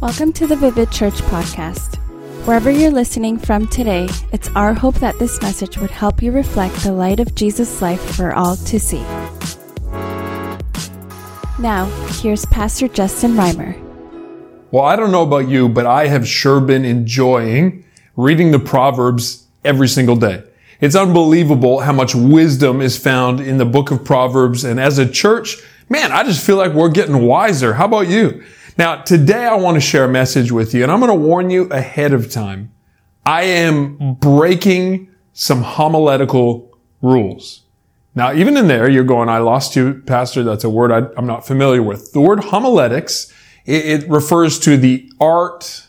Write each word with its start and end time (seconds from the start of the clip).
Welcome 0.00 0.34
to 0.34 0.46
the 0.46 0.56
Vivid 0.56 0.92
Church 0.92 1.14
podcast. 1.14 1.96
Wherever 2.46 2.70
you're 2.70 2.90
listening 2.90 3.38
from 3.38 3.66
today, 3.66 4.10
it's 4.30 4.50
our 4.50 4.74
hope 4.74 4.96
that 4.96 5.18
this 5.18 5.40
message 5.40 5.78
would 5.78 5.90
help 5.90 6.22
you 6.22 6.32
reflect 6.32 6.76
the 6.82 6.92
light 6.92 7.18
of 7.18 7.34
Jesus' 7.34 7.80
life 7.80 8.14
for 8.14 8.34
all 8.34 8.56
to 8.56 8.78
see. 8.78 9.00
Now, 11.58 11.86
here's 12.20 12.44
Pastor 12.44 12.88
Justin 12.88 13.32
Reimer. 13.32 13.74
Well, 14.70 14.84
I 14.84 14.96
don't 14.96 15.12
know 15.12 15.22
about 15.22 15.48
you, 15.48 15.66
but 15.66 15.86
I 15.86 16.08
have 16.08 16.28
sure 16.28 16.60
been 16.60 16.84
enjoying 16.84 17.82
reading 18.16 18.50
the 18.50 18.58
Proverbs 18.58 19.46
every 19.64 19.88
single 19.88 20.16
day. 20.16 20.42
It's 20.78 20.94
unbelievable 20.94 21.80
how 21.80 21.92
much 21.92 22.14
wisdom 22.14 22.82
is 22.82 22.98
found 22.98 23.40
in 23.40 23.56
the 23.56 23.64
book 23.64 23.90
of 23.90 24.04
Proverbs. 24.04 24.62
And 24.62 24.78
as 24.78 24.98
a 24.98 25.08
church, 25.08 25.56
man, 25.88 26.12
I 26.12 26.22
just 26.22 26.44
feel 26.44 26.56
like 26.56 26.74
we're 26.74 26.90
getting 26.90 27.22
wiser. 27.22 27.72
How 27.72 27.86
about 27.86 28.08
you? 28.08 28.44
Now, 28.78 28.96
today 28.96 29.46
I 29.46 29.54
want 29.54 29.76
to 29.76 29.80
share 29.80 30.04
a 30.04 30.08
message 30.08 30.52
with 30.52 30.74
you 30.74 30.82
and 30.82 30.92
I'm 30.92 31.00
going 31.00 31.10
to 31.10 31.14
warn 31.14 31.48
you 31.48 31.64
ahead 31.70 32.12
of 32.12 32.30
time. 32.30 32.72
I 33.24 33.44
am 33.44 34.14
breaking 34.16 35.10
some 35.32 35.62
homiletical 35.62 36.78
rules. 37.00 37.62
Now, 38.14 38.34
even 38.34 38.56
in 38.56 38.68
there, 38.68 38.88
you're 38.88 39.04
going, 39.04 39.30
I 39.30 39.38
lost 39.38 39.76
you, 39.76 40.02
Pastor. 40.06 40.42
That's 40.42 40.64
a 40.64 40.70
word 40.70 40.92
I, 40.92 41.08
am 41.18 41.26
not 41.26 41.46
familiar 41.46 41.82
with. 41.82 42.12
The 42.12 42.20
word 42.20 42.40
homiletics, 42.40 43.32
it, 43.64 44.02
it 44.02 44.10
refers 44.10 44.58
to 44.60 44.76
the 44.76 45.10
art 45.20 45.88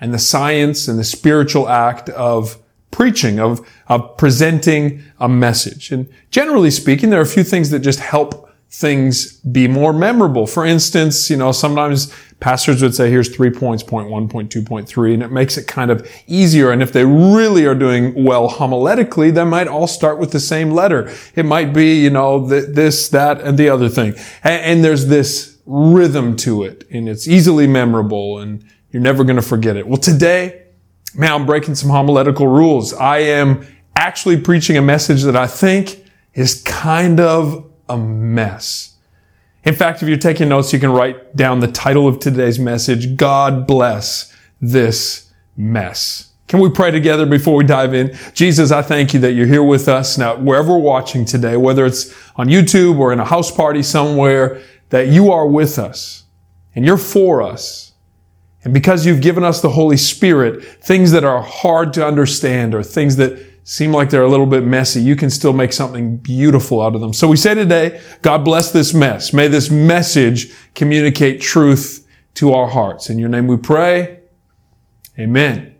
and 0.00 0.12
the 0.12 0.18
science 0.18 0.88
and 0.88 0.98
the 0.98 1.04
spiritual 1.04 1.68
act 1.68 2.08
of 2.10 2.58
preaching, 2.90 3.38
of, 3.38 3.64
of 3.86 4.16
presenting 4.16 5.04
a 5.20 5.28
message. 5.28 5.92
And 5.92 6.08
generally 6.30 6.70
speaking, 6.72 7.10
there 7.10 7.20
are 7.20 7.24
a 7.24 7.26
few 7.26 7.44
things 7.44 7.70
that 7.70 7.78
just 7.80 8.00
help 8.00 8.43
things 8.76 9.38
be 9.40 9.68
more 9.68 9.92
memorable. 9.92 10.46
For 10.46 10.66
instance, 10.66 11.30
you 11.30 11.36
know, 11.36 11.52
sometimes 11.52 12.12
pastors 12.40 12.82
would 12.82 12.94
say, 12.94 13.08
here's 13.08 13.34
three 13.34 13.50
points, 13.50 13.84
point 13.84 14.10
one, 14.10 14.28
point 14.28 14.50
two, 14.50 14.62
point 14.62 14.88
three, 14.88 15.14
and 15.14 15.22
it 15.22 15.30
makes 15.30 15.56
it 15.56 15.68
kind 15.68 15.92
of 15.92 16.10
easier. 16.26 16.72
And 16.72 16.82
if 16.82 16.92
they 16.92 17.04
really 17.04 17.66
are 17.66 17.74
doing 17.76 18.24
well 18.24 18.50
homiletically, 18.50 19.32
they 19.32 19.44
might 19.44 19.68
all 19.68 19.86
start 19.86 20.18
with 20.18 20.32
the 20.32 20.40
same 20.40 20.72
letter. 20.72 21.08
It 21.36 21.44
might 21.44 21.72
be, 21.72 22.02
you 22.02 22.10
know, 22.10 22.48
th- 22.48 22.70
this, 22.70 23.08
that, 23.10 23.40
and 23.40 23.56
the 23.56 23.68
other 23.68 23.88
thing. 23.88 24.14
And, 24.42 24.62
and 24.64 24.84
there's 24.84 25.06
this 25.06 25.58
rhythm 25.66 26.34
to 26.38 26.64
it, 26.64 26.84
and 26.90 27.08
it's 27.08 27.28
easily 27.28 27.68
memorable, 27.68 28.40
and 28.40 28.64
you're 28.90 29.02
never 29.02 29.22
going 29.22 29.36
to 29.36 29.42
forget 29.42 29.76
it. 29.76 29.86
Well, 29.86 29.98
today, 29.98 30.64
man, 31.14 31.32
I'm 31.32 31.46
breaking 31.46 31.76
some 31.76 31.90
homiletical 31.90 32.48
rules. 32.48 32.92
I 32.92 33.18
am 33.18 33.66
actually 33.94 34.40
preaching 34.40 34.76
a 34.76 34.82
message 34.82 35.22
that 35.22 35.36
I 35.36 35.46
think 35.46 36.04
is 36.34 36.60
kind 36.62 37.20
of 37.20 37.70
a 37.88 37.96
mess. 37.96 38.96
In 39.64 39.74
fact, 39.74 40.02
if 40.02 40.08
you're 40.08 40.18
taking 40.18 40.48
notes, 40.48 40.72
you 40.72 40.78
can 40.78 40.90
write 40.90 41.36
down 41.36 41.60
the 41.60 41.70
title 41.70 42.06
of 42.06 42.18
today's 42.18 42.58
message, 42.58 43.16
God 43.16 43.66
bless 43.66 44.34
this 44.60 45.32
mess. 45.56 46.30
Can 46.46 46.60
we 46.60 46.68
pray 46.68 46.90
together 46.90 47.24
before 47.24 47.56
we 47.56 47.64
dive 47.64 47.94
in? 47.94 48.16
Jesus, 48.34 48.70
I 48.70 48.82
thank 48.82 49.14
you 49.14 49.20
that 49.20 49.32
you're 49.32 49.46
here 49.46 49.62
with 49.62 49.88
us 49.88 50.18
now, 50.18 50.36
wherever 50.36 50.72
we're 50.72 50.78
watching 50.78 51.24
today, 51.24 51.56
whether 51.56 51.86
it's 51.86 52.14
on 52.36 52.48
YouTube 52.48 52.98
or 52.98 53.12
in 53.12 53.20
a 53.20 53.24
house 53.24 53.50
party 53.50 53.82
somewhere, 53.82 54.60
that 54.90 55.08
you 55.08 55.32
are 55.32 55.46
with 55.46 55.78
us 55.78 56.24
and 56.74 56.84
you're 56.84 56.98
for 56.98 57.40
us. 57.42 57.92
And 58.64 58.74
because 58.74 59.06
you've 59.06 59.22
given 59.22 59.44
us 59.44 59.60
the 59.60 59.70
Holy 59.70 59.96
Spirit, 59.96 60.62
things 60.82 61.10
that 61.12 61.24
are 61.24 61.42
hard 61.42 61.92
to 61.94 62.06
understand 62.06 62.74
or 62.74 62.82
things 62.82 63.16
that 63.16 63.38
seem 63.64 63.92
like 63.92 64.10
they're 64.10 64.22
a 64.22 64.28
little 64.28 64.46
bit 64.46 64.64
messy, 64.64 65.00
you 65.00 65.16
can 65.16 65.30
still 65.30 65.54
make 65.54 65.72
something 65.72 66.18
beautiful 66.18 66.82
out 66.82 66.94
of 66.94 67.00
them. 67.00 67.12
So 67.12 67.26
we 67.26 67.36
say 67.36 67.54
today, 67.54 68.00
God 68.22 68.44
bless 68.44 68.70
this 68.70 68.92
mess. 68.94 69.32
May 69.32 69.48
this 69.48 69.70
message 69.70 70.52
communicate 70.74 71.40
truth 71.40 72.06
to 72.34 72.52
our 72.52 72.68
hearts. 72.68 73.08
In 73.08 73.18
your 73.18 73.30
name 73.30 73.46
we 73.46 73.56
pray. 73.56 74.20
Amen. 75.18 75.74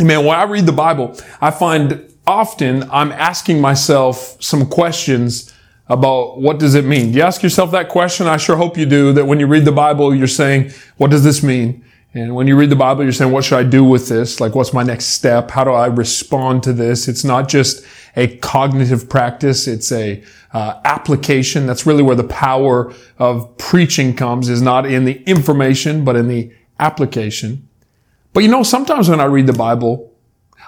Amen. 0.00 0.24
When 0.24 0.36
I 0.36 0.44
read 0.44 0.66
the 0.66 0.72
Bible, 0.72 1.16
I 1.40 1.50
find 1.50 2.10
often 2.26 2.88
I'm 2.90 3.12
asking 3.12 3.60
myself 3.60 4.42
some 4.42 4.66
questions 4.66 5.52
about 5.86 6.40
what 6.40 6.58
does 6.58 6.74
it 6.74 6.86
mean? 6.86 7.12
Do 7.12 7.18
you 7.18 7.22
ask 7.22 7.42
yourself 7.42 7.70
that 7.72 7.90
question? 7.90 8.26
I 8.26 8.38
sure 8.38 8.56
hope 8.56 8.78
you 8.78 8.86
do, 8.86 9.12
that 9.12 9.26
when 9.26 9.38
you 9.38 9.46
read 9.46 9.66
the 9.66 9.72
Bible, 9.72 10.14
you're 10.14 10.26
saying, 10.26 10.72
what 10.96 11.10
does 11.10 11.22
this 11.22 11.42
mean? 11.42 11.84
And 12.14 12.36
when 12.36 12.46
you 12.46 12.56
read 12.56 12.70
the 12.70 12.76
Bible, 12.76 13.02
you're 13.02 13.12
saying, 13.12 13.32
what 13.32 13.44
should 13.44 13.58
I 13.58 13.64
do 13.64 13.82
with 13.82 14.08
this? 14.08 14.40
Like, 14.40 14.54
what's 14.54 14.72
my 14.72 14.84
next 14.84 15.06
step? 15.06 15.50
How 15.50 15.64
do 15.64 15.70
I 15.72 15.86
respond 15.86 16.62
to 16.62 16.72
this? 16.72 17.08
It's 17.08 17.24
not 17.24 17.48
just 17.48 17.84
a 18.14 18.36
cognitive 18.36 19.08
practice. 19.08 19.66
It's 19.66 19.90
a 19.90 20.22
uh, 20.52 20.80
application. 20.84 21.66
That's 21.66 21.86
really 21.86 22.04
where 22.04 22.14
the 22.14 22.22
power 22.22 22.94
of 23.18 23.58
preaching 23.58 24.14
comes 24.14 24.48
is 24.48 24.62
not 24.62 24.86
in 24.86 25.04
the 25.04 25.24
information, 25.24 26.04
but 26.04 26.14
in 26.14 26.28
the 26.28 26.52
application. 26.78 27.68
But 28.32 28.44
you 28.44 28.48
know, 28.48 28.62
sometimes 28.62 29.08
when 29.08 29.20
I 29.20 29.24
read 29.24 29.48
the 29.48 29.52
Bible, 29.52 30.12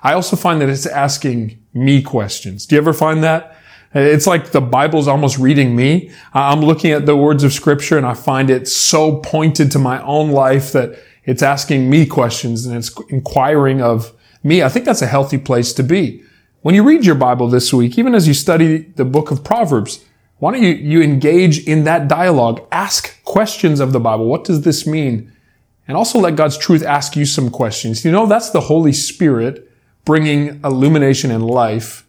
I 0.03 0.15
also 0.15 0.35
find 0.35 0.61
that 0.61 0.69
it's 0.69 0.85
asking 0.87 1.63
me 1.73 2.03
questions. 2.03 2.67
Do 2.67 2.75
you 2.75 2.81
ever 2.81 2.93
find 2.93 3.23
that? 3.23 3.57
It's 3.95 4.27
like 4.27 4.51
the 4.51 4.61
Bible's 4.61 5.07
almost 5.09 5.39
reading 5.39 5.77
me. 5.77 6.11
I'm 6.35 6.61
looking 6.61 6.91
at 6.91 7.07
the 7.07 7.17
words 7.17 7.45
of 7.45 7.53
scripture 7.53 7.97
and 7.97 8.05
I 8.05 8.15
find 8.15 8.51
it 8.51 8.67
so 8.69 9.19
pointed 9.21 9.71
to 9.73 9.79
my 9.79 10.03
own 10.03 10.33
life 10.33 10.73
that 10.73 10.99
it's 11.27 11.43
asking 11.43 11.91
me 11.91 12.07
questions 12.07 12.65
and 12.65 12.77
it's 12.77 12.95
inquiring 13.09 13.83
of 13.83 14.13
me. 14.43 14.63
I 14.63 14.69
think 14.69 14.85
that's 14.85 15.03
a 15.03 15.07
healthy 15.07 15.39
place 15.39 15.73
to 15.75 15.83
be. 15.83 16.23
When 16.63 16.75
you 16.75 16.83
read 16.83 17.05
your 17.05 17.15
Bible 17.17 17.49
this 17.49 17.73
week, 17.73 17.99
even 17.99 18.15
as 18.15 18.27
you 18.27 18.35
study 18.35 18.79
the 18.79 19.05
book 19.05 19.31
of 19.31 19.45
Proverbs, 19.45 20.05
why 20.39 20.53
don't 20.53 20.63
you, 20.63 20.71
you 20.75 21.03
engage 21.03 21.67
in 21.67 21.85
that 21.85 22.09
dialogue? 22.09 22.67
Ask 22.71 23.23
questions 23.25 23.81
of 23.81 23.93
the 23.93 24.01
Bible. 24.01 24.27
What 24.27 24.45
does 24.45 24.63
this 24.63 24.87
mean? 24.87 25.33
And 25.89 25.97
also 25.97 26.19
let 26.19 26.37
God's 26.37 26.59
truth 26.59 26.83
ask 26.85 27.17
you 27.17 27.25
some 27.25 27.51
questions. 27.51 28.05
You 28.05 28.13
know, 28.13 28.27
that's 28.27 28.51
the 28.51 28.63
Holy 28.63 28.93
Spirit 28.93 29.71
bringing 30.05 30.61
illumination 30.65 31.31
and 31.31 31.45
life 31.45 32.07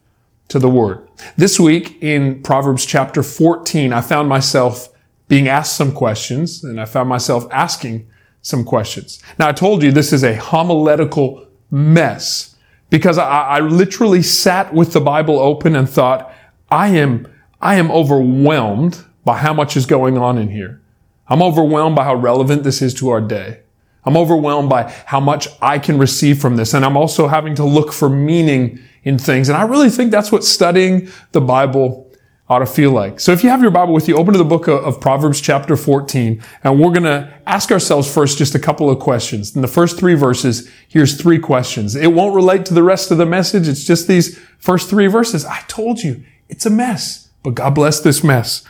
to 0.49 0.59
the 0.59 0.69
Word. 0.69 1.07
This 1.35 1.59
week 1.59 2.01
in 2.01 2.41
Proverbs 2.43 2.85
chapter 2.85 3.23
14, 3.23 3.93
I 3.93 4.01
found 4.01 4.29
myself 4.29 4.89
being 5.27 5.47
asked 5.47 5.75
some 5.75 5.91
questions 5.91 6.63
and 6.63 6.79
I 6.79 6.85
found 6.85 7.09
myself 7.09 7.47
asking 7.51 8.07
some 8.41 8.63
questions. 8.63 9.21
Now 9.37 9.49
I 9.49 9.51
told 9.51 9.83
you 9.83 9.91
this 9.91 10.13
is 10.13 10.23
a 10.23 10.35
homiletical 10.35 11.47
mess 11.69 12.55
because 12.89 13.17
I, 13.17 13.27
I 13.27 13.59
literally 13.59 14.21
sat 14.21 14.73
with 14.73 14.93
the 14.93 15.01
Bible 15.01 15.39
open 15.39 15.75
and 15.75 15.89
thought, 15.89 16.33
I 16.71 16.89
am, 16.89 17.27
I 17.61 17.75
am 17.75 17.91
overwhelmed 17.91 19.03
by 19.25 19.37
how 19.37 19.53
much 19.53 19.75
is 19.75 19.85
going 19.85 20.17
on 20.17 20.37
in 20.37 20.49
here. 20.49 20.81
I'm 21.27 21.41
overwhelmed 21.41 21.95
by 21.95 22.05
how 22.05 22.15
relevant 22.15 22.63
this 22.63 22.81
is 22.81 22.93
to 22.95 23.09
our 23.09 23.21
day. 23.21 23.59
I'm 24.05 24.15
overwhelmed 24.15 24.69
by 24.69 24.89
how 25.05 25.19
much 25.19 25.49
I 25.61 25.79
can 25.79 25.97
receive 25.97 26.39
from 26.39 26.55
this. 26.55 26.73
And 26.73 26.85
I'm 26.85 26.95
also 26.95 27.27
having 27.27 27.55
to 27.55 27.65
look 27.65 27.91
for 27.91 28.07
meaning 28.09 28.79
in 29.03 29.17
things. 29.17 29.49
And 29.49 29.57
I 29.57 29.63
really 29.63 29.89
think 29.89 30.11
that's 30.11 30.31
what 30.31 30.45
studying 30.45 31.09
the 31.33 31.41
Bible 31.41 32.06
ought 32.49 32.59
to 32.59 32.65
feel 32.65 32.91
like. 32.91 33.19
So 33.19 33.33
if 33.33 33.43
you 33.43 33.49
have 33.49 33.61
your 33.61 33.71
Bible 33.71 33.93
with 33.93 34.07
you, 34.07 34.15
open 34.15 34.33
to 34.33 34.37
the 34.37 34.45
book 34.45 34.67
of, 34.67 35.01
Proverbs 35.01 35.41
chapter 35.41 35.75
14, 35.75 36.41
and 36.63 36.79
we're 36.79 36.91
going 36.91 37.03
to 37.03 37.33
ask 37.45 37.71
ourselves 37.71 38.11
first 38.11 38.37
just 38.37 38.55
a 38.55 38.59
couple 38.59 38.89
of 38.89 38.99
questions. 38.99 39.55
In 39.55 39.61
the 39.61 39.67
first 39.67 39.99
three 39.99 40.13
verses, 40.13 40.69
here's 40.87 41.19
three 41.19 41.39
questions. 41.39 41.95
It 41.95 42.13
won't 42.13 42.35
relate 42.35 42.65
to 42.67 42.73
the 42.73 42.83
rest 42.83 43.11
of 43.11 43.17
the 43.17 43.25
message. 43.25 43.67
It's 43.67 43.83
just 43.83 44.07
these 44.07 44.39
first 44.59 44.89
three 44.89 45.07
verses. 45.07 45.43
I 45.43 45.61
told 45.67 46.01
you, 46.03 46.23
it's 46.47 46.65
a 46.65 46.69
mess, 46.69 47.29
but 47.43 47.55
God 47.55 47.75
bless 47.75 47.99
this 47.99 48.23
mess. 48.23 48.63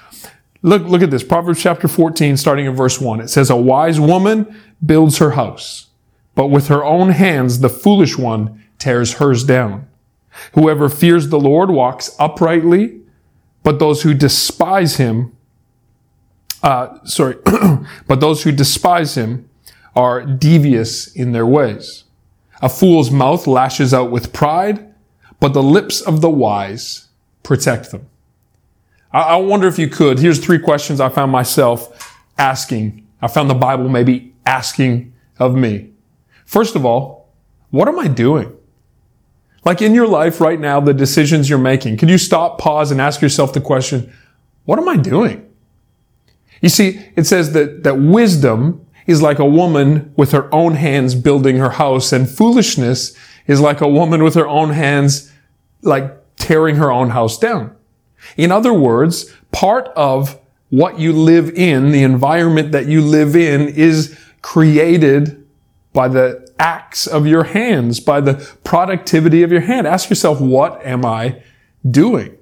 Look, 0.63 0.83
look 0.83 1.03
at 1.03 1.11
this. 1.11 1.23
Proverbs 1.23 1.61
chapter 1.61 1.87
14, 1.87 2.35
starting 2.35 2.65
in 2.65 2.75
verse 2.75 2.99
1. 2.99 3.21
It 3.21 3.27
says, 3.27 3.51
A 3.51 3.55
wise 3.55 3.99
woman 3.99 4.59
builds 4.83 5.19
her 5.19 5.31
house, 5.31 5.87
but 6.33 6.47
with 6.47 6.67
her 6.67 6.83
own 6.83 7.09
hands 7.09 7.59
the 7.59 7.69
foolish 7.69 8.17
one 8.17 8.63
tears 8.79 9.13
hers 9.13 9.43
down. 9.43 9.87
Whoever 10.53 10.89
fears 10.89 11.29
the 11.29 11.39
Lord 11.39 11.69
walks 11.69 12.15
uprightly, 12.19 13.01
but 13.67 13.79
those 13.79 14.03
who 14.03 14.13
despise 14.13 14.95
him, 14.95 15.35
uh, 16.63 17.03
sorry, 17.03 17.35
but 18.07 18.21
those 18.21 18.43
who 18.43 18.53
despise 18.53 19.17
him 19.17 19.49
are 19.93 20.25
devious 20.25 21.13
in 21.13 21.33
their 21.33 21.45
ways. 21.45 22.05
A 22.61 22.69
fool's 22.69 23.11
mouth 23.11 23.45
lashes 23.45 23.93
out 23.93 24.09
with 24.09 24.31
pride, 24.31 24.93
but 25.41 25.51
the 25.51 25.61
lips 25.61 25.99
of 25.99 26.21
the 26.21 26.29
wise 26.29 27.09
protect 27.43 27.91
them. 27.91 28.07
I, 29.11 29.21
I 29.21 29.35
wonder 29.35 29.67
if 29.67 29.77
you 29.77 29.89
could. 29.89 30.17
Here's 30.17 30.39
three 30.39 30.59
questions 30.59 31.01
I 31.01 31.09
found 31.09 31.33
myself 31.33 32.17
asking. 32.37 33.05
I 33.21 33.27
found 33.27 33.49
the 33.49 33.53
Bible 33.53 33.89
maybe 33.89 34.33
asking 34.45 35.11
of 35.39 35.55
me. 35.55 35.89
First 36.45 36.77
of 36.77 36.85
all, 36.85 37.27
what 37.71 37.89
am 37.89 37.99
I 37.99 38.07
doing? 38.07 38.56
Like 39.67 39.81
in 39.81 39.93
your 39.93 40.07
life 40.07 40.39
right 40.39 40.57
now, 40.57 40.79
the 40.79 40.93
decisions 40.93 41.49
you're 41.49 41.59
making, 41.59 41.97
can 41.97 42.07
you 42.07 42.17
stop, 42.17 42.57
pause, 42.57 42.89
and 42.89 43.01
ask 43.01 43.21
yourself 43.21 43.51
the 43.51 43.59
question, 43.59 44.13
what 44.63 44.79
am 44.79 44.87
I 44.87 44.95
doing? 44.95 45.45
You 46.61 46.69
see, 46.69 47.01
it 47.17 47.25
says 47.27 47.51
that, 47.51 47.83
that 47.83 47.99
wisdom 47.99 48.85
is 49.07 49.21
like 49.21 49.39
a 49.39 49.45
woman 49.45 50.13
with 50.15 50.31
her 50.31 50.47
own 50.55 50.75
hands 50.75 51.15
building 51.15 51.57
her 51.57 51.71
house, 51.71 52.13
and 52.13 52.29
foolishness 52.29 53.13
is 53.45 53.59
like 53.59 53.81
a 53.81 53.89
woman 53.89 54.23
with 54.23 54.35
her 54.35 54.47
own 54.47 54.69
hands, 54.69 55.33
like 55.81 56.15
tearing 56.37 56.77
her 56.77 56.89
own 56.89 57.09
house 57.09 57.37
down. 57.37 57.75
In 58.37 58.53
other 58.53 58.71
words, 58.71 59.33
part 59.51 59.89
of 59.97 60.39
what 60.69 60.97
you 60.97 61.11
live 61.11 61.49
in, 61.49 61.91
the 61.91 62.03
environment 62.03 62.71
that 62.71 62.85
you 62.85 63.01
live 63.01 63.35
in 63.35 63.67
is 63.67 64.17
created 64.41 65.45
by 65.91 66.07
the 66.07 66.46
acts 66.59 67.07
of 67.07 67.27
your 67.27 67.43
hands, 67.43 67.99
by 67.99 68.21
the 68.21 68.35
productivity 68.63 69.43
of 69.43 69.51
your 69.51 69.61
hand. 69.61 69.87
Ask 69.87 70.09
yourself, 70.09 70.39
what 70.41 70.83
am 70.85 71.05
I 71.05 71.41
doing? 71.89 72.37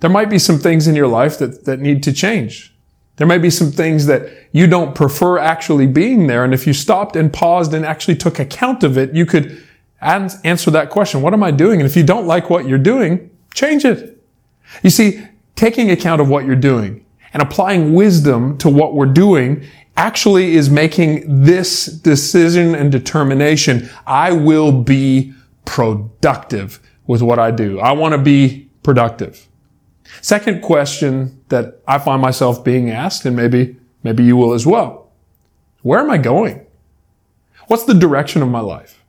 There 0.00 0.10
might 0.10 0.30
be 0.30 0.38
some 0.38 0.58
things 0.58 0.88
in 0.88 0.96
your 0.96 1.06
life 1.06 1.38
that, 1.38 1.64
that 1.64 1.78
need 1.78 2.02
to 2.02 2.12
change. 2.12 2.74
There 3.16 3.26
may 3.26 3.38
be 3.38 3.50
some 3.50 3.70
things 3.70 4.06
that 4.06 4.28
you 4.52 4.66
don't 4.66 4.94
prefer 4.94 5.38
actually 5.38 5.86
being 5.86 6.26
there. 6.26 6.44
And 6.44 6.52
if 6.52 6.66
you 6.66 6.72
stopped 6.72 7.14
and 7.14 7.32
paused 7.32 7.72
and 7.74 7.84
actually 7.84 8.16
took 8.16 8.38
account 8.38 8.82
of 8.82 8.98
it, 8.98 9.14
you 9.14 9.26
could 9.26 9.62
answer 10.00 10.70
that 10.70 10.90
question. 10.90 11.22
What 11.22 11.34
am 11.34 11.42
I 11.42 11.50
doing? 11.50 11.80
And 11.80 11.88
if 11.88 11.96
you 11.96 12.02
don't 12.02 12.26
like 12.26 12.50
what 12.50 12.66
you're 12.66 12.78
doing, 12.78 13.30
change 13.54 13.84
it. 13.84 14.20
You 14.82 14.90
see, 14.90 15.24
taking 15.54 15.90
account 15.90 16.20
of 16.20 16.28
what 16.28 16.46
you're 16.46 16.56
doing 16.56 17.04
and 17.32 17.42
applying 17.42 17.94
wisdom 17.94 18.58
to 18.58 18.68
what 18.68 18.94
we're 18.94 19.06
doing 19.06 19.64
actually 19.96 20.56
is 20.56 20.70
making 20.70 21.44
this 21.44 21.86
decision 21.86 22.74
and 22.74 22.90
determination. 22.90 23.88
I 24.06 24.32
will 24.32 24.72
be 24.72 25.34
productive 25.64 26.80
with 27.06 27.22
what 27.22 27.38
I 27.38 27.50
do. 27.50 27.78
I 27.80 27.92
want 27.92 28.12
to 28.12 28.18
be 28.18 28.70
productive. 28.82 29.48
Second 30.20 30.62
question 30.62 31.40
that 31.48 31.80
I 31.86 31.98
find 31.98 32.20
myself 32.20 32.64
being 32.64 32.90
asked, 32.90 33.24
and 33.24 33.36
maybe, 33.36 33.76
maybe 34.02 34.24
you 34.24 34.36
will 34.36 34.52
as 34.52 34.66
well. 34.66 35.10
Where 35.82 36.00
am 36.00 36.10
I 36.10 36.18
going? 36.18 36.66
What's 37.66 37.84
the 37.84 37.94
direction 37.94 38.42
of 38.42 38.48
my 38.48 38.60
life? 38.60 39.01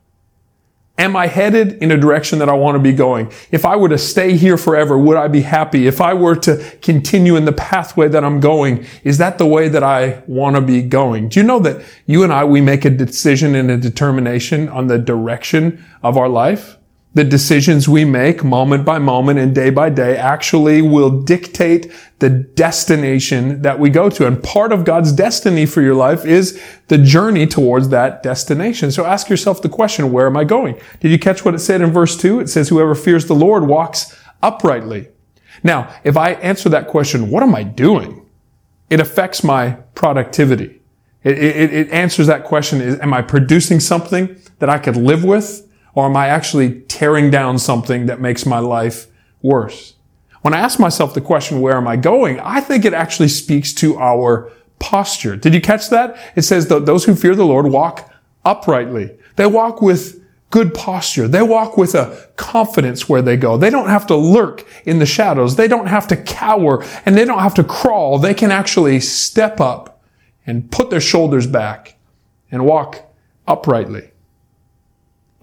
Am 0.96 1.16
I 1.16 1.26
headed 1.26 1.82
in 1.82 1.90
a 1.90 1.96
direction 1.96 2.38
that 2.38 2.48
I 2.48 2.52
want 2.52 2.76
to 2.76 2.78
be 2.78 2.92
going? 2.92 3.32
If 3.50 3.64
I 3.64 3.74
were 3.74 3.88
to 3.88 3.98
stay 3.98 4.36
here 4.36 4.56
forever, 4.56 4.96
would 4.96 5.16
I 5.16 5.26
be 5.26 5.40
happy? 5.40 5.88
If 5.88 6.00
I 6.00 6.14
were 6.14 6.36
to 6.36 6.64
continue 6.82 7.34
in 7.34 7.46
the 7.46 7.52
pathway 7.52 8.06
that 8.08 8.24
I'm 8.24 8.38
going, 8.38 8.86
is 9.02 9.18
that 9.18 9.38
the 9.38 9.46
way 9.46 9.68
that 9.68 9.82
I 9.82 10.22
want 10.28 10.54
to 10.54 10.62
be 10.62 10.82
going? 10.82 11.30
Do 11.30 11.40
you 11.40 11.46
know 11.46 11.58
that 11.58 11.84
you 12.06 12.22
and 12.22 12.32
I, 12.32 12.44
we 12.44 12.60
make 12.60 12.84
a 12.84 12.90
decision 12.90 13.56
and 13.56 13.72
a 13.72 13.76
determination 13.76 14.68
on 14.68 14.86
the 14.86 14.98
direction 14.98 15.84
of 16.04 16.16
our 16.16 16.28
life? 16.28 16.78
The 17.14 17.24
decisions 17.24 17.88
we 17.88 18.04
make 18.04 18.42
moment 18.42 18.84
by 18.84 18.98
moment 18.98 19.38
and 19.38 19.54
day 19.54 19.70
by 19.70 19.88
day 19.88 20.16
actually 20.16 20.82
will 20.82 21.22
dictate 21.22 21.90
the 22.18 22.28
destination 22.28 23.62
that 23.62 23.78
we 23.78 23.88
go 23.88 24.10
to. 24.10 24.26
And 24.26 24.42
part 24.42 24.72
of 24.72 24.84
God's 24.84 25.12
destiny 25.12 25.64
for 25.64 25.80
your 25.80 25.94
life 25.94 26.24
is 26.24 26.60
the 26.88 26.98
journey 26.98 27.46
towards 27.46 27.90
that 27.90 28.22
destination. 28.24 28.90
So 28.90 29.04
ask 29.04 29.28
yourself 29.28 29.62
the 29.62 29.68
question, 29.68 30.12
where 30.12 30.26
am 30.26 30.36
I 30.36 30.42
going? 30.42 30.80
Did 30.98 31.12
you 31.12 31.18
catch 31.18 31.44
what 31.44 31.54
it 31.54 31.60
said 31.60 31.80
in 31.80 31.92
verse 31.92 32.16
two? 32.16 32.40
It 32.40 32.48
says, 32.48 32.68
whoever 32.68 32.96
fears 32.96 33.26
the 33.26 33.34
Lord 33.34 33.68
walks 33.68 34.18
uprightly. 34.42 35.08
Now, 35.62 35.94
if 36.02 36.16
I 36.16 36.32
answer 36.32 36.68
that 36.70 36.88
question, 36.88 37.30
what 37.30 37.44
am 37.44 37.54
I 37.54 37.62
doing? 37.62 38.26
It 38.90 39.00
affects 39.00 39.44
my 39.44 39.78
productivity. 39.94 40.82
It, 41.22 41.38
it, 41.38 41.72
it 41.72 41.90
answers 41.90 42.26
that 42.26 42.44
question, 42.44 42.80
is, 42.80 42.98
am 43.00 43.14
I 43.14 43.22
producing 43.22 43.80
something 43.80 44.36
that 44.58 44.68
I 44.68 44.78
could 44.78 44.96
live 44.96 45.22
with? 45.24 45.66
Or 45.94 46.06
am 46.06 46.16
I 46.16 46.28
actually 46.28 46.80
tearing 46.82 47.30
down 47.30 47.58
something 47.58 48.06
that 48.06 48.20
makes 48.20 48.44
my 48.44 48.58
life 48.58 49.06
worse? 49.42 49.94
When 50.42 50.52
I 50.52 50.58
ask 50.58 50.78
myself 50.78 51.14
the 51.14 51.20
question, 51.20 51.60
where 51.60 51.76
am 51.76 51.88
I 51.88 51.96
going? 51.96 52.38
I 52.40 52.60
think 52.60 52.84
it 52.84 52.92
actually 52.92 53.28
speaks 53.28 53.72
to 53.74 53.96
our 53.96 54.50
posture. 54.78 55.36
Did 55.36 55.54
you 55.54 55.60
catch 55.60 55.88
that? 55.90 56.18
It 56.36 56.42
says 56.42 56.68
that 56.68 56.84
those 56.84 57.04
who 57.04 57.14
fear 57.14 57.34
the 57.34 57.46
Lord 57.46 57.66
walk 57.66 58.12
uprightly. 58.44 59.16
They 59.36 59.46
walk 59.46 59.80
with 59.80 60.22
good 60.50 60.74
posture. 60.74 61.26
They 61.26 61.42
walk 61.42 61.76
with 61.76 61.94
a 61.94 62.28
confidence 62.36 63.08
where 63.08 63.22
they 63.22 63.36
go. 63.36 63.56
They 63.56 63.70
don't 63.70 63.88
have 63.88 64.06
to 64.08 64.14
lurk 64.14 64.66
in 64.84 64.98
the 64.98 65.06
shadows. 65.06 65.56
They 65.56 65.66
don't 65.66 65.86
have 65.86 66.06
to 66.08 66.16
cower 66.16 66.84
and 67.06 67.16
they 67.16 67.24
don't 67.24 67.40
have 67.40 67.54
to 67.54 67.64
crawl. 67.64 68.18
They 68.18 68.34
can 68.34 68.50
actually 68.50 69.00
step 69.00 69.60
up 69.60 70.02
and 70.46 70.70
put 70.70 70.90
their 70.90 71.00
shoulders 71.00 71.46
back 71.46 71.96
and 72.52 72.66
walk 72.66 73.02
uprightly. 73.48 74.10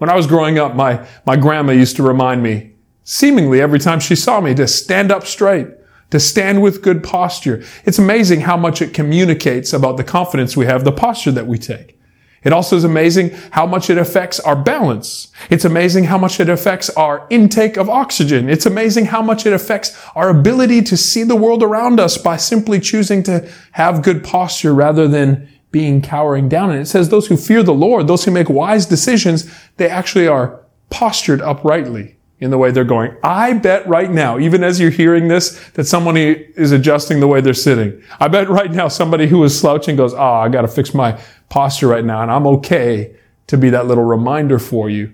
When 0.02 0.10
I 0.10 0.16
was 0.16 0.26
growing 0.26 0.58
up, 0.58 0.74
my, 0.74 1.06
my 1.24 1.36
grandma 1.36 1.70
used 1.70 1.94
to 1.94 2.02
remind 2.02 2.42
me, 2.42 2.72
seemingly 3.04 3.60
every 3.60 3.78
time 3.78 4.00
she 4.00 4.16
saw 4.16 4.40
me, 4.40 4.52
to 4.56 4.66
stand 4.66 5.12
up 5.12 5.24
straight, 5.24 5.68
to 6.10 6.18
stand 6.18 6.60
with 6.60 6.82
good 6.82 7.04
posture. 7.04 7.62
It's 7.84 8.00
amazing 8.00 8.40
how 8.40 8.56
much 8.56 8.82
it 8.82 8.94
communicates 8.94 9.72
about 9.72 9.98
the 9.98 10.02
confidence 10.02 10.56
we 10.56 10.66
have, 10.66 10.82
the 10.82 10.90
posture 10.90 11.30
that 11.30 11.46
we 11.46 11.56
take. 11.56 12.00
It 12.42 12.52
also 12.52 12.74
is 12.74 12.82
amazing 12.82 13.30
how 13.52 13.64
much 13.64 13.90
it 13.90 13.96
affects 13.96 14.40
our 14.40 14.56
balance. 14.56 15.30
It's 15.50 15.64
amazing 15.64 16.02
how 16.02 16.18
much 16.18 16.40
it 16.40 16.48
affects 16.48 16.90
our 16.90 17.24
intake 17.30 17.76
of 17.76 17.88
oxygen. 17.88 18.48
It's 18.48 18.66
amazing 18.66 19.04
how 19.04 19.22
much 19.22 19.46
it 19.46 19.52
affects 19.52 19.96
our 20.16 20.30
ability 20.30 20.82
to 20.82 20.96
see 20.96 21.22
the 21.22 21.36
world 21.36 21.62
around 21.62 22.00
us 22.00 22.18
by 22.18 22.38
simply 22.38 22.80
choosing 22.80 23.22
to 23.22 23.48
have 23.70 24.02
good 24.02 24.24
posture 24.24 24.74
rather 24.74 25.06
than 25.06 25.48
being 25.72 26.00
cowering 26.02 26.48
down. 26.48 26.70
And 26.70 26.80
it 26.80 26.86
says 26.86 27.08
those 27.08 27.26
who 27.26 27.36
fear 27.36 27.62
the 27.62 27.74
Lord, 27.74 28.06
those 28.06 28.24
who 28.24 28.30
make 28.30 28.48
wise 28.48 28.86
decisions, 28.86 29.52
they 29.78 29.88
actually 29.88 30.28
are 30.28 30.60
postured 30.90 31.40
uprightly 31.40 32.16
in 32.38 32.50
the 32.50 32.58
way 32.58 32.70
they're 32.70 32.84
going. 32.84 33.16
I 33.22 33.54
bet 33.54 33.86
right 33.88 34.10
now, 34.10 34.38
even 34.38 34.62
as 34.62 34.78
you're 34.78 34.90
hearing 34.90 35.28
this, 35.28 35.58
that 35.70 35.84
somebody 35.84 36.48
is 36.56 36.72
adjusting 36.72 37.20
the 37.20 37.28
way 37.28 37.40
they're 37.40 37.54
sitting. 37.54 38.02
I 38.20 38.28
bet 38.28 38.48
right 38.48 38.70
now 38.70 38.88
somebody 38.88 39.26
who 39.26 39.42
is 39.44 39.58
slouching 39.58 39.96
goes, 39.96 40.12
ah, 40.12 40.40
oh, 40.40 40.42
I 40.42 40.48
got 40.48 40.62
to 40.62 40.68
fix 40.68 40.92
my 40.92 41.18
posture 41.48 41.88
right 41.88 42.04
now. 42.04 42.20
And 42.20 42.30
I'm 42.30 42.46
okay 42.48 43.14
to 43.46 43.56
be 43.56 43.70
that 43.70 43.86
little 43.86 44.04
reminder 44.04 44.58
for 44.58 44.90
you. 44.90 45.12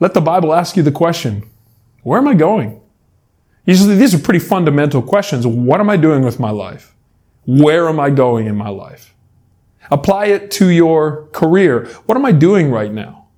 Let 0.00 0.14
the 0.14 0.20
Bible 0.20 0.54
ask 0.54 0.76
you 0.76 0.82
the 0.82 0.92
question, 0.92 1.48
where 2.02 2.18
am 2.18 2.28
I 2.28 2.34
going? 2.34 2.80
Usually 3.66 3.96
these 3.96 4.14
are 4.14 4.18
pretty 4.18 4.38
fundamental 4.38 5.02
questions. 5.02 5.46
What 5.46 5.80
am 5.80 5.90
I 5.90 5.96
doing 5.96 6.24
with 6.24 6.38
my 6.38 6.50
life? 6.50 6.94
Where 7.44 7.88
am 7.88 7.98
I 7.98 8.10
going 8.10 8.46
in 8.46 8.56
my 8.56 8.68
life? 8.68 9.14
Apply 9.90 10.26
it 10.26 10.50
to 10.52 10.68
your 10.68 11.26
career. 11.28 11.86
What 12.06 12.16
am 12.16 12.24
I 12.24 12.32
doing 12.32 12.70
right 12.70 12.92
now? 12.92 13.28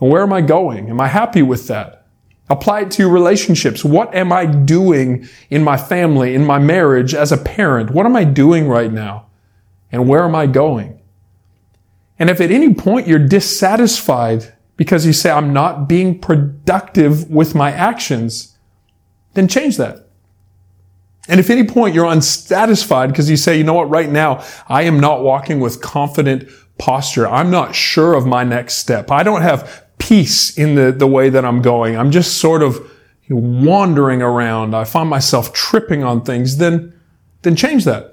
And 0.00 0.10
where 0.10 0.22
am 0.22 0.32
I 0.32 0.40
going? 0.40 0.90
Am 0.90 1.00
I 1.00 1.08
happy 1.08 1.42
with 1.42 1.68
that? 1.68 2.06
Apply 2.50 2.80
it 2.80 2.90
to 2.92 3.02
your 3.02 3.12
relationships. 3.12 3.84
What 3.84 4.14
am 4.14 4.32
I 4.32 4.46
doing 4.46 5.28
in 5.48 5.62
my 5.62 5.76
family, 5.76 6.34
in 6.34 6.44
my 6.44 6.58
marriage, 6.58 7.14
as 7.14 7.32
a 7.32 7.38
parent? 7.38 7.90
What 7.90 8.04
am 8.04 8.16
I 8.16 8.24
doing 8.24 8.68
right 8.68 8.92
now? 8.92 9.26
And 9.90 10.08
where 10.08 10.24
am 10.24 10.34
I 10.34 10.46
going? 10.46 11.00
And 12.18 12.30
if 12.30 12.40
at 12.40 12.50
any 12.50 12.74
point 12.74 13.06
you're 13.06 13.26
dissatisfied 13.26 14.52
because 14.76 15.06
you 15.06 15.12
say, 15.12 15.30
I'm 15.30 15.52
not 15.52 15.88
being 15.88 16.18
productive 16.18 17.30
with 17.30 17.54
my 17.54 17.70
actions, 17.70 18.58
then 19.34 19.48
change 19.48 19.76
that. 19.76 20.01
And 21.28 21.38
if 21.38 21.50
any 21.50 21.64
point 21.64 21.94
you're 21.94 22.06
unsatisfied 22.06 23.10
because 23.10 23.30
you 23.30 23.36
say, 23.36 23.56
you 23.56 23.64
know 23.64 23.74
what, 23.74 23.88
right 23.88 24.10
now, 24.10 24.44
I 24.68 24.82
am 24.82 24.98
not 24.98 25.22
walking 25.22 25.60
with 25.60 25.80
confident 25.80 26.48
posture. 26.78 27.28
I'm 27.28 27.50
not 27.50 27.74
sure 27.74 28.14
of 28.14 28.26
my 28.26 28.42
next 28.42 28.74
step. 28.76 29.10
I 29.10 29.22
don't 29.22 29.42
have 29.42 29.84
peace 29.98 30.56
in 30.58 30.74
the, 30.74 30.90
the 30.90 31.06
way 31.06 31.30
that 31.30 31.44
I'm 31.44 31.62
going. 31.62 31.96
I'm 31.96 32.10
just 32.10 32.38
sort 32.38 32.62
of 32.62 32.90
wandering 33.30 34.20
around. 34.20 34.74
I 34.74 34.84
find 34.84 35.08
myself 35.08 35.52
tripping 35.52 36.02
on 36.02 36.22
things. 36.22 36.56
Then, 36.56 36.92
then 37.42 37.54
change 37.54 37.84
that. 37.84 38.11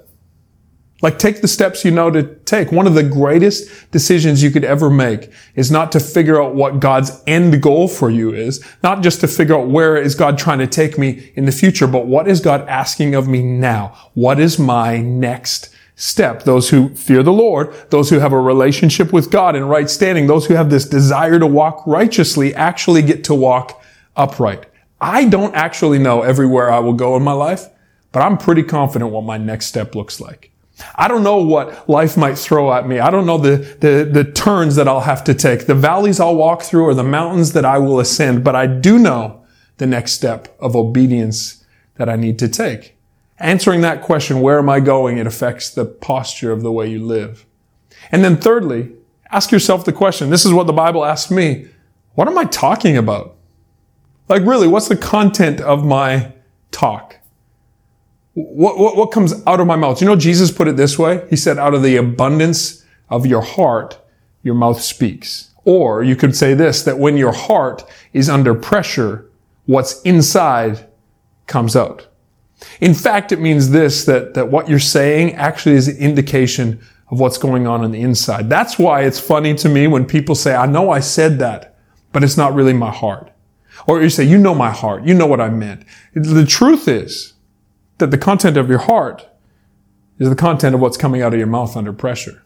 Like 1.02 1.18
take 1.18 1.40
the 1.40 1.48
steps 1.48 1.84
you 1.84 1.90
know 1.90 2.10
to 2.10 2.22
take. 2.22 2.72
One 2.72 2.86
of 2.86 2.94
the 2.94 3.02
greatest 3.02 3.90
decisions 3.90 4.42
you 4.42 4.50
could 4.50 4.64
ever 4.64 4.90
make 4.90 5.30
is 5.54 5.70
not 5.70 5.92
to 5.92 6.00
figure 6.00 6.42
out 6.42 6.54
what 6.54 6.80
God's 6.80 7.22
end 7.26 7.62
goal 7.62 7.88
for 7.88 8.10
you 8.10 8.32
is, 8.32 8.64
not 8.82 9.02
just 9.02 9.20
to 9.20 9.28
figure 9.28 9.56
out 9.56 9.68
where 9.68 9.96
is 9.96 10.14
God 10.14 10.38
trying 10.38 10.58
to 10.58 10.66
take 10.66 10.98
me 10.98 11.32
in 11.34 11.46
the 11.46 11.52
future, 11.52 11.86
but 11.86 12.06
what 12.06 12.28
is 12.28 12.40
God 12.40 12.68
asking 12.68 13.14
of 13.14 13.28
me 13.28 13.42
now? 13.42 13.96
What 14.14 14.38
is 14.38 14.58
my 14.58 14.98
next 14.98 15.74
step? 15.96 16.42
Those 16.42 16.70
who 16.70 16.94
fear 16.94 17.22
the 17.22 17.32
Lord, 17.32 17.74
those 17.90 18.10
who 18.10 18.18
have 18.18 18.32
a 18.32 18.40
relationship 18.40 19.12
with 19.12 19.30
God 19.30 19.56
in 19.56 19.64
right 19.64 19.88
standing, 19.88 20.26
those 20.26 20.46
who 20.46 20.54
have 20.54 20.70
this 20.70 20.86
desire 20.86 21.38
to 21.38 21.46
walk 21.46 21.86
righteously 21.86 22.54
actually 22.54 23.02
get 23.02 23.24
to 23.24 23.34
walk 23.34 23.82
upright. 24.16 24.66
I 25.00 25.24
don't 25.24 25.54
actually 25.54 25.98
know 25.98 26.20
everywhere 26.20 26.70
I 26.70 26.80
will 26.80 26.92
go 26.92 27.16
in 27.16 27.22
my 27.22 27.32
life, 27.32 27.68
but 28.12 28.20
I'm 28.20 28.36
pretty 28.36 28.62
confident 28.62 29.10
what 29.10 29.24
my 29.24 29.38
next 29.38 29.66
step 29.66 29.94
looks 29.94 30.20
like. 30.20 30.49
I 30.94 31.08
don't 31.08 31.22
know 31.22 31.38
what 31.38 31.88
life 31.88 32.16
might 32.16 32.38
throw 32.38 32.72
at 32.72 32.86
me. 32.86 32.98
I 32.98 33.10
don't 33.10 33.26
know 33.26 33.38
the, 33.38 33.56
the, 33.80 34.08
the 34.10 34.24
turns 34.24 34.76
that 34.76 34.88
I'll 34.88 35.00
have 35.00 35.24
to 35.24 35.34
take, 35.34 35.66
the 35.66 35.74
valleys 35.74 36.20
I'll 36.20 36.36
walk 36.36 36.62
through 36.62 36.84
or 36.84 36.94
the 36.94 37.02
mountains 37.02 37.52
that 37.52 37.64
I 37.64 37.78
will 37.78 38.00
ascend, 38.00 38.44
but 38.44 38.54
I 38.54 38.66
do 38.66 38.98
know 38.98 39.44
the 39.78 39.86
next 39.86 40.12
step 40.12 40.54
of 40.60 40.76
obedience 40.76 41.64
that 41.96 42.08
I 42.08 42.16
need 42.16 42.38
to 42.38 42.48
take. 42.48 42.96
Answering 43.38 43.80
that 43.80 44.02
question, 44.02 44.40
where 44.40 44.58
am 44.58 44.68
I 44.68 44.80
going? 44.80 45.18
It 45.18 45.26
affects 45.26 45.70
the 45.70 45.86
posture 45.86 46.52
of 46.52 46.62
the 46.62 46.72
way 46.72 46.88
you 46.88 47.04
live. 47.04 47.46
And 48.12 48.22
then 48.24 48.36
thirdly, 48.36 48.92
ask 49.30 49.50
yourself 49.50 49.84
the 49.84 49.92
question. 49.92 50.30
This 50.30 50.44
is 50.44 50.52
what 50.52 50.66
the 50.66 50.72
Bible 50.72 51.04
asks 51.04 51.30
me. 51.30 51.68
What 52.14 52.28
am 52.28 52.36
I 52.36 52.44
talking 52.44 52.96
about? 52.96 53.36
Like 54.28 54.44
really, 54.44 54.68
what's 54.68 54.88
the 54.88 54.96
content 54.96 55.60
of 55.60 55.84
my 55.84 56.32
talk? 56.70 57.19
What, 58.48 58.78
what, 58.78 58.96
what 58.96 59.06
comes 59.12 59.34
out 59.46 59.60
of 59.60 59.66
my 59.66 59.76
mouth? 59.76 60.00
You 60.00 60.06
know, 60.06 60.16
Jesus 60.16 60.50
put 60.50 60.68
it 60.68 60.76
this 60.76 60.98
way. 60.98 61.26
He 61.30 61.36
said, 61.36 61.58
out 61.58 61.74
of 61.74 61.82
the 61.82 61.96
abundance 61.96 62.84
of 63.08 63.26
your 63.26 63.42
heart, 63.42 63.98
your 64.42 64.54
mouth 64.54 64.80
speaks. 64.80 65.50
Or 65.64 66.02
you 66.02 66.16
could 66.16 66.34
say 66.34 66.54
this, 66.54 66.82
that 66.84 66.98
when 66.98 67.16
your 67.16 67.32
heart 67.32 67.84
is 68.12 68.28
under 68.28 68.54
pressure, 68.54 69.30
what's 69.66 70.00
inside 70.02 70.88
comes 71.46 71.76
out. 71.76 72.06
In 72.80 72.94
fact, 72.94 73.32
it 73.32 73.40
means 73.40 73.70
this, 73.70 74.04
that, 74.04 74.34
that 74.34 74.50
what 74.50 74.68
you're 74.68 74.78
saying 74.78 75.34
actually 75.34 75.74
is 75.74 75.88
an 75.88 75.96
indication 75.96 76.80
of 77.10 77.18
what's 77.18 77.38
going 77.38 77.66
on 77.66 77.82
on 77.82 77.90
the 77.90 78.00
inside. 78.00 78.48
That's 78.48 78.78
why 78.78 79.02
it's 79.02 79.18
funny 79.18 79.54
to 79.56 79.68
me 79.68 79.86
when 79.86 80.04
people 80.06 80.34
say, 80.34 80.54
I 80.54 80.66
know 80.66 80.90
I 80.90 81.00
said 81.00 81.38
that, 81.40 81.78
but 82.12 82.22
it's 82.22 82.36
not 82.36 82.54
really 82.54 82.72
my 82.72 82.90
heart. 82.90 83.32
Or 83.86 84.02
you 84.02 84.10
say, 84.10 84.24
you 84.24 84.38
know 84.38 84.54
my 84.54 84.70
heart. 84.70 85.04
You 85.04 85.14
know 85.14 85.26
what 85.26 85.40
I 85.40 85.48
meant. 85.48 85.84
The 86.14 86.46
truth 86.46 86.86
is 86.86 87.34
that 88.00 88.10
the 88.10 88.18
content 88.18 88.56
of 88.56 88.68
your 88.68 88.80
heart 88.80 89.26
is 90.18 90.28
the 90.28 90.36
content 90.36 90.74
of 90.74 90.80
what's 90.80 90.96
coming 90.96 91.22
out 91.22 91.32
of 91.32 91.38
your 91.38 91.46
mouth 91.46 91.76
under 91.76 91.92
pressure. 91.92 92.42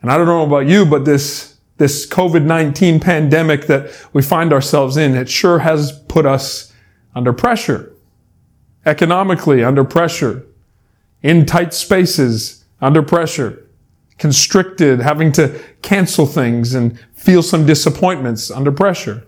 And 0.00 0.10
I 0.10 0.16
don't 0.16 0.26
know 0.26 0.44
about 0.44 0.66
you, 0.66 0.84
but 0.84 1.04
this, 1.04 1.56
this 1.78 2.06
COVID-19 2.06 3.00
pandemic 3.00 3.66
that 3.66 3.90
we 4.12 4.22
find 4.22 4.52
ourselves 4.52 4.96
in, 4.96 5.14
it 5.14 5.28
sure 5.28 5.60
has 5.60 5.92
put 6.08 6.26
us 6.26 6.72
under 7.14 7.32
pressure. 7.32 7.92
Economically, 8.84 9.64
under 9.64 9.84
pressure. 9.84 10.44
In 11.22 11.46
tight 11.46 11.72
spaces, 11.72 12.64
under 12.80 13.02
pressure. 13.02 13.68
Constricted, 14.18 15.00
having 15.00 15.32
to 15.32 15.60
cancel 15.82 16.26
things 16.26 16.74
and 16.74 16.98
feel 17.12 17.42
some 17.42 17.64
disappointments 17.64 18.50
under 18.50 18.72
pressure. 18.72 19.26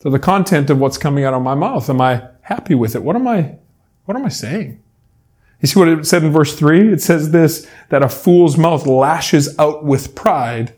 So 0.00 0.10
the 0.10 0.18
content 0.18 0.68
of 0.68 0.78
what's 0.80 0.98
coming 0.98 1.24
out 1.24 1.34
of 1.34 1.42
my 1.42 1.54
mouth, 1.54 1.88
am 1.88 2.00
I 2.00 2.28
happy 2.40 2.74
with 2.74 2.94
it? 2.94 3.02
What 3.02 3.14
am 3.14 3.28
I, 3.28 3.56
what 4.04 4.16
am 4.16 4.24
I 4.24 4.30
saying? 4.30 4.80
You 5.60 5.68
see 5.68 5.78
what 5.78 5.88
it 5.88 6.06
said 6.06 6.24
in 6.24 6.32
verse 6.32 6.56
three? 6.58 6.92
It 6.92 7.00
says 7.00 7.30
this, 7.30 7.68
that 7.88 8.02
a 8.02 8.08
fool's 8.08 8.58
mouth 8.58 8.86
lashes 8.86 9.56
out 9.58 9.84
with 9.84 10.14
pride, 10.14 10.74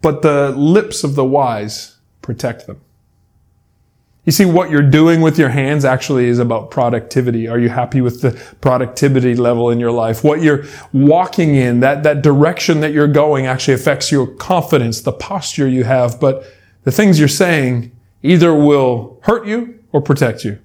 but 0.00 0.22
the 0.22 0.50
lips 0.50 1.02
of 1.02 1.16
the 1.16 1.24
wise 1.24 1.96
protect 2.22 2.66
them. 2.66 2.80
You 4.24 4.32
see, 4.32 4.44
what 4.44 4.70
you're 4.70 4.82
doing 4.82 5.22
with 5.22 5.38
your 5.38 5.48
hands 5.48 5.84
actually 5.84 6.26
is 6.26 6.38
about 6.38 6.70
productivity. 6.70 7.48
Are 7.48 7.58
you 7.58 7.70
happy 7.70 8.00
with 8.00 8.20
the 8.20 8.40
productivity 8.60 9.34
level 9.34 9.70
in 9.70 9.80
your 9.80 9.90
life? 9.90 10.22
What 10.22 10.42
you're 10.42 10.66
walking 10.92 11.56
in, 11.56 11.80
that, 11.80 12.02
that 12.04 12.22
direction 12.22 12.80
that 12.80 12.92
you're 12.92 13.08
going 13.08 13.46
actually 13.46 13.74
affects 13.74 14.12
your 14.12 14.26
confidence, 14.26 15.00
the 15.00 15.12
posture 15.12 15.66
you 15.66 15.84
have. 15.84 16.20
But 16.20 16.44
the 16.84 16.92
things 16.92 17.18
you're 17.18 17.28
saying 17.28 17.90
either 18.22 18.54
will 18.54 19.18
hurt 19.22 19.46
you 19.46 19.80
or 19.90 20.00
protect 20.00 20.44
you. 20.44 20.58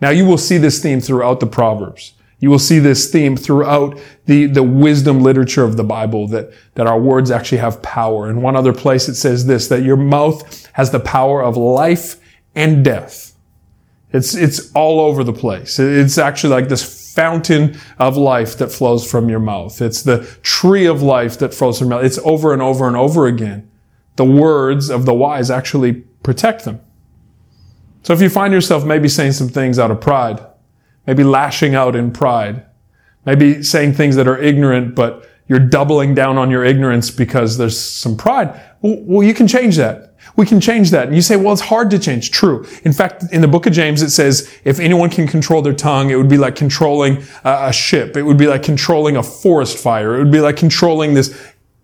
Now 0.00 0.10
you 0.10 0.26
will 0.26 0.38
see 0.38 0.58
this 0.58 0.82
theme 0.82 1.00
throughout 1.00 1.40
the 1.40 1.46
Proverbs. 1.46 2.12
You 2.38 2.50
will 2.50 2.58
see 2.58 2.78
this 2.78 3.10
theme 3.10 3.36
throughout 3.36 3.98
the, 4.26 4.46
the 4.46 4.62
wisdom 4.62 5.20
literature 5.20 5.64
of 5.64 5.78
the 5.78 5.84
Bible 5.84 6.28
that, 6.28 6.52
that 6.74 6.86
our 6.86 7.00
words 7.00 7.30
actually 7.30 7.58
have 7.58 7.80
power. 7.80 8.28
In 8.28 8.42
one 8.42 8.56
other 8.56 8.74
place 8.74 9.08
it 9.08 9.14
says 9.14 9.46
this, 9.46 9.68
that 9.68 9.82
your 9.82 9.96
mouth 9.96 10.70
has 10.72 10.90
the 10.90 11.00
power 11.00 11.42
of 11.42 11.56
life 11.56 12.16
and 12.54 12.84
death. 12.84 13.34
It's, 14.12 14.34
it's 14.34 14.70
all 14.72 15.00
over 15.00 15.24
the 15.24 15.32
place. 15.32 15.78
It's 15.78 16.18
actually 16.18 16.50
like 16.50 16.68
this 16.68 17.14
fountain 17.14 17.78
of 17.98 18.18
life 18.18 18.58
that 18.58 18.70
flows 18.70 19.10
from 19.10 19.30
your 19.30 19.40
mouth. 19.40 19.80
It's 19.80 20.02
the 20.02 20.28
tree 20.42 20.84
of 20.84 21.02
life 21.02 21.38
that 21.38 21.54
flows 21.54 21.78
from 21.78 21.88
your 21.88 21.98
mouth. 21.98 22.06
It's 22.06 22.18
over 22.18 22.52
and 22.52 22.60
over 22.60 22.86
and 22.86 22.96
over 22.96 23.26
again 23.26 23.70
the 24.16 24.24
words 24.24 24.90
of 24.90 25.04
the 25.06 25.14
wise 25.14 25.50
actually 25.50 25.92
protect 26.22 26.64
them. 26.64 26.80
So 28.06 28.12
if 28.12 28.20
you 28.20 28.30
find 28.30 28.54
yourself 28.54 28.84
maybe 28.84 29.08
saying 29.08 29.32
some 29.32 29.48
things 29.48 29.80
out 29.80 29.90
of 29.90 30.00
pride, 30.00 30.38
maybe 31.08 31.24
lashing 31.24 31.74
out 31.74 31.96
in 31.96 32.12
pride, 32.12 32.64
maybe 33.24 33.64
saying 33.64 33.94
things 33.94 34.14
that 34.14 34.28
are 34.28 34.38
ignorant, 34.38 34.94
but 34.94 35.28
you're 35.48 35.58
doubling 35.58 36.14
down 36.14 36.38
on 36.38 36.48
your 36.48 36.64
ignorance 36.64 37.10
because 37.10 37.58
there's 37.58 37.76
some 37.76 38.16
pride, 38.16 38.60
well, 38.80 39.26
you 39.26 39.34
can 39.34 39.48
change 39.48 39.74
that. 39.78 40.14
We 40.36 40.46
can 40.46 40.60
change 40.60 40.92
that. 40.92 41.08
And 41.08 41.16
you 41.16 41.20
say, 41.20 41.34
well, 41.34 41.52
it's 41.52 41.62
hard 41.62 41.90
to 41.90 41.98
change. 41.98 42.30
True. 42.30 42.64
In 42.84 42.92
fact, 42.92 43.24
in 43.32 43.40
the 43.40 43.48
book 43.48 43.66
of 43.66 43.72
James, 43.72 44.02
it 44.02 44.10
says, 44.10 44.56
if 44.62 44.78
anyone 44.78 45.10
can 45.10 45.26
control 45.26 45.60
their 45.60 45.74
tongue, 45.74 46.10
it 46.10 46.14
would 46.14 46.30
be 46.30 46.38
like 46.38 46.54
controlling 46.54 47.24
a 47.42 47.72
ship. 47.72 48.16
It 48.16 48.22
would 48.22 48.38
be 48.38 48.46
like 48.46 48.62
controlling 48.62 49.16
a 49.16 49.22
forest 49.24 49.78
fire. 49.78 50.14
It 50.14 50.18
would 50.18 50.30
be 50.30 50.40
like 50.40 50.56
controlling 50.56 51.14
this 51.14 51.36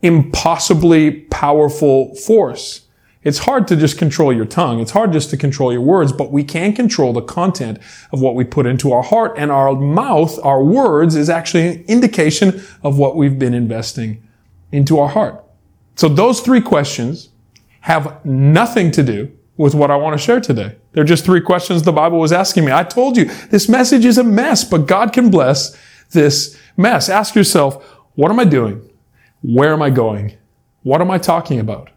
impossibly 0.02 1.22
powerful 1.22 2.14
force. 2.14 2.82
It's 3.24 3.38
hard 3.38 3.68
to 3.68 3.76
just 3.76 3.98
control 3.98 4.32
your 4.32 4.44
tongue. 4.44 4.80
It's 4.80 4.90
hard 4.90 5.12
just 5.12 5.30
to 5.30 5.36
control 5.36 5.72
your 5.72 5.80
words, 5.80 6.12
but 6.12 6.32
we 6.32 6.42
can 6.42 6.72
control 6.72 7.12
the 7.12 7.22
content 7.22 7.78
of 8.10 8.20
what 8.20 8.34
we 8.34 8.44
put 8.44 8.66
into 8.66 8.92
our 8.92 9.02
heart 9.02 9.34
and 9.36 9.52
our 9.52 9.74
mouth, 9.74 10.38
our 10.42 10.62
words 10.62 11.14
is 11.14 11.30
actually 11.30 11.68
an 11.68 11.84
indication 11.86 12.62
of 12.82 12.98
what 12.98 13.16
we've 13.16 13.38
been 13.38 13.54
investing 13.54 14.26
into 14.72 14.98
our 14.98 15.08
heart. 15.08 15.44
So 15.94 16.08
those 16.08 16.40
three 16.40 16.60
questions 16.60 17.28
have 17.80 18.24
nothing 18.24 18.90
to 18.92 19.02
do 19.02 19.30
with 19.56 19.74
what 19.74 19.90
I 19.90 19.96
want 19.96 20.18
to 20.18 20.24
share 20.24 20.40
today. 20.40 20.74
They're 20.92 21.04
just 21.04 21.24
three 21.24 21.40
questions 21.40 21.82
the 21.82 21.92
Bible 21.92 22.18
was 22.18 22.32
asking 22.32 22.64
me. 22.64 22.72
I 22.72 22.82
told 22.82 23.16
you 23.16 23.26
this 23.50 23.68
message 23.68 24.04
is 24.04 24.18
a 24.18 24.24
mess, 24.24 24.64
but 24.64 24.86
God 24.86 25.12
can 25.12 25.30
bless 25.30 25.76
this 26.10 26.58
mess. 26.76 27.08
Ask 27.08 27.36
yourself, 27.36 27.84
what 28.14 28.30
am 28.30 28.40
I 28.40 28.44
doing? 28.44 28.88
Where 29.42 29.72
am 29.72 29.82
I 29.82 29.90
going? 29.90 30.36
What 30.82 31.00
am 31.00 31.10
I 31.10 31.18
talking 31.18 31.60
about? 31.60 31.91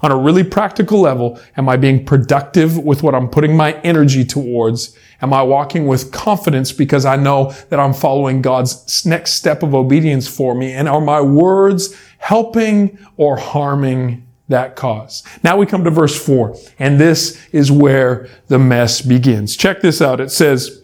On 0.00 0.12
a 0.12 0.16
really 0.16 0.44
practical 0.44 1.00
level, 1.00 1.40
am 1.56 1.68
I 1.68 1.76
being 1.76 2.04
productive 2.04 2.78
with 2.78 3.02
what 3.02 3.14
I'm 3.14 3.28
putting 3.28 3.56
my 3.56 3.72
energy 3.80 4.24
towards? 4.24 4.96
Am 5.20 5.32
I 5.32 5.42
walking 5.42 5.86
with 5.86 6.12
confidence 6.12 6.70
because 6.70 7.04
I 7.04 7.16
know 7.16 7.52
that 7.70 7.80
I'm 7.80 7.92
following 7.92 8.40
God's 8.40 9.04
next 9.04 9.32
step 9.32 9.62
of 9.62 9.74
obedience 9.74 10.28
for 10.28 10.54
me? 10.54 10.72
And 10.72 10.88
are 10.88 11.00
my 11.00 11.20
words 11.20 11.96
helping 12.18 12.98
or 13.16 13.36
harming 13.36 14.24
that 14.48 14.76
cause? 14.76 15.24
Now 15.42 15.56
we 15.56 15.66
come 15.66 15.82
to 15.84 15.90
verse 15.90 16.16
four, 16.16 16.56
and 16.78 17.00
this 17.00 17.44
is 17.50 17.72
where 17.72 18.28
the 18.46 18.58
mess 18.58 19.02
begins. 19.02 19.56
Check 19.56 19.80
this 19.80 20.00
out. 20.00 20.20
It 20.20 20.30
says, 20.30 20.82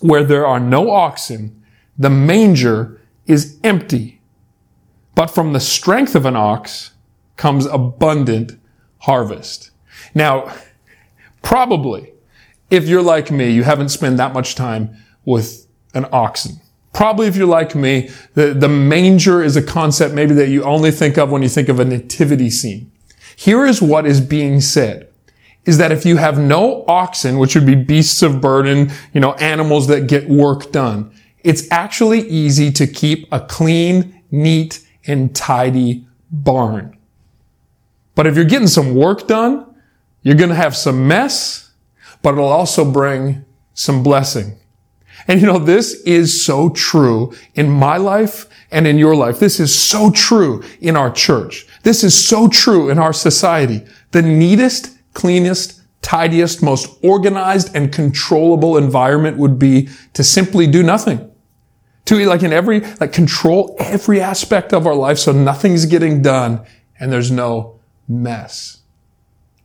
where 0.00 0.24
there 0.24 0.46
are 0.46 0.60
no 0.60 0.90
oxen, 0.90 1.62
the 1.96 2.10
manger 2.10 3.00
is 3.26 3.58
empty 3.62 4.20
but 5.14 5.26
from 5.26 5.52
the 5.52 5.60
strength 5.60 6.14
of 6.14 6.26
an 6.26 6.36
ox 6.36 6.90
comes 7.36 7.66
abundant 7.66 8.58
harvest. 8.98 9.70
Now, 10.14 10.52
probably, 11.42 12.12
if 12.70 12.88
you're 12.88 13.02
like 13.02 13.30
me, 13.30 13.50
you 13.50 13.62
haven't 13.62 13.90
spent 13.90 14.16
that 14.16 14.32
much 14.32 14.54
time 14.54 14.96
with 15.24 15.66
an 15.94 16.06
oxen. 16.12 16.60
Probably 16.92 17.26
if 17.26 17.36
you're 17.36 17.46
like 17.46 17.74
me, 17.74 18.10
the, 18.34 18.54
the 18.54 18.68
manger 18.68 19.42
is 19.42 19.56
a 19.56 19.62
concept 19.62 20.14
maybe 20.14 20.34
that 20.34 20.48
you 20.48 20.62
only 20.62 20.90
think 20.90 21.18
of 21.18 21.30
when 21.30 21.42
you 21.42 21.48
think 21.48 21.68
of 21.68 21.80
a 21.80 21.84
nativity 21.84 22.50
scene. 22.50 22.90
Here 23.36 23.66
is 23.66 23.82
what 23.82 24.06
is 24.06 24.20
being 24.20 24.60
said. 24.60 25.08
Is 25.64 25.78
that 25.78 25.92
if 25.92 26.04
you 26.04 26.18
have 26.18 26.38
no 26.38 26.84
oxen, 26.86 27.38
which 27.38 27.54
would 27.54 27.66
be 27.66 27.74
beasts 27.74 28.22
of 28.22 28.40
burden, 28.40 28.92
you 29.12 29.20
know, 29.20 29.32
animals 29.34 29.86
that 29.88 30.06
get 30.06 30.28
work 30.28 30.70
done, 30.72 31.10
it's 31.42 31.70
actually 31.70 32.28
easy 32.28 32.70
to 32.72 32.86
keep 32.86 33.26
a 33.32 33.40
clean, 33.40 34.22
neat, 34.30 34.86
and 35.06 35.34
tidy 35.34 36.06
barn. 36.30 36.96
But 38.14 38.26
if 38.26 38.36
you're 38.36 38.44
getting 38.44 38.68
some 38.68 38.94
work 38.94 39.26
done, 39.26 39.74
you're 40.22 40.36
going 40.36 40.50
to 40.50 40.54
have 40.54 40.76
some 40.76 41.06
mess, 41.08 41.72
but 42.22 42.34
it'll 42.34 42.46
also 42.46 42.90
bring 42.90 43.44
some 43.74 44.02
blessing. 44.02 44.58
And 45.28 45.40
you 45.40 45.46
know, 45.46 45.58
this 45.58 45.94
is 46.02 46.44
so 46.44 46.70
true 46.70 47.32
in 47.54 47.70
my 47.70 47.96
life 47.96 48.46
and 48.70 48.86
in 48.86 48.98
your 48.98 49.14
life. 49.14 49.38
This 49.38 49.60
is 49.60 49.76
so 49.76 50.10
true 50.10 50.62
in 50.80 50.96
our 50.96 51.10
church. 51.10 51.66
This 51.82 52.04
is 52.04 52.26
so 52.26 52.48
true 52.48 52.90
in 52.90 52.98
our 52.98 53.12
society. 53.12 53.84
The 54.12 54.22
neatest, 54.22 54.96
cleanest, 55.14 55.80
tidiest, 56.02 56.62
most 56.62 56.98
organized 57.02 57.74
and 57.74 57.92
controllable 57.92 58.76
environment 58.76 59.38
would 59.38 59.58
be 59.58 59.88
to 60.12 60.22
simply 60.22 60.66
do 60.66 60.82
nothing 60.82 61.30
to 62.06 62.26
like 62.26 62.42
in 62.42 62.52
every, 62.52 62.80
like 63.00 63.12
control 63.12 63.74
every 63.78 64.20
aspect 64.20 64.72
of 64.72 64.86
our 64.86 64.94
life 64.94 65.18
so 65.18 65.32
nothing's 65.32 65.86
getting 65.86 66.20
done 66.20 66.64
and 67.00 67.12
there's 67.12 67.30
no 67.30 67.73
mess. 68.08 68.78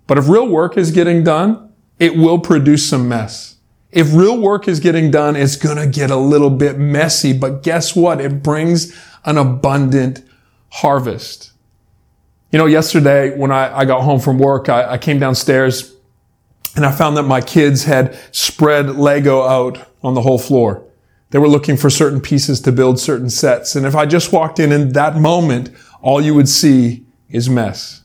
But 0.08 0.17
if 0.17 0.27
real 0.27 0.48
work 0.48 0.77
is 0.77 0.91
getting 0.91 1.24
done, 1.24 1.72
it 2.00 2.15
will 2.15 2.39
produce 2.39 2.89
some 2.89 3.08
mess. 3.08 3.58
If 3.91 4.13
real 4.13 4.39
work 4.39 4.67
is 4.67 4.79
getting 4.79 5.12
done, 5.12 5.36
it's 5.36 5.55
to 5.55 5.88
get 5.88 6.12
a 6.12 6.15
little 6.15 6.50
bit 6.50 6.77
messy, 6.77 7.34
but 7.34 7.63
guess 7.63 7.96
what? 7.96 8.22
It 8.22 8.43
brings 8.43 8.96
an 9.25 9.38
abundant 9.38 10.24
harvest. 10.69 11.51
You 12.51 12.60
know, 12.60 12.65
yesterday 12.65 13.36
when 13.36 13.51
I, 13.51 13.79
I 13.79 13.86
got 13.86 14.01
home 14.01 14.19
from 14.19 14.39
work, 14.39 14.69
I, 14.69 14.93
I 14.93 14.98
came 14.98 15.19
downstairs 15.19 15.96
and 16.75 16.86
I 16.86 16.91
found 16.91 17.17
that 17.17 17.24
my 17.24 17.41
kids 17.41 17.84
had 17.84 18.17
spread 18.31 18.96
Lego 18.96 19.43
out 19.43 19.88
on 20.03 20.13
the 20.13 20.22
whole 20.22 20.39
floor. 20.39 20.84
They 21.31 21.39
were 21.39 21.48
looking 21.48 21.77
for 21.77 21.89
certain 21.89 22.22
pieces 22.22 22.62
to 22.62 22.72
build 22.72 23.00
certain 23.00 23.29
sets. 23.29 23.75
And 23.75 23.86
if 23.86 23.96
I 23.96 24.05
just 24.05 24.31
walked 24.31 24.60
in 24.60 24.72
in 24.72 24.93
that 24.93 25.15
moment, 25.15 25.69
all 26.01 26.22
you 26.22 26.34
would 26.34 26.50
see 26.50 27.05
is 27.29 27.50
mess. 27.50 28.03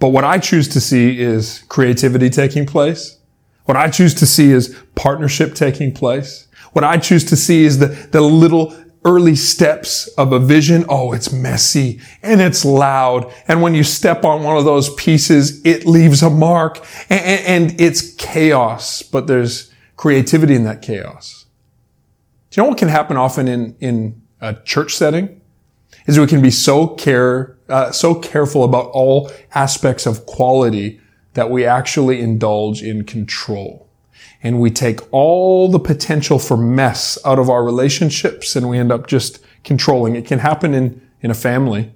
But 0.00 0.08
what 0.08 0.24
I 0.24 0.38
choose 0.38 0.66
to 0.68 0.80
see 0.80 1.20
is 1.20 1.62
creativity 1.68 2.30
taking 2.30 2.66
place. 2.66 3.18
What 3.66 3.76
I 3.76 3.90
choose 3.90 4.14
to 4.14 4.26
see 4.26 4.50
is 4.50 4.76
partnership 4.96 5.54
taking 5.54 5.92
place. 5.92 6.48
What 6.72 6.84
I 6.84 6.96
choose 6.96 7.24
to 7.26 7.36
see 7.36 7.64
is 7.64 7.78
the, 7.78 7.86
the 7.86 8.20
little 8.20 8.74
early 9.04 9.36
steps 9.36 10.08
of 10.18 10.32
a 10.32 10.38
vision. 10.38 10.84
Oh, 10.88 11.12
it's 11.12 11.32
messy 11.32 12.00
and 12.22 12.40
it's 12.40 12.64
loud. 12.64 13.32
And 13.46 13.62
when 13.62 13.74
you 13.74 13.84
step 13.84 14.24
on 14.24 14.42
one 14.42 14.56
of 14.56 14.64
those 14.64 14.92
pieces, 14.94 15.64
it 15.64 15.86
leaves 15.86 16.22
a 16.22 16.30
mark 16.30 16.84
and, 17.08 17.70
and 17.70 17.80
it's 17.80 18.14
chaos, 18.14 19.02
but 19.02 19.26
there's 19.26 19.72
creativity 19.96 20.54
in 20.54 20.64
that 20.64 20.82
chaos. 20.82 21.44
Do 22.50 22.60
you 22.60 22.64
know 22.64 22.70
what 22.70 22.78
can 22.78 22.88
happen 22.88 23.16
often 23.16 23.46
in, 23.46 23.76
in 23.80 24.22
a 24.40 24.54
church 24.54 24.94
setting 24.94 25.39
is 26.10 26.18
we 26.18 26.26
can 26.26 26.42
be 26.42 26.50
so 26.50 26.88
care, 26.88 27.56
uh, 27.68 27.92
so 27.92 28.16
careful 28.16 28.64
about 28.64 28.86
all 28.86 29.30
aspects 29.54 30.06
of 30.06 30.26
quality 30.26 31.00
that 31.34 31.50
we 31.50 31.64
actually 31.64 32.20
indulge 32.20 32.82
in 32.82 33.04
control. 33.04 33.88
And 34.42 34.60
we 34.60 34.72
take 34.72 35.00
all 35.12 35.70
the 35.70 35.78
potential 35.78 36.40
for 36.40 36.56
mess 36.56 37.16
out 37.24 37.38
of 37.38 37.48
our 37.48 37.62
relationships 37.62 38.56
and 38.56 38.68
we 38.68 38.76
end 38.76 38.90
up 38.90 39.06
just 39.06 39.38
controlling. 39.62 40.16
It 40.16 40.26
can 40.26 40.40
happen 40.40 40.74
in, 40.74 41.00
in 41.20 41.30
a 41.30 41.34
family. 41.34 41.92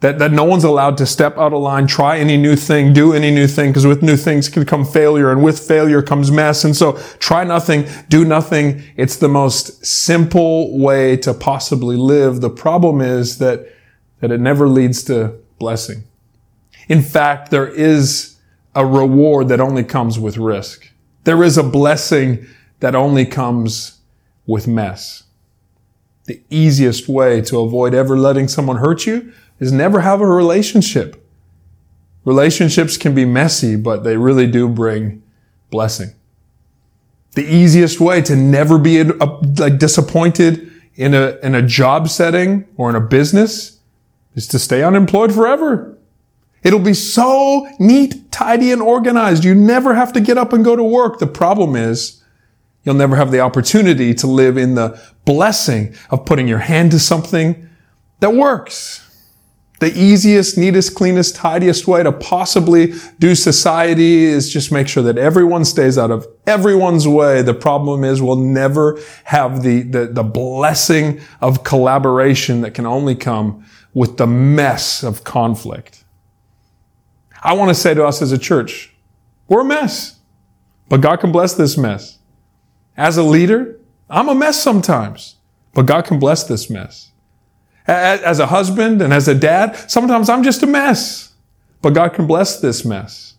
That, 0.00 0.18
that 0.18 0.30
no 0.30 0.44
one's 0.44 0.64
allowed 0.64 0.98
to 0.98 1.06
step 1.06 1.38
out 1.38 1.54
of 1.54 1.62
line, 1.62 1.86
try 1.86 2.18
any 2.18 2.36
new 2.36 2.54
thing, 2.54 2.92
do 2.92 3.14
any 3.14 3.30
new 3.30 3.46
thing, 3.46 3.70
because 3.70 3.86
with 3.86 4.02
new 4.02 4.16
things 4.16 4.48
can 4.50 4.66
come 4.66 4.84
failure, 4.84 5.32
and 5.32 5.42
with 5.42 5.58
failure 5.58 6.02
comes 6.02 6.30
mess. 6.30 6.64
And 6.64 6.76
so 6.76 6.98
try 7.18 7.44
nothing, 7.44 7.86
do 8.10 8.24
nothing. 8.24 8.82
It's 8.96 9.16
the 9.16 9.28
most 9.28 9.86
simple 9.86 10.78
way 10.78 11.16
to 11.18 11.32
possibly 11.32 11.96
live. 11.96 12.42
The 12.42 12.50
problem 12.50 13.00
is 13.00 13.38
that, 13.38 13.72
that 14.20 14.30
it 14.30 14.38
never 14.38 14.68
leads 14.68 15.02
to 15.04 15.38
blessing. 15.58 16.04
In 16.88 17.00
fact, 17.00 17.50
there 17.50 17.66
is 17.68 18.36
a 18.74 18.84
reward 18.84 19.48
that 19.48 19.60
only 19.60 19.82
comes 19.82 20.18
with 20.18 20.36
risk. 20.36 20.92
There 21.24 21.42
is 21.42 21.56
a 21.56 21.62
blessing 21.62 22.46
that 22.80 22.94
only 22.94 23.24
comes 23.24 24.00
with 24.46 24.68
mess. 24.68 25.24
The 26.26 26.42
easiest 26.50 27.08
way 27.08 27.40
to 27.42 27.60
avoid 27.60 27.94
ever 27.94 28.18
letting 28.18 28.48
someone 28.48 28.76
hurt 28.76 29.06
you 29.06 29.32
is 29.58 29.72
never 29.72 30.00
have 30.00 30.20
a 30.20 30.26
relationship. 30.26 31.22
Relationships 32.24 32.96
can 32.96 33.14
be 33.14 33.24
messy, 33.24 33.76
but 33.76 34.02
they 34.04 34.16
really 34.16 34.46
do 34.46 34.68
bring 34.68 35.22
blessing. 35.70 36.14
The 37.32 37.44
easiest 37.44 38.00
way 38.00 38.22
to 38.22 38.34
never 38.34 38.78
be 38.78 39.00
uh, 39.00 39.38
like 39.58 39.78
disappointed 39.78 40.72
in 40.94 41.14
a, 41.14 41.38
in 41.42 41.54
a 41.54 41.62
job 41.62 42.08
setting 42.08 42.66
or 42.76 42.90
in 42.90 42.96
a 42.96 43.00
business 43.00 43.78
is 44.34 44.46
to 44.48 44.58
stay 44.58 44.82
unemployed 44.82 45.32
forever. 45.32 45.96
It'll 46.62 46.80
be 46.80 46.94
so 46.94 47.68
neat, 47.78 48.32
tidy, 48.32 48.72
and 48.72 48.82
organized. 48.82 49.44
You 49.44 49.54
never 49.54 49.94
have 49.94 50.12
to 50.14 50.20
get 50.20 50.36
up 50.36 50.52
and 50.52 50.64
go 50.64 50.74
to 50.74 50.82
work. 50.82 51.18
The 51.18 51.26
problem 51.26 51.76
is 51.76 52.22
you'll 52.82 52.96
never 52.96 53.16
have 53.16 53.30
the 53.30 53.40
opportunity 53.40 54.14
to 54.14 54.26
live 54.26 54.56
in 54.56 54.74
the 54.74 55.00
blessing 55.24 55.94
of 56.10 56.24
putting 56.24 56.48
your 56.48 56.58
hand 56.58 56.90
to 56.90 56.98
something 56.98 57.68
that 58.20 58.34
works. 58.34 59.05
The 59.78 59.94
easiest, 59.94 60.56
neatest, 60.56 60.94
cleanest, 60.94 61.36
tidiest 61.36 61.86
way 61.86 62.02
to 62.02 62.10
possibly 62.10 62.94
do 63.18 63.34
society 63.34 64.24
is 64.24 64.50
just 64.50 64.72
make 64.72 64.88
sure 64.88 65.02
that 65.02 65.18
everyone 65.18 65.66
stays 65.66 65.98
out 65.98 66.10
of 66.10 66.26
everyone's 66.46 67.06
way. 67.06 67.42
The 67.42 67.52
problem 67.52 68.02
is 68.02 68.22
we'll 68.22 68.36
never 68.36 68.98
have 69.24 69.62
the, 69.62 69.82
the, 69.82 70.06
the 70.06 70.22
blessing 70.22 71.20
of 71.42 71.62
collaboration 71.62 72.62
that 72.62 72.72
can 72.72 72.86
only 72.86 73.14
come 73.14 73.66
with 73.92 74.16
the 74.16 74.26
mess 74.26 75.02
of 75.02 75.24
conflict. 75.24 76.04
I 77.42 77.52
want 77.52 77.68
to 77.68 77.74
say 77.74 77.92
to 77.92 78.04
us 78.04 78.22
as 78.22 78.32
a 78.32 78.38
church, 78.38 78.94
we're 79.46 79.60
a 79.60 79.64
mess, 79.64 80.18
but 80.88 81.02
God 81.02 81.16
can 81.16 81.32
bless 81.32 81.52
this 81.52 81.76
mess. 81.76 82.18
As 82.96 83.18
a 83.18 83.22
leader, 83.22 83.78
I'm 84.08 84.28
a 84.28 84.34
mess 84.34 84.60
sometimes, 84.60 85.36
but 85.74 85.84
God 85.84 86.06
can 86.06 86.18
bless 86.18 86.44
this 86.44 86.70
mess. 86.70 87.10
As 87.86 88.40
a 88.40 88.46
husband 88.46 89.00
and 89.00 89.12
as 89.12 89.28
a 89.28 89.34
dad, 89.34 89.76
sometimes 89.90 90.28
I'm 90.28 90.42
just 90.42 90.62
a 90.62 90.66
mess, 90.66 91.32
but 91.82 91.90
God 91.90 92.14
can 92.14 92.26
bless 92.26 92.60
this 92.60 92.84
mess. 92.84 93.34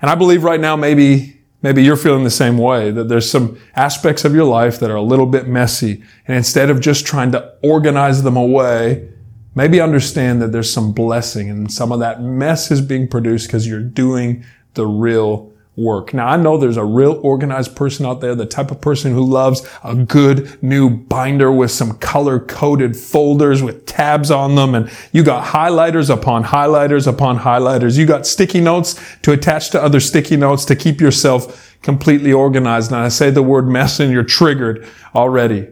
And 0.00 0.10
I 0.10 0.14
believe 0.14 0.44
right 0.44 0.60
now 0.60 0.76
maybe, 0.76 1.38
maybe 1.62 1.82
you're 1.82 1.96
feeling 1.96 2.24
the 2.24 2.30
same 2.30 2.56
way, 2.58 2.90
that 2.90 3.08
there's 3.08 3.30
some 3.30 3.58
aspects 3.74 4.24
of 4.24 4.34
your 4.34 4.44
life 4.44 4.78
that 4.80 4.90
are 4.90 4.96
a 4.96 5.02
little 5.02 5.26
bit 5.26 5.46
messy. 5.46 6.02
And 6.26 6.36
instead 6.36 6.70
of 6.70 6.80
just 6.80 7.06
trying 7.06 7.32
to 7.32 7.54
organize 7.62 8.22
them 8.22 8.36
away, 8.36 9.10
maybe 9.54 9.80
understand 9.80 10.40
that 10.42 10.52
there's 10.52 10.72
some 10.72 10.92
blessing 10.92 11.50
and 11.50 11.70
some 11.70 11.92
of 11.92 12.00
that 12.00 12.22
mess 12.22 12.70
is 12.70 12.80
being 12.80 13.08
produced 13.08 13.48
because 13.48 13.66
you're 13.66 13.80
doing 13.80 14.44
the 14.74 14.86
real 14.86 15.52
work. 15.76 16.14
Now 16.14 16.28
I 16.28 16.36
know 16.36 16.56
there's 16.56 16.78
a 16.78 16.84
real 16.84 17.20
organized 17.22 17.76
person 17.76 18.06
out 18.06 18.20
there, 18.20 18.34
the 18.34 18.46
type 18.46 18.70
of 18.70 18.80
person 18.80 19.12
who 19.12 19.22
loves 19.22 19.66
a 19.84 19.94
good 19.94 20.62
new 20.62 20.88
binder 20.88 21.52
with 21.52 21.70
some 21.70 21.98
color 21.98 22.40
coded 22.40 22.96
folders 22.96 23.62
with 23.62 23.84
tabs 23.84 24.30
on 24.30 24.54
them. 24.54 24.74
And 24.74 24.90
you 25.12 25.22
got 25.22 25.44
highlighters 25.44 26.08
upon 26.08 26.44
highlighters 26.44 27.06
upon 27.06 27.40
highlighters. 27.40 27.98
You 27.98 28.06
got 28.06 28.26
sticky 28.26 28.60
notes 28.60 28.98
to 29.22 29.32
attach 29.32 29.70
to 29.70 29.82
other 29.82 30.00
sticky 30.00 30.36
notes 30.36 30.64
to 30.66 30.76
keep 30.76 31.00
yourself 31.00 31.76
completely 31.82 32.32
organized. 32.32 32.90
And 32.90 33.00
I 33.00 33.08
say 33.08 33.30
the 33.30 33.42
word 33.42 33.68
mess 33.68 34.00
and 34.00 34.10
you're 34.10 34.24
triggered 34.24 34.86
already. 35.14 35.68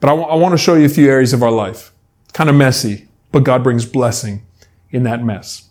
But 0.00 0.08
I, 0.08 0.12
w- 0.12 0.28
I 0.28 0.34
want 0.34 0.52
to 0.52 0.58
show 0.58 0.74
you 0.74 0.84
a 0.84 0.90
few 0.90 1.08
areas 1.08 1.32
of 1.32 1.42
our 1.42 1.50
life. 1.50 1.92
Kind 2.34 2.50
of 2.50 2.56
messy, 2.56 3.08
but 3.32 3.44
God 3.44 3.64
brings 3.64 3.86
blessing 3.86 4.46
in 4.90 5.02
that 5.04 5.24
mess. 5.24 5.67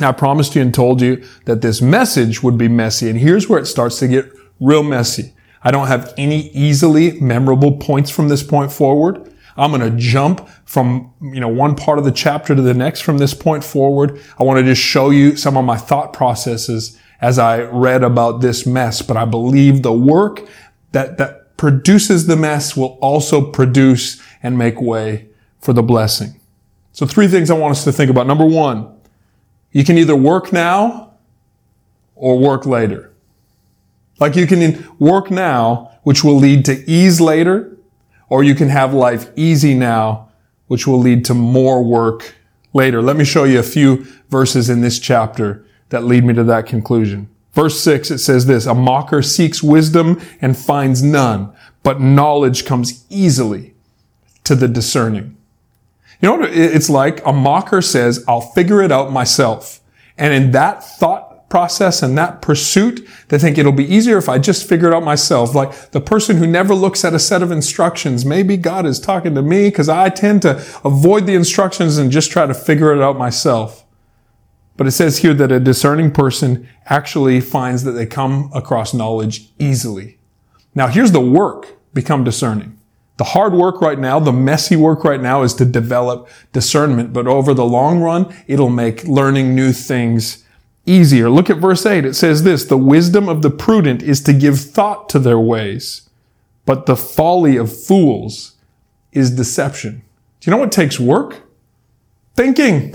I 0.00 0.12
promised 0.12 0.54
you 0.54 0.62
and 0.62 0.74
told 0.74 1.00
you 1.00 1.24
that 1.46 1.62
this 1.62 1.80
message 1.80 2.42
would 2.42 2.58
be 2.58 2.68
messy. 2.68 3.08
And 3.08 3.18
here's 3.18 3.48
where 3.48 3.58
it 3.58 3.66
starts 3.66 3.98
to 4.00 4.08
get 4.08 4.30
real 4.60 4.82
messy. 4.82 5.32
I 5.62 5.70
don't 5.70 5.88
have 5.88 6.12
any 6.16 6.50
easily 6.50 7.18
memorable 7.20 7.76
points 7.78 8.10
from 8.10 8.28
this 8.28 8.42
point 8.42 8.72
forward. 8.72 9.32
I'm 9.56 9.72
going 9.72 9.90
to 9.90 9.96
jump 9.96 10.46
from, 10.66 11.12
you 11.20 11.40
know, 11.40 11.48
one 11.48 11.74
part 11.74 11.98
of 11.98 12.04
the 12.04 12.12
chapter 12.12 12.54
to 12.54 12.60
the 12.60 12.74
next 12.74 13.00
from 13.00 13.18
this 13.18 13.32
point 13.32 13.64
forward. 13.64 14.20
I 14.38 14.44
want 14.44 14.58
to 14.58 14.64
just 14.64 14.82
show 14.82 15.10
you 15.10 15.34
some 15.36 15.56
of 15.56 15.64
my 15.64 15.78
thought 15.78 16.12
processes 16.12 17.00
as 17.20 17.38
I 17.38 17.62
read 17.62 18.02
about 18.02 18.42
this 18.42 18.66
mess, 18.66 19.00
but 19.00 19.16
I 19.16 19.24
believe 19.24 19.82
the 19.82 19.92
work 19.92 20.46
that, 20.92 21.16
that 21.16 21.56
produces 21.56 22.26
the 22.26 22.36
mess 22.36 22.76
will 22.76 22.98
also 23.00 23.50
produce 23.50 24.22
and 24.42 24.58
make 24.58 24.80
way 24.80 25.28
for 25.58 25.72
the 25.72 25.82
blessing. 25.82 26.38
So 26.92 27.06
three 27.06 27.28
things 27.28 27.50
I 27.50 27.54
want 27.54 27.72
us 27.72 27.84
to 27.84 27.92
think 27.92 28.10
about. 28.10 28.26
Number 28.26 28.44
one, 28.44 28.94
you 29.76 29.84
can 29.84 29.98
either 29.98 30.16
work 30.16 30.54
now 30.54 31.12
or 32.14 32.38
work 32.38 32.64
later. 32.64 33.12
Like 34.18 34.34
you 34.34 34.46
can 34.46 34.88
work 34.98 35.30
now, 35.30 35.98
which 36.02 36.24
will 36.24 36.36
lead 36.36 36.64
to 36.64 36.82
ease 36.90 37.20
later, 37.20 37.76
or 38.30 38.42
you 38.42 38.54
can 38.54 38.70
have 38.70 38.94
life 38.94 39.28
easy 39.36 39.74
now, 39.74 40.30
which 40.68 40.86
will 40.86 40.98
lead 40.98 41.26
to 41.26 41.34
more 41.34 41.84
work 41.84 42.36
later. 42.72 43.02
Let 43.02 43.16
me 43.16 43.24
show 43.26 43.44
you 43.44 43.58
a 43.58 43.62
few 43.62 44.06
verses 44.30 44.70
in 44.70 44.80
this 44.80 44.98
chapter 44.98 45.66
that 45.90 46.04
lead 46.04 46.24
me 46.24 46.32
to 46.32 46.44
that 46.44 46.64
conclusion. 46.64 47.28
Verse 47.52 47.78
six, 47.78 48.10
it 48.10 48.20
says 48.20 48.46
this, 48.46 48.64
a 48.64 48.74
mocker 48.74 49.20
seeks 49.20 49.62
wisdom 49.62 50.18
and 50.40 50.56
finds 50.56 51.02
none, 51.02 51.52
but 51.82 52.00
knowledge 52.00 52.64
comes 52.64 53.04
easily 53.10 53.74
to 54.44 54.54
the 54.54 54.68
discerning. 54.68 55.36
You 56.20 56.28
know 56.28 56.36
what 56.36 56.50
it's 56.50 56.88
like? 56.88 57.24
A 57.26 57.32
mocker 57.32 57.82
says, 57.82 58.24
I'll 58.26 58.40
figure 58.40 58.82
it 58.82 58.90
out 58.90 59.12
myself. 59.12 59.80
And 60.16 60.32
in 60.32 60.50
that 60.52 60.82
thought 60.82 61.48
process 61.48 62.02
and 62.02 62.16
that 62.18 62.42
pursuit, 62.42 63.06
they 63.28 63.38
think 63.38 63.58
it'll 63.58 63.72
be 63.72 63.84
easier 63.94 64.18
if 64.18 64.28
I 64.28 64.38
just 64.38 64.68
figure 64.68 64.88
it 64.88 64.94
out 64.94 65.04
myself. 65.04 65.54
Like 65.54 65.90
the 65.92 66.00
person 66.00 66.38
who 66.38 66.46
never 66.46 66.74
looks 66.74 67.04
at 67.04 67.14
a 67.14 67.18
set 67.18 67.42
of 67.42 67.52
instructions, 67.52 68.24
maybe 68.24 68.56
God 68.56 68.86
is 68.86 68.98
talking 68.98 69.34
to 69.34 69.42
me 69.42 69.68
because 69.68 69.88
I 69.88 70.08
tend 70.08 70.42
to 70.42 70.56
avoid 70.84 71.26
the 71.26 71.34
instructions 71.34 71.98
and 71.98 72.10
just 72.10 72.30
try 72.30 72.46
to 72.46 72.54
figure 72.54 72.92
it 72.92 73.00
out 73.00 73.18
myself. 73.18 73.84
But 74.76 74.86
it 74.86 74.92
says 74.92 75.18
here 75.18 75.34
that 75.34 75.52
a 75.52 75.60
discerning 75.60 76.10
person 76.10 76.68
actually 76.86 77.40
finds 77.40 77.84
that 77.84 77.92
they 77.92 78.06
come 78.06 78.50
across 78.54 78.92
knowledge 78.92 79.50
easily. 79.58 80.18
Now 80.74 80.88
here's 80.88 81.12
the 81.12 81.20
work, 81.20 81.78
become 81.94 82.24
discerning. 82.24 82.75
The 83.16 83.24
hard 83.24 83.54
work 83.54 83.80
right 83.80 83.98
now, 83.98 84.20
the 84.20 84.32
messy 84.32 84.76
work 84.76 85.02
right 85.02 85.20
now 85.20 85.42
is 85.42 85.54
to 85.54 85.64
develop 85.64 86.28
discernment, 86.52 87.12
but 87.12 87.26
over 87.26 87.54
the 87.54 87.64
long 87.64 88.00
run, 88.00 88.34
it'll 88.46 88.68
make 88.68 89.04
learning 89.04 89.54
new 89.54 89.72
things 89.72 90.44
easier. 90.84 91.30
Look 91.30 91.48
at 91.48 91.56
verse 91.56 91.86
8. 91.86 92.04
It 92.04 92.14
says 92.14 92.42
this, 92.42 92.64
the 92.64 92.76
wisdom 92.76 93.28
of 93.28 93.40
the 93.42 93.50
prudent 93.50 94.02
is 94.02 94.20
to 94.24 94.32
give 94.32 94.60
thought 94.60 95.08
to 95.10 95.18
their 95.18 95.38
ways, 95.38 96.08
but 96.66 96.86
the 96.86 96.96
folly 96.96 97.56
of 97.56 97.74
fools 97.74 98.56
is 99.12 99.30
deception. 99.30 100.02
Do 100.40 100.50
you 100.50 100.56
know 100.56 100.60
what 100.60 100.72
takes 100.72 101.00
work? 101.00 101.42
Thinking. 102.34 102.94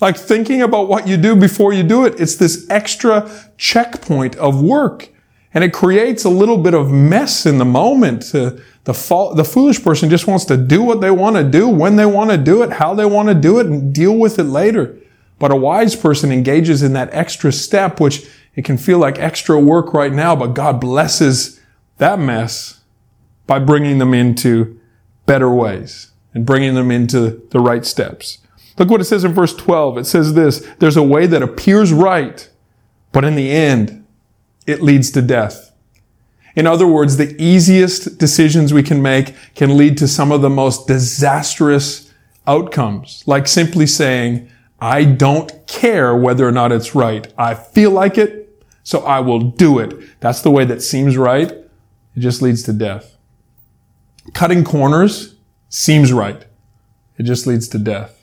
Like 0.00 0.16
thinking 0.16 0.62
about 0.62 0.88
what 0.88 1.06
you 1.06 1.16
do 1.16 1.36
before 1.36 1.72
you 1.72 1.84
do 1.84 2.04
it. 2.04 2.18
It's 2.18 2.34
this 2.34 2.66
extra 2.68 3.30
checkpoint 3.56 4.34
of 4.36 4.60
work. 4.60 5.10
And 5.52 5.64
it 5.64 5.72
creates 5.72 6.24
a 6.24 6.30
little 6.30 6.58
bit 6.58 6.74
of 6.74 6.90
mess 6.90 7.44
in 7.44 7.58
the 7.58 7.64
moment. 7.64 8.22
To, 8.30 8.62
the, 8.84 9.32
the 9.34 9.44
foolish 9.44 9.82
person 9.82 10.08
just 10.08 10.26
wants 10.26 10.44
to 10.46 10.56
do 10.56 10.82
what 10.82 11.00
they 11.00 11.10
want 11.10 11.36
to 11.36 11.44
do, 11.44 11.68
when 11.68 11.96
they 11.96 12.06
want 12.06 12.30
to 12.30 12.38
do 12.38 12.62
it, 12.62 12.72
how 12.72 12.94
they 12.94 13.04
want 13.04 13.28
to 13.28 13.34
do 13.34 13.58
it, 13.58 13.66
and 13.66 13.92
deal 13.92 14.16
with 14.16 14.38
it 14.38 14.44
later. 14.44 14.96
But 15.38 15.50
a 15.50 15.56
wise 15.56 15.96
person 15.96 16.30
engages 16.30 16.82
in 16.82 16.92
that 16.92 17.08
extra 17.12 17.50
step, 17.50 17.98
which 17.98 18.28
it 18.54 18.64
can 18.64 18.78
feel 18.78 18.98
like 18.98 19.18
extra 19.18 19.58
work 19.58 19.94
right 19.94 20.12
now, 20.12 20.36
but 20.36 20.54
God 20.54 20.80
blesses 20.80 21.60
that 21.98 22.18
mess 22.18 22.80
by 23.46 23.58
bringing 23.58 23.98
them 23.98 24.14
into 24.14 24.78
better 25.26 25.50
ways 25.50 26.10
and 26.34 26.46
bringing 26.46 26.74
them 26.74 26.90
into 26.90 27.42
the 27.50 27.60
right 27.60 27.84
steps. 27.84 28.38
Look 28.78 28.90
what 28.90 29.00
it 29.00 29.04
says 29.04 29.24
in 29.24 29.32
verse 29.32 29.54
12. 29.54 29.98
It 29.98 30.04
says 30.04 30.34
this, 30.34 30.66
there's 30.78 30.96
a 30.96 31.02
way 31.02 31.26
that 31.26 31.42
appears 31.42 31.92
right, 31.92 32.48
but 33.12 33.24
in 33.24 33.34
the 33.34 33.50
end, 33.50 33.99
it 34.70 34.82
leads 34.82 35.10
to 35.12 35.22
death. 35.22 35.72
In 36.56 36.66
other 36.66 36.86
words, 36.86 37.16
the 37.16 37.40
easiest 37.40 38.18
decisions 38.18 38.72
we 38.72 38.82
can 38.82 39.00
make 39.00 39.34
can 39.54 39.76
lead 39.76 39.96
to 39.98 40.08
some 40.08 40.32
of 40.32 40.42
the 40.42 40.50
most 40.50 40.86
disastrous 40.86 42.12
outcomes, 42.46 43.22
like 43.26 43.46
simply 43.46 43.86
saying, 43.86 44.50
I 44.80 45.04
don't 45.04 45.66
care 45.66 46.16
whether 46.16 46.46
or 46.46 46.52
not 46.52 46.72
it's 46.72 46.94
right. 46.94 47.32
I 47.36 47.54
feel 47.54 47.90
like 47.90 48.18
it, 48.18 48.64
so 48.82 49.00
I 49.00 49.20
will 49.20 49.40
do 49.40 49.78
it. 49.78 50.20
That's 50.20 50.42
the 50.42 50.50
way 50.50 50.64
that 50.64 50.82
seems 50.82 51.16
right. 51.16 51.50
It 51.50 52.20
just 52.20 52.42
leads 52.42 52.62
to 52.64 52.72
death. 52.72 53.16
Cutting 54.34 54.64
corners 54.64 55.36
seems 55.68 56.12
right. 56.12 56.44
It 57.18 57.24
just 57.24 57.46
leads 57.46 57.68
to 57.68 57.78
death. 57.78 58.16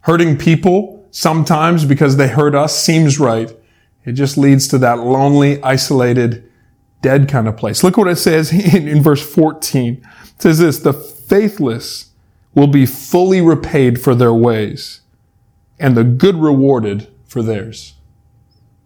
Hurting 0.00 0.38
people 0.38 1.06
sometimes 1.10 1.84
because 1.84 2.16
they 2.16 2.28
hurt 2.28 2.54
us 2.54 2.76
seems 2.76 3.18
right. 3.18 3.50
It 4.04 4.12
just 4.12 4.38
leads 4.38 4.66
to 4.68 4.78
that 4.78 5.00
lonely, 5.00 5.62
isolated, 5.62 6.50
dead 7.02 7.28
kind 7.28 7.48
of 7.48 7.56
place. 7.56 7.82
Look 7.84 7.96
what 7.96 8.08
it 8.08 8.16
says 8.16 8.52
in, 8.74 8.88
in 8.88 9.02
verse 9.02 9.22
14. 9.22 9.94
It 9.94 10.42
says 10.42 10.58
this, 10.58 10.78
the 10.78 10.92
faithless 10.92 12.10
will 12.54 12.66
be 12.66 12.86
fully 12.86 13.40
repaid 13.40 14.00
for 14.00 14.14
their 14.14 14.34
ways 14.34 15.00
and 15.78 15.96
the 15.96 16.04
good 16.04 16.36
rewarded 16.36 17.08
for 17.24 17.42
theirs. 17.42 17.94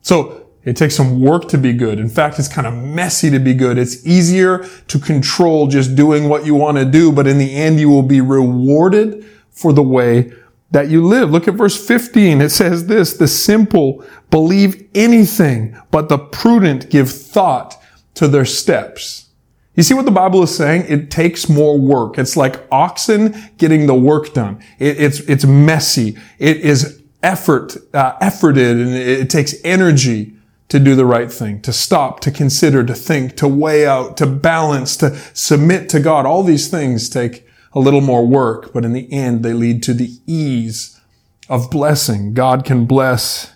So 0.02 0.50
it 0.64 0.76
takes 0.76 0.94
some 0.94 1.20
work 1.20 1.48
to 1.48 1.58
be 1.58 1.72
good. 1.72 1.98
In 1.98 2.08
fact, 2.08 2.38
it's 2.38 2.48
kind 2.48 2.66
of 2.66 2.74
messy 2.74 3.30
to 3.30 3.38
be 3.38 3.52
good. 3.52 3.76
It's 3.76 4.06
easier 4.06 4.66
to 4.88 4.98
control 4.98 5.66
just 5.66 5.94
doing 5.94 6.28
what 6.28 6.46
you 6.46 6.54
want 6.54 6.78
to 6.78 6.84
do, 6.84 7.12
but 7.12 7.26
in 7.26 7.38
the 7.38 7.54
end, 7.54 7.80
you 7.80 7.90
will 7.90 8.02
be 8.02 8.20
rewarded 8.20 9.26
for 9.50 9.72
the 9.72 9.82
way 9.82 10.32
that 10.74 10.88
you 10.88 11.06
live. 11.06 11.30
Look 11.30 11.46
at 11.46 11.54
verse 11.54 11.76
15. 11.86 12.40
It 12.40 12.50
says 12.50 12.88
this, 12.88 13.16
the 13.16 13.28
simple 13.28 14.04
believe 14.30 14.88
anything, 14.92 15.80
but 15.92 16.08
the 16.08 16.18
prudent 16.18 16.90
give 16.90 17.12
thought 17.12 17.80
to 18.14 18.26
their 18.26 18.44
steps. 18.44 19.28
You 19.76 19.84
see 19.84 19.94
what 19.94 20.04
the 20.04 20.10
Bible 20.10 20.42
is 20.42 20.52
saying? 20.52 20.86
It 20.88 21.12
takes 21.12 21.48
more 21.48 21.78
work. 21.78 22.18
It's 22.18 22.36
like 22.36 22.66
oxen 22.72 23.52
getting 23.56 23.86
the 23.86 23.94
work 23.94 24.34
done. 24.34 24.60
It, 24.80 25.00
it's, 25.00 25.20
it's 25.20 25.44
messy. 25.44 26.18
It 26.40 26.56
is 26.56 27.00
effort, 27.22 27.76
uh, 27.94 28.18
efforted 28.18 28.82
and 28.82 28.94
it 28.94 29.30
takes 29.30 29.54
energy 29.62 30.34
to 30.70 30.80
do 30.80 30.96
the 30.96 31.06
right 31.06 31.32
thing, 31.32 31.62
to 31.62 31.72
stop, 31.72 32.18
to 32.18 32.32
consider, 32.32 32.82
to 32.82 32.94
think, 32.94 33.36
to 33.36 33.46
weigh 33.46 33.86
out, 33.86 34.16
to 34.16 34.26
balance, 34.26 34.96
to 34.96 35.16
submit 35.34 35.88
to 35.90 36.00
God. 36.00 36.26
All 36.26 36.42
these 36.42 36.66
things 36.66 37.08
take 37.08 37.43
a 37.74 37.80
little 37.80 38.00
more 38.00 38.26
work, 38.26 38.72
but 38.72 38.84
in 38.84 38.92
the 38.92 39.12
end, 39.12 39.44
they 39.44 39.52
lead 39.52 39.82
to 39.82 39.94
the 39.94 40.10
ease 40.26 41.00
of 41.48 41.70
blessing. 41.70 42.32
God 42.32 42.64
can 42.64 42.86
bless 42.86 43.54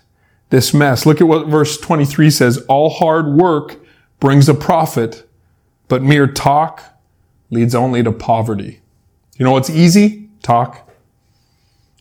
this 0.49 0.73
mess. 0.73 1.05
Look 1.05 1.21
at 1.21 1.27
what 1.27 1.47
verse 1.47 1.77
23 1.77 2.29
says. 2.29 2.57
All 2.67 2.89
hard 2.89 3.27
work 3.27 3.77
brings 4.19 4.49
a 4.49 4.53
profit, 4.53 5.27
but 5.87 6.03
mere 6.03 6.27
talk 6.27 6.83
leads 7.49 7.73
only 7.73 8.03
to 8.03 8.11
poverty. 8.11 8.81
You 9.37 9.45
know 9.45 9.51
what's 9.51 9.69
easy? 9.69 10.29
Talk. 10.43 10.87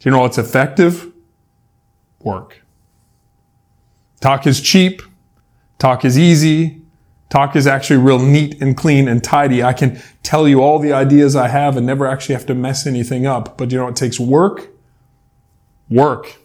Do 0.00 0.08
you 0.08 0.10
know 0.10 0.20
what's 0.20 0.38
effective? 0.38 1.12
Work. 2.20 2.62
Talk 4.20 4.46
is 4.46 4.60
cheap. 4.60 5.02
Talk 5.78 6.04
is 6.04 6.18
easy. 6.18 6.77
Talk 7.28 7.56
is 7.56 7.66
actually 7.66 7.98
real 7.98 8.18
neat 8.18 8.60
and 8.62 8.76
clean 8.76 9.06
and 9.06 9.22
tidy. 9.22 9.62
I 9.62 9.74
can 9.74 10.00
tell 10.22 10.48
you 10.48 10.62
all 10.62 10.78
the 10.78 10.92
ideas 10.92 11.36
I 11.36 11.48
have 11.48 11.76
and 11.76 11.86
never 11.86 12.06
actually 12.06 12.34
have 12.34 12.46
to 12.46 12.54
mess 12.54 12.86
anything 12.86 13.26
up. 13.26 13.58
But 13.58 13.70
you 13.70 13.78
know, 13.78 13.88
it 13.88 13.96
takes 13.96 14.18
work. 14.18 14.68
Work. 15.90 16.36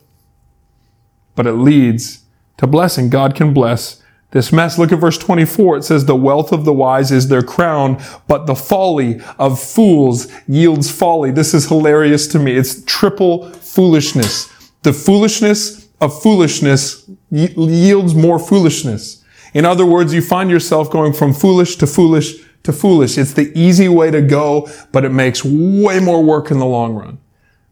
But 1.35 1.47
it 1.47 1.53
leads 1.53 2.23
to 2.57 2.67
blessing. 2.67 3.09
God 3.09 3.33
can 3.33 3.53
bless 3.53 4.01
this 4.31 4.51
mess. 4.51 4.77
Look 4.77 4.91
at 4.91 4.99
verse 4.99 5.17
24. 5.17 5.77
It 5.77 5.83
says, 5.83 6.05
the 6.05 6.15
wealth 6.15 6.51
of 6.51 6.65
the 6.65 6.73
wise 6.73 7.11
is 7.11 7.29
their 7.29 7.43
crown, 7.43 8.01
but 8.27 8.45
the 8.45 8.55
folly 8.55 9.21
of 9.39 9.61
fools 9.61 10.27
yields 10.47 10.91
folly. 10.91 11.31
This 11.31 11.53
is 11.53 11.67
hilarious 11.67 12.27
to 12.29 12.39
me. 12.39 12.55
It's 12.55 12.83
triple 12.83 13.49
foolishness. 13.49 14.51
The 14.81 14.91
foolishness 14.91 15.87
of 16.01 16.21
foolishness 16.21 17.09
yields 17.29 18.15
more 18.15 18.37
foolishness. 18.37 19.22
In 19.53 19.65
other 19.65 19.85
words, 19.85 20.13
you 20.13 20.21
find 20.21 20.49
yourself 20.49 20.89
going 20.89 21.13
from 21.13 21.33
foolish 21.33 21.75
to 21.77 21.87
foolish 21.87 22.35
to 22.63 22.73
foolish. 22.73 23.17
It's 23.17 23.33
the 23.33 23.51
easy 23.57 23.89
way 23.89 24.09
to 24.11 24.21
go, 24.21 24.69
but 24.91 25.05
it 25.05 25.09
makes 25.09 25.43
way 25.43 25.99
more 25.99 26.23
work 26.23 26.49
in 26.49 26.59
the 26.59 26.65
long 26.65 26.95
run. 26.95 27.19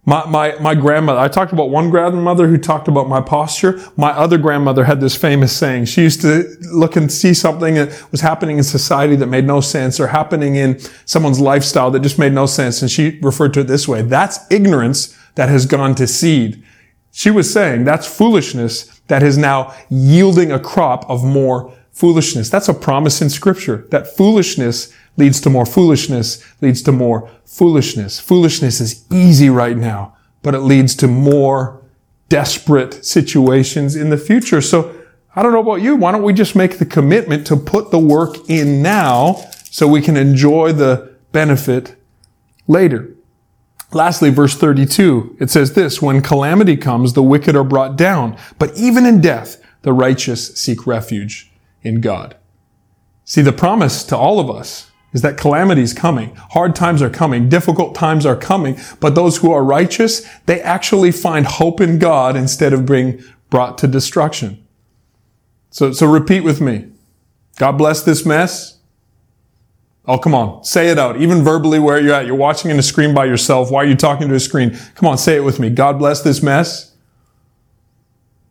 My, 0.04 0.26
my, 0.26 0.56
my 0.60 0.74
grandmother, 0.74 1.20
I 1.20 1.28
talked 1.28 1.54
about 1.54 1.70
one 1.70 1.91
grandmother 1.91 2.48
who 2.48 2.58
talked 2.58 2.88
about 2.88 3.08
my 3.08 3.22
posture. 3.22 3.80
My 3.98 4.10
other 4.10 4.39
grandmother 4.39 4.84
had 4.84 5.00
this 5.00 5.15
famous 5.15 5.56
saying. 5.56 5.86
She 5.86 6.02
used 6.02 6.22
to 6.22 6.56
look 6.74 6.96
and 6.96 7.12
see 7.12 7.36
something 7.36 7.76
that 7.76 8.12
was 8.12 8.22
happening 8.22 8.58
in 8.58 8.63
society 8.63 9.15
that 9.17 9.28
made 9.28 9.46
no 9.46 9.62
sense 9.62 10.00
or 10.00 10.08
happening 10.08 10.56
in 10.56 10.80
someone's 11.06 11.39
lifestyle 11.39 11.91
that 11.91 12.00
just 12.00 12.17
made 12.17 12.34
no 12.34 12.48
sense. 12.48 12.82
And 12.82 12.89
she 12.89 13.20
referred 13.22 13.54
to 13.54 13.60
it 13.60 13.67
this 13.67 13.88
way. 13.88 14.02
That's 14.02 14.39
ignorance 14.52 15.15
that 15.36 15.50
has 15.50 15.67
gone 15.67 15.94
to 15.96 16.08
seed. 16.08 16.63
She 17.12 17.30
was 17.30 17.52
saying 17.52 17.84
that's 17.84 18.08
foolishness 18.08 19.01
that 19.12 19.24
is 19.24 19.38
now 19.38 19.76
yielding 19.89 20.54
a 20.54 20.60
crop 20.60 21.04
of 21.10 21.21
more 21.21 21.69
foolishness. 21.91 22.50
That's 22.50 22.69
a 22.69 22.74
promise 22.74 23.21
in 23.21 23.30
scripture 23.30 23.86
that 23.91 24.08
foolishness 24.08 24.93
leads 25.17 25.41
to 25.41 25.50
more 25.50 25.65
foolishness, 25.65 26.41
leads 26.62 26.82
to 26.84 26.93
more 26.93 27.30
foolishness. 27.43 28.21
Foolishness 28.21 28.80
is 28.80 29.04
easy 29.12 29.50
right 29.50 29.76
now, 29.76 30.15
but 30.43 30.56
it 30.56 30.62
leads 30.62 30.95
to 30.95 31.10
more 31.10 31.82
desperate 32.30 33.04
situations 33.04 33.97
in 33.97 34.12
the 34.12 34.17
future. 34.17 34.62
So 34.62 34.95
I 35.36 35.43
don't 35.43 35.52
know 35.52 35.60
about 35.60 35.82
you. 35.82 35.97
Why 35.97 36.13
don't 36.13 36.24
we 36.24 36.32
just 36.32 36.56
make 36.56 36.78
the 36.78 36.86
commitment 36.86 37.45
to 37.47 37.58
put 37.58 37.91
the 37.91 38.00
work 38.00 38.50
in 38.50 38.82
now 38.82 39.43
so 39.69 39.89
we 39.89 40.02
can 40.02 40.15
enjoy 40.15 40.71
the 40.71 41.13
benefit 41.34 41.97
later? 42.65 43.13
Lastly, 43.94 44.30
verse 44.30 44.56
32, 44.56 45.38
it 45.40 45.50
says 45.50 45.74
this, 45.74 46.02
when 46.02 46.22
calamity 46.22 46.78
comes, 46.78 47.14
the 47.14 47.24
wicked 47.24 47.56
are 47.56 47.64
brought 47.64 47.98
down, 47.98 48.38
but 48.58 48.76
even 48.78 49.06
in 49.06 49.20
death, 49.20 49.62
the 49.82 49.92
righteous 49.92 50.56
seek 50.56 50.88
refuge 50.88 51.52
in 51.82 52.00
God. 52.00 52.38
See, 53.26 53.42
the 53.42 53.52
promise 53.52 54.04
to 54.06 54.18
all 54.18 54.40
of 54.40 54.50
us 54.50 54.92
is 55.14 55.22
that 55.22 55.38
calamity 55.38 55.82
is 55.82 55.94
coming. 55.94 56.34
Hard 56.52 56.76
times 56.76 57.02
are 57.02 57.10
coming. 57.10 57.50
Difficult 57.50 57.96
times 57.96 58.26
are 58.26 58.36
coming. 58.36 58.78
But 59.00 59.16
those 59.16 59.38
who 59.38 59.52
are 59.52 59.64
righteous, 59.64 60.26
they 60.46 60.62
actually 60.62 61.12
find 61.12 61.46
hope 61.46 61.82
in 61.82 62.00
God 62.00 62.36
instead 62.36 62.72
of 62.72 62.86
being 62.86 63.24
brought 63.50 63.78
to 63.80 63.88
destruction. 63.88 64.66
So, 65.70 65.92
so 65.92 66.06
repeat 66.06 66.42
with 66.42 66.62
me. 66.62 66.88
God 67.58 67.74
bless 67.74 68.04
this 68.04 68.26
mess. 68.26 68.80
Oh, 70.06 70.18
come 70.18 70.34
on. 70.34 70.64
Say 70.64 70.90
it 70.90 70.98
out. 70.98 71.22
Even 71.22 71.44
verbally 71.44 71.80
where 71.80 72.00
you're 72.00 72.14
at. 72.14 72.26
You're 72.26 72.36
watching 72.36 72.72
in 72.72 72.80
a 72.80 72.84
screen 72.84 73.14
by 73.14 73.26
yourself. 73.26 73.70
Why 73.70 73.84
are 73.84 73.88
you 73.88 73.96
talking 73.96 74.28
to 74.30 74.36
a 74.36 74.40
screen? 74.40 74.78
Come 74.96 75.08
on, 75.08 75.18
say 75.18 75.36
it 75.36 75.44
with 75.44 75.60
me. 75.60 75.70
God 75.70 76.00
bless 76.00 76.22
this 76.22 76.42
mess. 76.42 76.96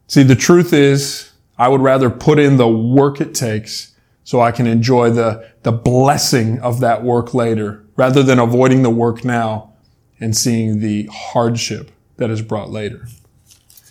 See, 0.06 0.22
the 0.22 0.36
truth 0.36 0.72
is, 0.72 1.30
I 1.58 1.68
would 1.68 1.80
rather 1.80 2.08
put 2.08 2.38
in 2.38 2.56
the 2.56 2.68
work 2.68 3.20
it 3.20 3.34
takes 3.34 3.94
so 4.24 4.40
I 4.40 4.52
can 4.52 4.66
enjoy 4.66 5.10
the, 5.10 5.50
the 5.62 5.72
blessing 5.72 6.60
of 6.60 6.80
that 6.80 7.02
work 7.02 7.34
later 7.34 7.84
rather 7.96 8.22
than 8.22 8.38
avoiding 8.38 8.82
the 8.82 8.90
work 8.90 9.24
now 9.24 9.72
and 10.20 10.36
seeing 10.36 10.80
the 10.80 11.08
hardship 11.12 11.90
that 12.16 12.30
is 12.30 12.42
brought 12.42 12.70
later. 12.70 13.06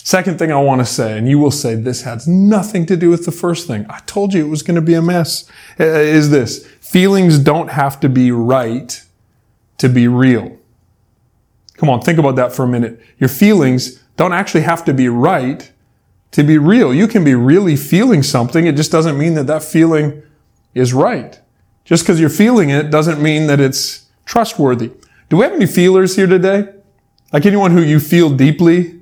Second 0.10 0.39
thing 0.39 0.52
I 0.52 0.58
want 0.58 0.82
to 0.82 0.88
say, 0.88 1.19
and 1.19 1.30
you 1.30 1.38
will 1.38 1.52
say 1.52 1.76
this 1.76 2.02
has 2.02 2.28
nothing 2.28 2.88
to 2.88 2.98
do 2.98 3.12
with 3.12 3.26
the 3.26 3.32
first 3.32 3.67
thing. 3.67 3.86
I 3.91 4.00
told 4.08 4.34
you 4.34 4.43
it 4.43 4.50
was 4.50 4.63
going 4.63 4.74
to 4.74 4.82
be 4.82 4.95
a 4.95 5.04
mess. 5.04 5.48
Uh, 5.80 5.84
is 5.84 6.32
this 6.32 6.65
feelings 6.82 7.38
don't 7.38 7.69
have 7.69 8.00
to 8.00 8.10
be 8.10 8.32
right 8.32 9.04
to 9.78 9.88
be 9.88 10.08
real. 10.08 10.58
Come 11.76 11.91
on, 11.91 12.02
think 12.02 12.17
about 12.17 12.38
that 12.38 12.52
for 12.54 12.63
a 12.63 12.67
minute. 12.67 13.00
Your 13.19 13.28
feelings 13.28 14.02
don't 14.17 14.34
actually 14.34 14.62
have 14.62 14.84
to 14.86 14.95
be 14.95 15.10
right 15.10 15.72
to 16.32 16.43
be 16.43 16.58
real. 16.58 16.91
You 16.91 17.08
can 17.08 17.24
be 17.24 17.36
really 17.36 17.76
feeling 17.76 18.24
something. 18.24 18.65
It 18.65 18.76
just 18.76 18.91
doesn't 18.91 19.15
mean 19.15 19.36
that 19.36 19.45
that 19.45 19.62
feeling 19.62 20.24
is 20.74 20.91
right. 20.91 21.39
Just 21.86 22.02
because 22.02 22.19
you're 22.19 22.32
feeling 22.32 22.72
it 22.72 22.89
doesn't 22.89 23.22
mean 23.22 23.45
that 23.45 23.60
it's 23.60 24.08
trustworthy. 24.26 24.89
Do 25.30 25.38
we 25.38 25.43
have 25.43 25.54
any 25.54 25.67
feelers 25.67 26.15
here 26.15 26.26
today? 26.26 26.67
Like 27.32 27.45
anyone 27.45 27.69
who 27.69 27.84
you 27.84 28.00
feel 28.00 28.32
deeply? 28.32 28.99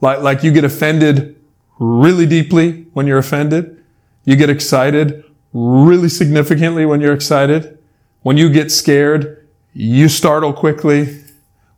Like, 0.00 0.20
like 0.20 0.42
you 0.42 0.52
get 0.52 0.64
offended 0.64 1.36
really 1.78 2.26
deeply 2.26 2.86
when 2.92 3.06
you're 3.06 3.18
offended? 3.18 3.82
You 4.24 4.36
get 4.36 4.50
excited 4.50 5.24
really 5.52 6.08
significantly 6.08 6.84
when 6.84 7.00
you're 7.00 7.14
excited? 7.14 7.78
When 8.22 8.36
you 8.36 8.50
get 8.50 8.70
scared, 8.70 9.46
you 9.72 10.08
startle 10.08 10.52
quickly? 10.52 11.22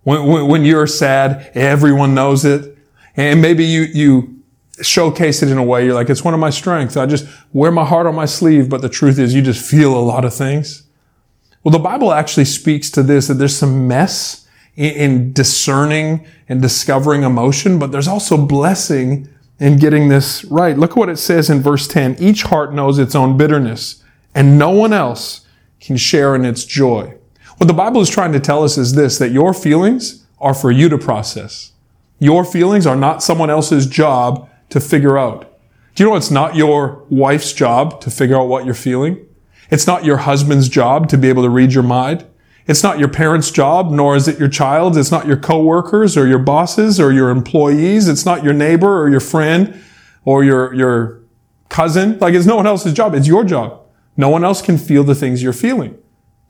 When, 0.03 0.27
when, 0.27 0.49
when 0.49 0.65
you're 0.65 0.87
sad, 0.87 1.51
everyone 1.55 2.15
knows 2.15 2.45
it? 2.45 2.77
And 3.17 3.43
maybe 3.43 3.65
you, 3.65 3.83
you 3.83 4.43
showcase 4.81 5.43
it 5.43 5.51
in 5.51 5.59
a 5.59 5.63
way 5.63 5.85
you're 5.85 5.95
like, 5.95 6.09
it's 6.09 6.25
one 6.25 6.35
of 6.35 6.41
my 6.41 6.51
strengths. 6.51 6.97
I 6.97 7.07
just 7.07 7.27
wear 7.53 7.71
my 7.71 7.85
heart 7.85 8.07
on 8.07 8.15
my 8.15 8.25
sleeve. 8.25 8.69
But 8.69 8.81
the 8.81 8.89
truth 8.89 9.19
is 9.19 9.35
you 9.35 9.43
just 9.43 9.69
feel 9.69 9.97
a 9.97 10.01
lot 10.01 10.25
of 10.25 10.33
things. 10.33 10.85
Well, 11.63 11.73
the 11.73 11.79
Bible 11.79 12.13
actually 12.13 12.47
speaks 12.47 12.91
to 12.93 13.03
this, 13.03 13.27
that 13.29 13.35
there's 13.35 13.57
some 13.57 13.87
mess 13.87 14.48
in, 14.79 14.95
in 14.95 15.33
discerning 15.33 16.25
and 16.49 16.63
discovering 16.63 17.25
emotion, 17.25 17.79
but 17.79 17.93
there's 17.93 18.09
also 18.09 18.37
blessing 18.37 19.29
in 19.59 19.77
getting 19.77 20.09
this 20.09 20.45
right. 20.45 20.79
Look 20.79 20.93
at 20.93 20.97
what 20.97 21.09
it 21.09 21.19
says 21.19 21.51
in 21.51 21.61
verse 21.61 21.89
10. 21.89 22.17
Each 22.21 22.45
heart 22.45 22.73
knows 22.73 22.99
its 22.99 23.15
own 23.15 23.37
bitterness 23.37 24.03
and 24.35 24.57
no 24.59 24.71
one 24.71 24.93
else 24.93 25.45
can 25.81 25.97
share 25.97 26.37
in 26.37 26.45
its 26.45 26.65
joy. 26.65 27.15
What 27.57 27.67
the 27.67 27.75
Bible 27.75 28.01
is 28.01 28.09
trying 28.09 28.33
to 28.33 28.41
tell 28.41 28.63
us 28.63 28.79
is 28.79 28.95
this, 28.95 29.19
that 29.19 29.33
your 29.33 29.53
feelings 29.53 30.25
are 30.41 30.55
for 30.55 30.71
you 30.71 30.89
to 30.89 30.97
process. 30.97 31.73
Your 32.21 32.45
feelings 32.45 32.87
are 32.87 32.97
not 32.97 33.23
someone 33.23 33.51
else's 33.51 33.87
job 33.87 34.49
to 34.71 34.81
figure 34.81 35.19
out. 35.19 35.59
Do 35.95 36.05
you 36.05 36.11
know 36.11 36.15
it's 36.15 36.31
not 36.31 36.55
your 36.55 37.05
wife's 37.11 37.53
job 37.53 38.01
to 38.03 38.11
figure 38.11 38.37
out 38.37 38.47
what 38.47 38.65
you're 38.65 38.75
feeling? 38.75 39.27
It's 39.71 39.89
not 39.89 40.05
your 40.05 40.19
husband's 40.19 40.69
job 40.69 41.09
to 41.09 41.19
be 41.19 41.29
able 41.29 41.43
to 41.43 41.51
read 41.51 41.73
your 41.73 41.83
mind. 41.83 42.25
It's 42.69 42.83
not 42.83 42.99
your 42.99 43.09
parents' 43.09 43.51
job, 43.51 43.91
nor 43.91 44.15
is 44.15 44.29
it 44.29 44.39
your 44.39 44.49
child's. 44.49 44.99
It's 44.99 45.11
not 45.11 45.27
your 45.27 45.39
coworkers 45.39 46.19
or 46.19 46.27
your 46.27 46.39
bosses 46.39 47.01
or 47.01 47.11
your 47.11 47.31
employees. 47.31 48.09
It's 48.09 48.27
not 48.27 48.45
your 48.45 48.53
neighbor 48.53 49.03
or 49.03 49.09
your 49.09 49.21
friend 49.21 49.83
or 50.27 50.45
your, 50.45 50.75
your 50.75 51.23
cousin. 51.71 52.19
Like 52.19 52.35
it's 52.35 52.45
no 52.45 52.57
one 52.57 52.67
else's 52.67 52.93
job. 52.93 53.15
It's 53.15 53.27
your 53.27 53.43
job. 53.43 53.81
No 54.19 54.29
one 54.29 54.45
else 54.45 54.61
can 54.61 54.77
feel 54.77 55.03
the 55.03 55.15
things 55.15 55.43
you're 55.43 55.55
feeling, 55.55 55.97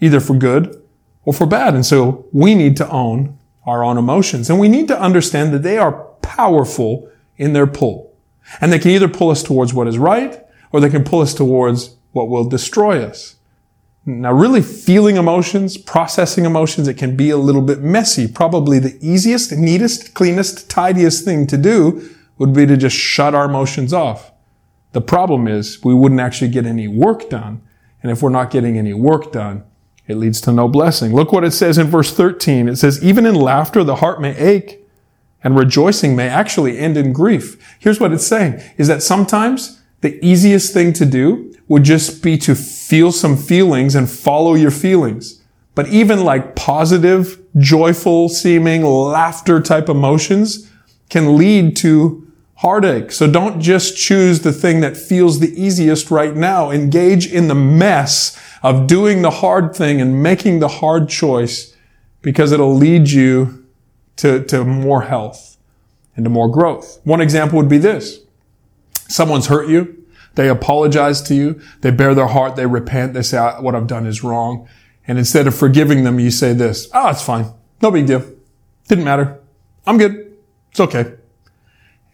either 0.01 0.19
for 0.19 0.35
good 0.35 0.83
or 1.25 1.33
for 1.33 1.47
bad. 1.47 1.75
And 1.75 1.87
so 1.87 2.27
we 2.33 2.57
need 2.57 2.77
to 2.79 2.91
own 2.91 3.39
our 3.65 3.85
own 3.85 3.97
emotions 3.97 4.51
and 4.51 4.59
we 4.59 4.69
need 4.69 4.89
to 4.89 5.01
understand 5.01 5.53
that 5.53 5.63
they 5.63 5.79
are 5.79 5.93
powerful 6.21 7.09
in 7.37 7.53
their 7.53 7.67
pull. 7.67 8.13
And 8.61 8.73
they 8.73 8.81
can 8.81 8.91
either 8.91 9.09
pull 9.09 9.31
us 9.31 9.43
towards 9.45 9.73
what 9.73 9.87
is 9.87 9.99
right 9.99 10.43
or 10.73 10.81
they 10.81 10.91
can 10.91 11.05
pull 11.05 11.21
us 11.21 11.33
towards 11.33 11.97
what 12.11 12.29
will 12.29 12.45
destroy 12.49 13.05
us. 13.05 13.37
Now, 14.09 14.33
really 14.33 14.63
feeling 14.63 15.17
emotions, 15.17 15.77
processing 15.77 16.47
emotions, 16.47 16.89
it 16.89 16.95
can 16.95 17.15
be 17.15 17.29
a 17.29 17.37
little 17.37 17.61
bit 17.61 17.83
messy. 17.83 18.27
Probably 18.27 18.79
the 18.79 18.97
easiest, 19.03 19.53
neatest, 19.53 20.15
cleanest, 20.15 20.71
tidiest 20.71 21.27
thing 21.27 21.47
to 21.49 21.59
do 21.59 22.09
would 22.39 22.55
be 22.55 22.65
to 22.65 22.79
just 22.79 22.97
shut 22.97 23.35
our 23.35 23.45
emotions 23.45 23.93
off. 23.93 24.33
The 24.93 25.03
problem 25.03 25.47
is 25.47 25.85
we 25.85 25.93
wouldn't 25.93 26.23
actually 26.23 26.49
get 26.49 26.65
any 26.65 26.89
work 26.89 27.29
done. 27.29 27.61
And 28.03 28.11
if 28.11 28.23
we're 28.23 28.31
not 28.31 28.51
getting 28.51 28.79
any 28.79 28.95
work 28.95 29.31
done, 29.31 29.65
it 30.07 30.17
leads 30.17 30.41
to 30.43 30.53
no 30.53 30.69
blessing. 30.69 31.15
Look 31.15 31.31
what 31.31 31.45
it 31.45 31.51
says 31.51 31.77
in 31.77 31.89
verse 31.89 32.11
13. 32.11 32.67
It 32.67 32.77
says, 32.77 33.05
even 33.05 33.27
in 33.27 33.35
laughter, 33.35 33.85
the 33.85 33.97
heart 33.97 34.23
may 34.23 34.35
ache 34.39 34.89
and 35.45 35.55
rejoicing 35.55 36.17
may 36.17 36.29
actually 36.29 36.79
end 36.79 36.97
in 36.97 37.13
grief. 37.13 37.77
Here's 37.79 38.01
what 38.01 38.15
it's 38.15 38.27
saying 38.27 38.63
is 38.79 38.89
that 38.89 39.03
sometimes 39.03 39.83
the 40.01 40.19
easiest 40.25 40.73
thing 40.73 40.95
to 40.95 41.05
do 41.05 41.55
would 41.69 41.83
just 41.83 42.23
be 42.23 42.39
to 42.39 42.55
feel 42.89 43.13
some 43.13 43.37
feelings 43.37 43.95
and 43.95 44.09
follow 44.09 44.55
your 44.55 44.71
feelings. 44.71 45.43
But 45.75 45.89
even 45.89 46.25
like 46.25 46.57
positive, 46.57 47.39
joyful 47.59 48.31
seeming 48.31 48.83
laughter 48.83 49.61
type 49.61 49.91
emotions 49.91 50.71
can 51.11 51.37
lead 51.37 51.77
to 51.77 52.27
heartache. 52.57 53.13
So 53.13 53.31
don't 53.31 53.61
just 53.61 53.99
choose 53.99 54.41
the 54.41 54.55
thing 54.55 54.81
that 54.81 54.97
feels 54.97 55.39
the 55.39 55.53
easiest 55.63 56.11
right 56.11 56.35
now. 56.35 56.71
Engage 56.71 57.31
in 57.31 57.49
the 57.49 57.55
mess 57.55 58.41
of 58.63 58.87
doing 58.87 59.21
the 59.21 59.33
hard 59.33 59.75
thing 59.75 60.01
and 60.01 60.23
making 60.23 60.61
the 60.61 60.69
hard 60.69 61.11
choice 61.11 61.77
because 62.23 62.53
it'll 62.53 62.75
lead 62.75 63.11
you 63.11 63.67
to, 64.17 64.43
to 64.45 64.65
more 64.65 65.03
health 65.03 65.59
and 66.17 66.25
to 66.25 66.31
more 66.31 66.51
growth. 66.51 67.01
One 67.05 67.21
example 67.21 67.59
would 67.59 67.69
be 67.69 67.79
this. 67.79 68.21
Someone's 68.95 69.49
hurt 69.49 69.69
you. 69.69 69.98
They 70.39 70.49
apologize 70.49 71.21
to 71.23 71.35
you. 71.35 71.61
They 71.81 71.91
bare 71.91 72.15
their 72.15 72.29
heart. 72.29 72.55
They 72.55 72.65
repent. 72.65 73.13
They 73.13 73.23
say, 73.23 73.39
what 73.59 73.75
I've 73.75 73.89
done 73.89 74.07
is 74.07 74.23
wrong. 74.23 74.69
And 75.09 75.19
instead 75.19 75.49
of 75.49 75.55
forgiving 75.57 76.05
them, 76.05 76.21
you 76.21 76.31
say 76.31 76.53
this, 76.53 76.89
oh, 76.95 77.09
it's 77.09 77.23
fine. 77.23 77.47
No 77.83 77.91
big 77.91 78.07
deal. 78.07 78.25
Didn't 78.87 79.03
matter. 79.03 79.41
I'm 79.85 79.99
good. 79.99 80.37
It's 80.71 80.79
okay. 80.79 81.13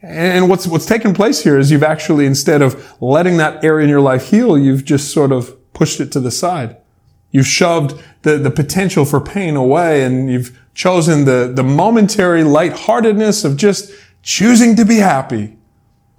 And 0.00 0.48
what's, 0.48 0.66
what's 0.66 0.86
taken 0.86 1.12
place 1.12 1.42
here 1.42 1.58
is 1.58 1.70
you've 1.70 1.82
actually, 1.82 2.24
instead 2.24 2.62
of 2.62 2.94
letting 3.02 3.36
that 3.36 3.62
area 3.62 3.84
in 3.84 3.90
your 3.90 4.00
life 4.00 4.30
heal, 4.30 4.56
you've 4.56 4.86
just 4.86 5.12
sort 5.12 5.30
of 5.30 5.54
pushed 5.74 6.00
it 6.00 6.10
to 6.12 6.20
the 6.20 6.30
side. 6.30 6.78
You've 7.30 7.46
shoved 7.46 8.02
the, 8.22 8.38
the 8.38 8.50
potential 8.50 9.04
for 9.04 9.20
pain 9.20 9.54
away 9.54 10.02
and 10.02 10.30
you've 10.30 10.58
chosen 10.72 11.26
the, 11.26 11.52
the 11.54 11.62
momentary 11.62 12.42
lightheartedness 12.42 13.44
of 13.44 13.58
just 13.58 13.92
choosing 14.22 14.76
to 14.76 14.86
be 14.86 14.96
happy. 14.96 15.58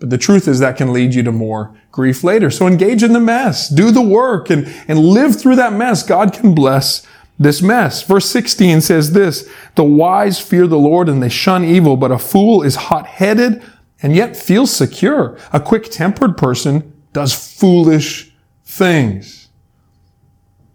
But 0.05 0.11
the 0.11 0.19
truth 0.19 0.47
is 0.47 0.59
that 0.59 0.77
can 0.77 0.93
lead 0.93 1.15
you 1.15 1.23
to 1.23 1.31
more 1.31 1.75
grief 1.91 2.23
later. 2.23 2.51
So 2.51 2.67
engage 2.67 3.01
in 3.01 3.13
the 3.13 3.19
mess, 3.19 3.67
do 3.67 3.89
the 3.89 4.03
work 4.03 4.51
and, 4.51 4.67
and 4.87 4.99
live 4.99 5.35
through 5.35 5.55
that 5.55 5.73
mess. 5.73 6.03
God 6.03 6.31
can 6.31 6.53
bless 6.53 7.01
this 7.39 7.63
mess. 7.63 8.03
Verse 8.03 8.29
16 8.29 8.81
says 8.81 9.13
this, 9.13 9.49
the 9.73 9.83
wise 9.83 10.39
fear 10.39 10.67
the 10.67 10.77
Lord 10.77 11.09
and 11.09 11.23
they 11.23 11.29
shun 11.29 11.65
evil, 11.65 11.97
but 11.97 12.11
a 12.11 12.19
fool 12.19 12.61
is 12.61 12.75
hot-headed 12.75 13.63
and 14.03 14.15
yet 14.15 14.37
feels 14.37 14.69
secure. 14.69 15.39
A 15.51 15.59
quick-tempered 15.59 16.37
person 16.37 16.93
does 17.11 17.33
foolish 17.33 18.31
things. 18.63 19.49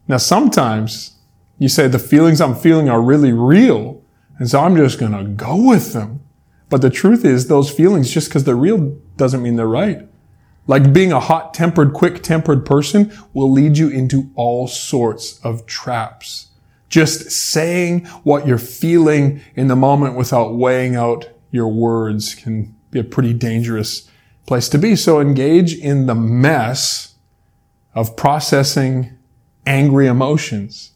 Now 0.09 0.17
sometimes 0.17 1.19
you 1.57 1.69
say 1.69 1.87
the 1.87 2.01
feelings 2.01 2.41
I'm 2.41 2.57
feeling 2.57 2.89
are 2.89 3.01
really 3.01 3.33
real. 3.33 4.03
And 4.39 4.51
so 4.51 4.59
I'm 4.59 4.75
just 4.75 4.99
going 4.99 5.13
to 5.13 5.23
go 5.23 5.55
with 5.55 5.93
them. 5.93 6.25
But 6.71 6.81
the 6.81 6.89
truth 6.89 7.25
is 7.25 7.49
those 7.49 7.71
feelings, 7.71 8.11
just 8.11 8.29
because 8.29 8.45
they're 8.45 8.57
real 8.57 8.97
doesn't 9.17 9.43
mean 9.43 9.57
they're 9.57 9.67
right. 9.67 10.09
Like 10.67 10.93
being 10.93 11.13
a 11.13 11.21
hot 11.21 11.53
tempered, 11.53 11.93
quick 11.93 12.23
tempered 12.23 12.65
person 12.65 13.13
will 13.35 13.51
lead 13.51 13.77
you 13.77 13.89
into 13.89 14.31
all 14.37 14.69
sorts 14.69 15.41
of 15.45 15.67
traps. 15.67 16.47
Just 16.89 17.31
saying 17.31 18.07
what 18.23 18.47
you're 18.47 18.57
feeling 18.57 19.41
in 19.55 19.69
the 19.69 19.77
moment 19.77 20.17
without 20.17 20.55
weighing 20.55 20.97
out 20.97 21.29
your 21.51 21.69
words 21.69 22.35
can 22.35 22.75
be 22.91 23.01
a 23.01 23.05
pretty 23.05 23.33
dangerous 23.33 24.09
place 24.47 24.69
to 24.69 24.79
be. 24.79 24.95
So 24.95 25.21
engage 25.21 25.75
in 25.75 26.07
the 26.07 26.15
mess 26.15 27.17
of 27.95 28.17
processing 28.17 29.19
angry 29.67 30.07
emotions. 30.07 30.93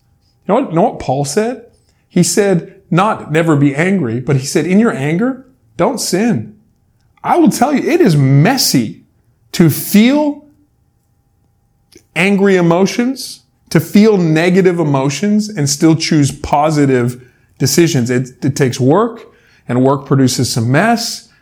You 0.47 0.55
know 0.55 0.61
what, 0.61 0.71
you 0.71 0.77
know 0.77 0.83
what 0.83 1.01
Paul 1.01 1.25
said? 1.25 1.71
He 2.09 2.23
said, 2.23 2.83
not 2.91 3.33
never 3.33 3.57
be 3.57 3.75
angry, 3.75 4.21
but 4.21 4.37
he 4.37 4.47
said, 4.47 4.67
in 4.67 4.79
your 4.79 4.93
anger, 4.93 5.51
don't 5.77 5.99
sin. 5.99 6.61
I 7.23 7.39
will 7.39 7.51
tell 7.51 7.75
you, 7.75 7.89
it 7.89 8.01
is 8.01 8.17
messy 8.17 9.05
to 9.53 9.71
feel 9.71 10.47
angry 12.15 12.57
emotions, 12.57 13.45
to 13.71 13.81
feel 13.81 14.17
negative 14.17 14.79
emotions 14.79 15.49
and 15.49 15.69
still 15.69 15.97
choose 15.97 16.31
positive 16.31 17.31
decisions. 17.59 18.11
It, 18.11 18.45
it 18.45 18.57
takes 18.57 18.79
work 18.79 19.35
and 19.67 19.83
work 19.83 20.07
produces 20.07 20.53
some 20.53 20.71
mess, 20.71 21.33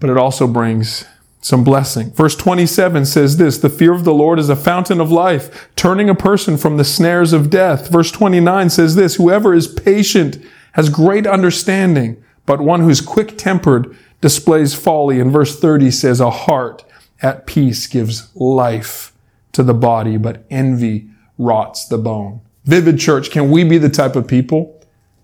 but 0.00 0.10
it 0.10 0.16
also 0.16 0.46
brings 0.46 1.04
some 1.40 1.62
blessing. 1.62 2.10
Verse 2.10 2.34
27 2.34 3.06
says 3.06 3.36
this, 3.36 3.58
the 3.58 3.70
fear 3.70 3.92
of 3.92 4.04
the 4.04 4.12
Lord 4.12 4.40
is 4.40 4.48
a 4.48 4.56
fountain 4.56 5.00
of 5.00 5.12
life, 5.12 5.70
turning 5.76 6.10
a 6.10 6.14
person 6.14 6.56
from 6.56 6.76
the 6.76 6.84
snares 6.84 7.32
of 7.32 7.50
death. 7.50 7.88
Verse 7.88 8.10
29 8.10 8.68
says 8.68 8.96
this, 8.96 9.14
whoever 9.14 9.54
is 9.54 9.68
patient 9.68 10.38
has 10.72 10.90
great 10.90 11.26
understanding, 11.26 12.22
but 12.46 12.60
one 12.60 12.80
who's 12.80 13.00
quick 13.00 13.36
tempered 13.36 13.96
displays 14.20 14.74
folly. 14.74 15.20
And 15.20 15.30
verse 15.30 15.58
30 15.58 15.90
says, 15.90 16.20
a 16.20 16.30
heart 16.30 16.84
at 17.20 17.46
peace 17.46 17.86
gives 17.86 18.34
life 18.34 19.12
to 19.52 19.62
the 19.62 19.74
body, 19.74 20.16
but 20.16 20.44
envy 20.50 21.10
rots 21.38 21.86
the 21.86 21.98
bone. 21.98 22.40
Vivid 22.64 22.98
church, 22.98 23.30
can 23.30 23.50
we 23.50 23.64
be 23.64 23.78
the 23.78 23.88
type 23.88 24.16
of 24.16 24.26
people 24.26 24.80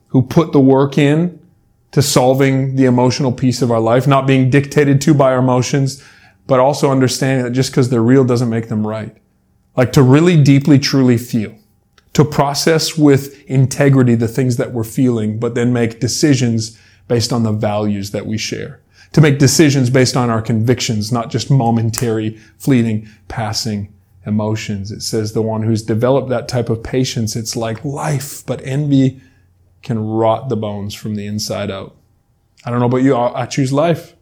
who 0.09 0.23
put 0.23 0.53
the 0.53 0.61
work 0.61 0.99
in 0.99 1.39
to 1.93 2.03
solving 2.03 2.77
the 2.77 2.85
emotional 2.85 3.33
piece 3.33 3.63
of 3.63 3.71
our 3.71 3.81
life, 3.81 4.07
not 4.07 4.27
being 4.27 4.51
dictated 4.51 5.01
to 5.03 5.15
by 5.15 5.33
our 5.33 5.39
emotions, 5.39 6.03
but 6.47 6.61
also 6.61 6.91
understanding 6.91 7.45
that 7.45 7.53
just 7.53 7.71
because 7.71 7.91
they're 7.91 8.03
real 8.03 8.25
doesn't 8.25 8.51
make 8.51 8.69
them 8.69 8.87
right. 8.87 9.17
Like 9.77 9.93
to 9.93 10.03
really 10.03 10.43
deeply, 10.43 10.79
truly 10.79 11.19
feel, 11.19 11.55
to 12.15 12.25
process 12.25 12.97
with 12.97 13.43
integrity 13.45 14.15
the 14.15 14.29
things 14.29 14.57
that 14.57 14.73
we're 14.73 14.85
feeling, 14.85 15.39
but 15.39 15.55
then 15.55 15.73
make 15.73 16.01
decisions 16.01 16.79
based 17.13 17.31
on 17.31 17.43
the 17.43 17.53
values 17.53 18.11
that 18.13 18.25
we 18.25 18.39
share. 18.39 18.81
To 19.13 19.21
make 19.21 19.39
decisions 19.39 19.91
based 19.91 20.17
on 20.17 20.31
our 20.31 20.41
convictions, 20.41 21.13
not 21.13 21.31
just 21.31 21.51
momentary, 21.51 22.39
fleeting, 22.57 23.07
passing 23.29 23.93
emotions. 24.25 24.91
It 24.91 25.03
says 25.03 25.35
the 25.35 25.43
one 25.43 25.63
who's 25.63 25.83
developed 25.83 26.31
that 26.31 26.49
type 26.49 26.71
of 26.71 26.83
patience, 26.83 27.37
it's 27.37 27.55
like 27.55 27.85
life, 27.85 28.47
but 28.47 28.65
envy 28.65 29.21
can 29.83 29.99
rot 30.03 30.49
the 30.49 30.57
bones 30.57 30.95
from 30.95 31.17
the 31.17 31.27
inside 31.27 31.71
out. 31.71 31.95
I 32.65 32.71
don't 32.71 32.81
know 32.81 32.87
about 32.87 33.03
you. 33.03 33.15
I 33.15 33.45
choose 33.45 33.75
life. 33.75 34.17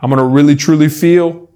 I'm 0.00 0.08
going 0.08 0.22
to 0.22 0.24
really 0.24 0.54
truly 0.54 0.88
feel. 0.88 1.50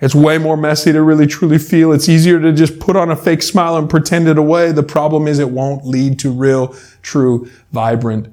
It's 0.00 0.14
way 0.14 0.38
more 0.38 0.56
messy 0.56 0.92
to 0.92 1.02
really 1.02 1.26
truly 1.26 1.58
feel. 1.58 1.90
It's 1.90 2.08
easier 2.08 2.38
to 2.38 2.52
just 2.52 2.78
put 2.78 2.94
on 2.94 3.10
a 3.10 3.16
fake 3.16 3.42
smile 3.42 3.76
and 3.76 3.90
pretend 3.90 4.28
it 4.28 4.38
away. 4.38 4.70
The 4.70 4.84
problem 4.84 5.26
is 5.26 5.40
it 5.40 5.50
won't 5.50 5.84
lead 5.84 6.20
to 6.20 6.30
real, 6.30 6.76
true, 7.02 7.50
vibrant, 7.72 8.32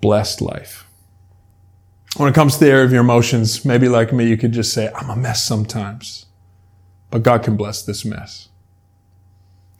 blessed 0.00 0.40
life. 0.40 0.83
When 2.16 2.28
it 2.28 2.34
comes 2.34 2.54
to 2.54 2.64
the 2.64 2.70
area 2.70 2.84
of 2.84 2.92
your 2.92 3.00
emotions, 3.00 3.64
maybe 3.64 3.88
like 3.88 4.12
me, 4.12 4.28
you 4.28 4.36
could 4.36 4.52
just 4.52 4.72
say, 4.72 4.90
I'm 4.94 5.10
a 5.10 5.16
mess 5.16 5.44
sometimes. 5.44 6.26
But 7.10 7.22
God 7.22 7.42
can 7.42 7.56
bless 7.56 7.82
this 7.82 8.04
mess. 8.04 8.48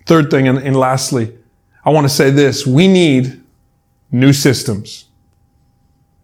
Third 0.06 0.30
thing, 0.30 0.48
and, 0.48 0.58
and 0.58 0.76
lastly, 0.76 1.36
I 1.84 1.90
want 1.90 2.04
to 2.04 2.12
say 2.12 2.30
this. 2.30 2.66
We 2.66 2.88
need 2.88 3.42
new 4.10 4.32
systems. 4.32 5.06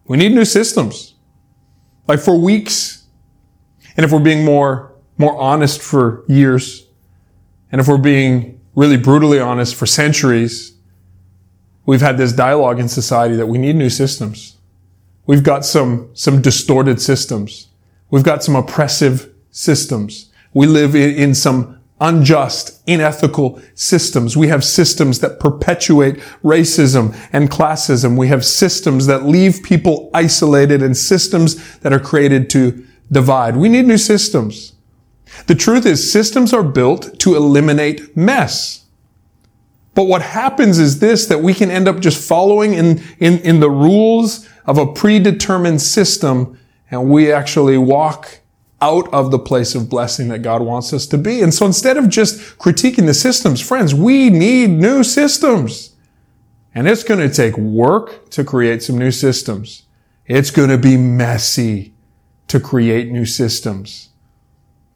We 0.05 0.17
need 0.17 0.33
new 0.33 0.45
systems. 0.45 1.15
Like 2.07 2.19
for 2.19 2.37
weeks, 2.37 3.05
and 3.95 4.05
if 4.05 4.11
we're 4.11 4.19
being 4.19 4.43
more, 4.43 4.93
more 5.17 5.37
honest 5.37 5.81
for 5.81 6.23
years, 6.27 6.87
And 7.71 7.79
if 7.79 7.87
we're 7.87 7.97
being 7.97 8.59
really 8.75 8.97
brutally 8.97 9.39
honest, 9.39 9.75
for 9.75 9.85
centuries, 9.85 10.73
we've 11.85 12.01
had 12.01 12.17
this 12.17 12.33
dialogue 12.33 12.79
in 12.79 12.89
society 12.89 13.35
that 13.37 13.47
we 13.47 13.57
need 13.57 13.75
new 13.75 13.89
systems. 13.89 14.57
We've 15.31 15.43
got 15.43 15.63
some, 15.63 16.09
some 16.13 16.41
distorted 16.41 17.01
systems. 17.01 17.69
We've 18.09 18.21
got 18.21 18.43
some 18.43 18.53
oppressive 18.53 19.33
systems. 19.49 20.29
We 20.53 20.67
live 20.67 20.93
in, 20.93 21.15
in 21.15 21.35
some 21.35 21.79
unjust, 22.01 22.81
unethical 22.85 23.61
systems. 23.73 24.35
We 24.35 24.49
have 24.49 24.65
systems 24.65 25.21
that 25.21 25.39
perpetuate 25.39 26.17
racism 26.43 27.17
and 27.31 27.49
classism. 27.49 28.17
We 28.17 28.27
have 28.27 28.43
systems 28.43 29.05
that 29.05 29.23
leave 29.23 29.63
people 29.63 30.09
isolated 30.13 30.83
and 30.83 30.97
systems 30.97 31.77
that 31.77 31.93
are 31.93 31.99
created 32.01 32.49
to 32.49 32.85
divide. 33.09 33.55
We 33.55 33.69
need 33.69 33.85
new 33.85 33.97
systems. 33.97 34.73
The 35.47 35.55
truth 35.55 35.85
is 35.85 36.11
systems 36.11 36.51
are 36.51 36.61
built 36.61 37.19
to 37.19 37.37
eliminate 37.37 38.17
mess. 38.17 38.83
But 39.93 40.03
what 40.07 40.21
happens 40.21 40.77
is 40.77 40.99
this, 40.99 41.25
that 41.27 41.39
we 41.39 41.53
can 41.53 41.71
end 41.71 41.87
up 41.87 42.01
just 42.01 42.21
following 42.21 42.73
in, 42.73 43.01
in, 43.19 43.39
in 43.39 43.61
the 43.61 43.69
rules 43.69 44.49
of 44.65 44.77
a 44.77 44.91
predetermined 44.91 45.81
system 45.81 46.57
and 46.91 47.09
we 47.09 47.31
actually 47.31 47.77
walk 47.77 48.41
out 48.81 49.11
of 49.13 49.31
the 49.31 49.39
place 49.39 49.75
of 49.75 49.89
blessing 49.89 50.27
that 50.27 50.39
God 50.39 50.61
wants 50.61 50.91
us 50.91 51.05
to 51.07 51.17
be. 51.17 51.41
And 51.41 51.53
so 51.53 51.65
instead 51.65 51.97
of 51.97 52.09
just 52.09 52.57
critiquing 52.57 53.05
the 53.05 53.13
systems, 53.13 53.61
friends, 53.61 53.93
we 53.95 54.29
need 54.29 54.71
new 54.71 55.03
systems. 55.03 55.95
And 56.73 56.87
it's 56.87 57.03
going 57.03 57.19
to 57.19 57.33
take 57.33 57.57
work 57.57 58.29
to 58.31 58.43
create 58.43 58.81
some 58.81 58.97
new 58.97 59.11
systems. 59.11 59.83
It's 60.25 60.51
going 60.51 60.69
to 60.69 60.77
be 60.77 60.97
messy 60.97 61.93
to 62.47 62.59
create 62.59 63.11
new 63.11 63.25
systems. 63.25 64.09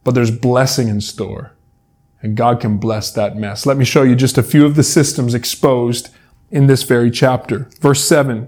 But 0.03 0.15
there's 0.15 0.31
blessing 0.31 0.87
in 0.87 1.01
store. 1.01 1.53
And 2.21 2.35
God 2.35 2.59
can 2.59 2.77
bless 2.77 3.11
that 3.11 3.37
mess. 3.37 3.65
Let 3.65 3.77
me 3.77 3.85
show 3.85 4.03
you 4.03 4.15
just 4.15 4.37
a 4.37 4.43
few 4.43 4.65
of 4.65 4.75
the 4.75 4.83
systems 4.83 5.33
exposed 5.33 6.09
in 6.49 6.67
this 6.67 6.83
very 6.83 7.11
chapter. 7.11 7.69
Verse 7.79 8.03
7, 8.03 8.47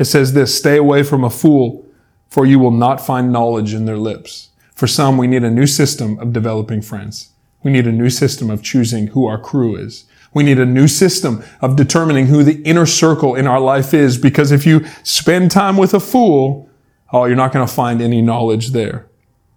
it 0.00 0.06
says 0.06 0.32
this, 0.32 0.56
stay 0.56 0.78
away 0.78 1.02
from 1.02 1.22
a 1.22 1.28
fool, 1.28 1.86
for 2.30 2.46
you 2.46 2.58
will 2.58 2.70
not 2.70 3.04
find 3.04 3.30
knowledge 3.30 3.74
in 3.74 3.84
their 3.84 3.98
lips. 3.98 4.48
For 4.74 4.86
some, 4.86 5.18
we 5.18 5.26
need 5.26 5.44
a 5.44 5.50
new 5.50 5.66
system 5.66 6.18
of 6.20 6.32
developing 6.32 6.80
friends. 6.80 7.34
We 7.62 7.70
need 7.70 7.86
a 7.86 7.92
new 7.92 8.08
system 8.08 8.48
of 8.48 8.62
choosing 8.62 9.08
who 9.08 9.26
our 9.26 9.38
crew 9.38 9.76
is. 9.76 10.06
We 10.32 10.42
need 10.42 10.58
a 10.58 10.64
new 10.64 10.88
system 10.88 11.44
of 11.60 11.76
determining 11.76 12.28
who 12.28 12.42
the 12.42 12.62
inner 12.62 12.86
circle 12.86 13.34
in 13.34 13.46
our 13.46 13.60
life 13.60 13.92
is 13.92 14.16
because 14.16 14.52
if 14.52 14.64
you 14.64 14.86
spend 15.02 15.50
time 15.50 15.76
with 15.76 15.92
a 15.92 16.00
fool, 16.00 16.70
oh, 17.12 17.26
you're 17.26 17.36
not 17.36 17.52
going 17.52 17.66
to 17.66 17.72
find 17.72 18.00
any 18.00 18.22
knowledge 18.22 18.70
there. 18.70 19.06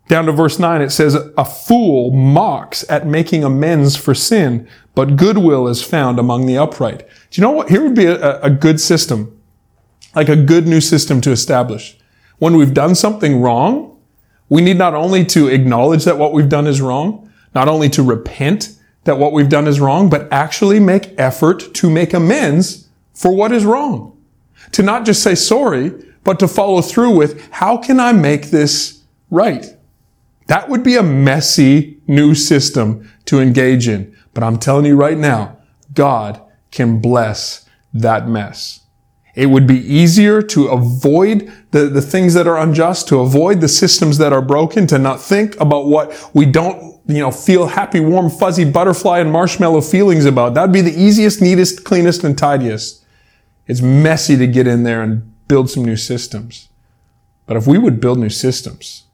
Down 0.10 0.26
to 0.26 0.34
verse 0.34 0.60
9, 0.60 0.82
it 0.82 0.90
says, 0.90 1.16
A 1.16 1.46
fool 1.46 2.12
mocks 2.12 2.84
at 2.90 3.08
making 3.08 3.46
amends 3.46 3.96
for 3.96 4.14
sin, 4.14 4.68
but 4.94 5.16
goodwill 5.16 5.70
is 5.70 5.82
found 5.82 6.20
among 6.20 6.48
the 6.48 6.58
upright. 6.58 7.08
Do 7.32 7.40
you 7.40 7.44
know 7.44 7.52
what? 7.52 7.70
Here 7.70 7.82
would 7.82 7.96
be 7.96 8.08
a, 8.08 8.42
a 8.42 8.50
good 8.50 8.82
system, 8.82 9.40
like 10.16 10.30
a 10.30 10.36
good 10.36 10.68
new 10.68 10.82
system 10.82 11.22
to 11.22 11.32
establish. 11.32 11.98
When 12.40 12.58
we've 12.58 12.74
done 12.74 12.96
something 12.96 13.42
wrong, 13.42 13.98
we 14.50 14.62
need 14.62 14.78
not 14.78 14.94
only 14.94 15.26
to 15.26 15.48
acknowledge 15.48 16.04
that 16.06 16.18
what 16.18 16.34
we've 16.34 16.50
done 16.50 16.68
is 16.68 16.82
wrong, 16.82 17.32
not 17.56 17.68
only 17.68 17.90
to 17.90 18.04
repent 18.04 18.78
that 19.06 19.18
what 19.18 19.34
we've 19.34 19.50
done 19.50 19.68
is 19.68 19.80
wrong, 19.80 20.10
but 20.10 20.32
actually 20.32 20.80
make 20.80 21.18
effort 21.20 21.74
to 21.76 21.90
make 21.90 22.14
amends 22.14 22.88
for 23.14 23.36
what 23.36 23.52
is 23.52 23.66
wrong. 23.66 24.18
To 24.74 24.84
not 24.84 25.06
just 25.06 25.24
say 25.24 25.36
sorry, 25.36 25.92
but 26.24 26.40
to 26.40 26.48
follow 26.48 26.82
through 26.82 27.16
with, 27.16 27.50
how 27.52 27.78
can 27.78 28.00
I 28.00 28.14
make 28.14 28.52
this 28.52 29.04
right? 29.30 29.66
That 30.48 30.70
would 30.70 30.84
be 30.84 30.96
a 30.96 31.04
messy 31.04 31.98
new 32.08 32.36
system 32.36 33.10
to 33.26 33.40
engage 33.40 33.88
in. 33.88 34.16
But 34.34 34.44
I'm 34.44 34.58
telling 34.58 34.86
you 34.86 34.96
right 34.96 35.18
now, 35.18 35.58
God 35.94 36.42
can 36.72 37.00
bless 37.00 37.68
that 37.94 38.28
mess. 38.28 38.82
It 39.36 39.48
would 39.48 39.66
be 39.66 39.80
easier 39.80 40.42
to 40.44 40.68
avoid 40.68 41.52
the, 41.72 41.88
the 41.88 42.02
things 42.02 42.36
that 42.36 42.48
are 42.48 42.58
unjust, 42.58 43.08
to 43.08 43.20
avoid 43.20 43.62
the 43.62 43.68
systems 43.68 44.20
that 44.20 44.32
are 44.32 44.42
broken, 44.42 44.86
to 44.88 45.00
not 45.00 45.20
think 45.20 45.60
about 45.60 45.88
what 45.88 46.30
we 46.34 46.46
don't, 46.46 47.00
you 47.08 47.20
know, 47.20 47.32
feel 47.32 47.66
happy, 47.66 48.00
warm, 48.00 48.30
fuzzy 48.30 48.64
butterfly 48.64 49.20
and 49.20 49.32
marshmallow 49.32 49.82
feelings 49.82 50.26
about. 50.26 50.54
That'd 50.54 50.72
be 50.72 50.82
the 50.82 50.94
easiest, 50.94 51.42
neatest, 51.42 51.84
cleanest, 51.84 52.24
and 52.24 52.38
tidiest. 52.38 53.04
It's 53.66 53.82
messy 53.82 54.38
to 54.38 54.46
get 54.46 54.68
in 54.68 54.84
there 54.84 55.02
and 55.02 55.34
build 55.48 55.70
some 55.70 55.84
new 55.84 55.98
systems. 55.98 56.70
But 57.48 57.58
if 57.58 57.66
we 57.66 57.78
would 57.80 58.00
build 58.00 58.20
new 58.20 58.30
systems, 58.30 59.06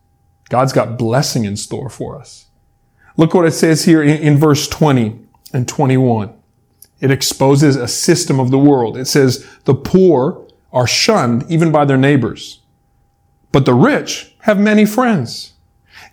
God's 0.49 0.73
got 0.73 0.97
blessing 0.97 1.45
in 1.45 1.55
store 1.55 1.89
for 1.89 2.19
us. 2.19 2.47
Look 3.15 3.33
what 3.33 3.45
it 3.45 3.51
says 3.51 3.85
here 3.85 4.03
in, 4.03 4.19
in 4.19 4.37
verse 4.37 4.67
20 4.67 5.17
and 5.53 5.67
21. 5.67 6.33
It 6.99 7.11
exposes 7.11 7.75
a 7.75 7.87
system 7.87 8.39
of 8.39 8.51
the 8.51 8.59
world. 8.59 8.97
It 8.97 9.05
says 9.05 9.47
the 9.65 9.75
poor 9.75 10.45
are 10.71 10.87
shunned 10.87 11.45
even 11.49 11.71
by 11.71 11.85
their 11.85 11.97
neighbors, 11.97 12.61
but 13.51 13.65
the 13.65 13.73
rich 13.73 14.35
have 14.41 14.59
many 14.59 14.85
friends. 14.85 15.53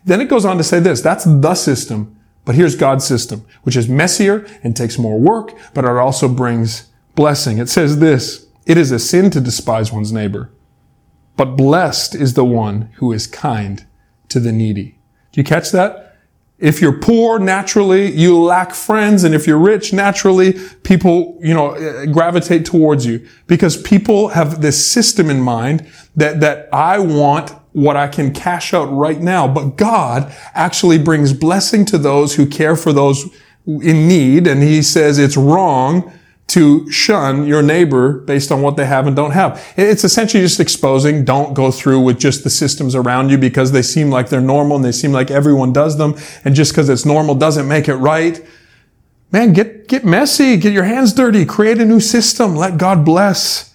Then 0.04 0.20
it 0.20 0.28
goes 0.28 0.44
on 0.44 0.56
to 0.56 0.64
say 0.64 0.80
this, 0.80 1.00
that's 1.00 1.24
the 1.24 1.54
system, 1.54 2.18
but 2.44 2.54
here's 2.54 2.76
God's 2.76 3.04
system, 3.04 3.44
which 3.64 3.76
is 3.76 3.88
messier 3.88 4.46
and 4.62 4.76
takes 4.76 4.98
more 4.98 5.18
work, 5.18 5.52
but 5.74 5.84
it 5.84 5.90
also 5.90 6.28
brings 6.28 6.88
blessing. 7.14 7.58
It 7.58 7.68
says 7.68 7.98
this, 7.98 8.46
it 8.66 8.78
is 8.78 8.92
a 8.92 8.98
sin 8.98 9.30
to 9.30 9.40
despise 9.40 9.92
one's 9.92 10.12
neighbor, 10.12 10.50
but 11.36 11.56
blessed 11.56 12.14
is 12.14 12.34
the 12.34 12.44
one 12.44 12.90
who 12.94 13.12
is 13.12 13.26
kind 13.26 13.84
to 14.28 14.40
the 14.40 14.52
needy. 14.52 14.98
Do 15.32 15.40
you 15.40 15.44
catch 15.44 15.72
that? 15.72 16.05
If 16.58 16.80
you're 16.80 16.98
poor, 16.98 17.38
naturally, 17.38 18.10
you 18.10 18.38
lack 18.40 18.72
friends. 18.72 19.24
And 19.24 19.34
if 19.34 19.46
you're 19.46 19.58
rich, 19.58 19.92
naturally, 19.92 20.54
people, 20.84 21.38
you 21.42 21.52
know, 21.52 21.72
eh, 21.72 22.06
gravitate 22.06 22.64
towards 22.64 23.04
you 23.04 23.26
because 23.46 23.80
people 23.80 24.28
have 24.28 24.62
this 24.62 24.90
system 24.90 25.28
in 25.28 25.40
mind 25.40 25.86
that, 26.14 26.40
that 26.40 26.68
I 26.72 26.98
want 26.98 27.50
what 27.72 27.94
I 27.94 28.08
can 28.08 28.32
cash 28.32 28.72
out 28.72 28.86
right 28.86 29.20
now. 29.20 29.46
But 29.46 29.76
God 29.76 30.34
actually 30.54 30.96
brings 30.96 31.34
blessing 31.34 31.84
to 31.86 31.98
those 31.98 32.36
who 32.36 32.46
care 32.46 32.74
for 32.74 32.90
those 32.90 33.28
in 33.66 34.08
need. 34.08 34.46
And 34.46 34.62
he 34.62 34.80
says 34.80 35.18
it's 35.18 35.36
wrong 35.36 36.10
to 36.48 36.90
shun 36.90 37.44
your 37.44 37.62
neighbor 37.62 38.12
based 38.20 38.52
on 38.52 38.62
what 38.62 38.76
they 38.76 38.86
have 38.86 39.06
and 39.06 39.16
don't 39.16 39.32
have. 39.32 39.62
It's 39.76 40.04
essentially 40.04 40.42
just 40.42 40.60
exposing, 40.60 41.24
don't 41.24 41.54
go 41.54 41.70
through 41.70 42.00
with 42.00 42.20
just 42.20 42.44
the 42.44 42.50
systems 42.50 42.94
around 42.94 43.30
you 43.30 43.38
because 43.38 43.72
they 43.72 43.82
seem 43.82 44.10
like 44.10 44.28
they're 44.28 44.40
normal 44.40 44.76
and 44.76 44.84
they 44.84 44.92
seem 44.92 45.12
like 45.12 45.30
everyone 45.30 45.72
does 45.72 45.98
them. 45.98 46.14
And 46.44 46.54
just 46.54 46.72
because 46.72 46.88
it's 46.88 47.04
normal 47.04 47.34
doesn't 47.34 47.66
make 47.66 47.88
it 47.88 47.96
right. 47.96 48.44
Man, 49.32 49.52
get, 49.52 49.88
get 49.88 50.04
messy, 50.04 50.56
get 50.56 50.72
your 50.72 50.84
hands 50.84 51.12
dirty, 51.12 51.44
create 51.44 51.78
a 51.78 51.84
new 51.84 52.00
system, 52.00 52.54
let 52.54 52.78
God 52.78 53.04
bless 53.04 53.74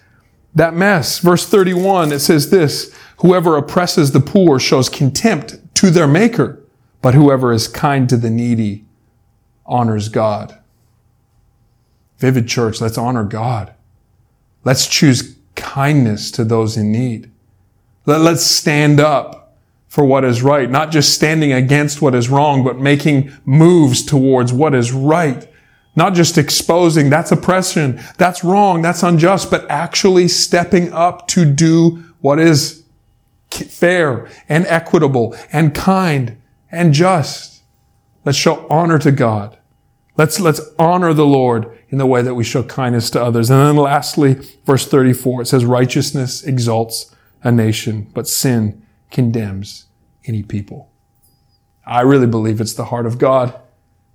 that 0.56 0.74
mess. 0.74 1.20
Verse 1.20 1.46
31, 1.46 2.14
it 2.14 2.20
says 2.20 2.52
this, 2.52 2.96
whoever 3.18 3.58
oppresses 3.58 4.12
the 4.12 4.22
poor 4.22 4.60
shows 4.60 4.88
contempt 4.88 5.58
to 5.76 5.90
their 5.90 6.08
maker, 6.08 6.64
but 7.02 7.14
whoever 7.14 7.52
is 7.52 7.68
kind 7.68 8.08
to 8.08 8.16
the 8.16 8.30
needy 8.30 8.86
honors 9.66 10.08
God. 10.08 10.61
Vivid 12.22 12.48
Church, 12.48 12.80
let's 12.80 13.00
honor 13.00 13.24
God. 13.24 13.74
Let's 14.64 14.88
choose 14.88 15.36
kindness 15.56 16.30
to 16.32 16.44
those 16.44 16.78
in 16.78 16.92
need. 16.92 17.32
Let, 18.06 18.22
let's 18.22 18.44
stand 18.44 19.00
up 19.00 19.58
for 19.88 20.06
what 20.06 20.24
is 20.24 20.44
right, 20.44 20.70
not 20.70 20.92
just 20.92 21.16
standing 21.16 21.52
against 21.52 22.00
what 22.00 22.14
is 22.14 22.30
wrong, 22.30 22.64
but 22.64 22.80
making 22.80 23.32
moves 23.44 24.06
towards 24.06 24.54
what 24.54 24.76
is 24.76 24.92
right. 24.94 25.48
Not 25.96 26.14
just 26.14 26.38
exposing 26.38 27.10
that's 27.10 27.32
oppression, 27.32 28.00
that's 28.18 28.44
wrong, 28.44 28.84
that's 28.84 29.04
unjust, 29.04 29.50
but 29.50 29.70
actually 29.70 30.28
stepping 30.28 30.94
up 30.94 31.28
to 31.30 31.44
do 31.44 32.04
what 32.22 32.40
is 32.40 32.84
fair 33.50 34.30
and 34.48 34.66
equitable 34.68 35.36
and 35.52 35.74
kind 35.74 36.38
and 36.72 36.94
just. 36.94 37.64
Let's 38.24 38.38
show 38.38 38.68
honor 38.70 39.00
to 39.00 39.12
God. 39.12 39.58
Let's, 40.16 40.40
let's 40.40 40.62
honor 40.78 41.14
the 41.14 41.26
Lord 41.26 41.78
in 41.92 41.98
the 41.98 42.06
way 42.06 42.22
that 42.22 42.36
we 42.36 42.44
show 42.44 42.64
kindness 42.64 43.10
to 43.12 43.22
others. 43.22 43.50
And 43.50 43.60
then 43.60 43.76
lastly, 43.76 44.36
verse 44.66 44.88
34, 44.88 45.42
it 45.42 45.46
says, 45.46 45.66
righteousness 45.66 46.42
exalts 46.44 47.14
a 47.44 47.52
nation, 47.52 48.10
but 48.14 48.28
sin 48.28 48.82
condemns 49.12 49.86
any 50.26 50.42
people. 50.42 50.90
I 51.86 52.02
really 52.02 52.28
believe 52.28 52.62
it's 52.62 52.74
the 52.74 52.86
heart 52.86 53.06
of 53.06 53.18
God 53.18 53.60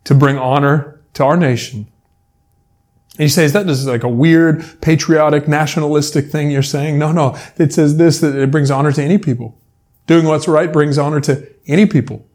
to 0.05 0.15
bring 0.15 0.39
honor 0.39 1.01
to 1.15 1.25
our 1.25 1.37
nation. 1.37 1.87
And 3.13 3.23
he 3.23 3.29
says 3.29 3.53
that 3.53 3.67
this 3.67 3.79
is 3.79 3.87
like 3.87 4.05
a 4.05 4.09
weird, 4.09 4.81
patriotic, 4.81 5.47
nationalistic 5.47 6.31
thing 6.31 6.51
you're 6.51 6.63
saying. 6.63 6.99
No, 6.99 7.13
no. 7.13 7.37
It 7.59 7.75
says 7.75 7.97
this, 7.97 8.21
that 8.21 8.35
it 8.35 8.51
brings 8.51 8.71
honor 8.71 8.93
to 8.93 9.03
any 9.03 9.19
people. 9.19 9.59
Doing 10.07 10.27
what's 10.27 10.49
right 10.49 10.73
brings 10.73 10.97
honor 10.97 11.21
to 11.23 11.47
any 11.67 11.85
people. 11.85 12.27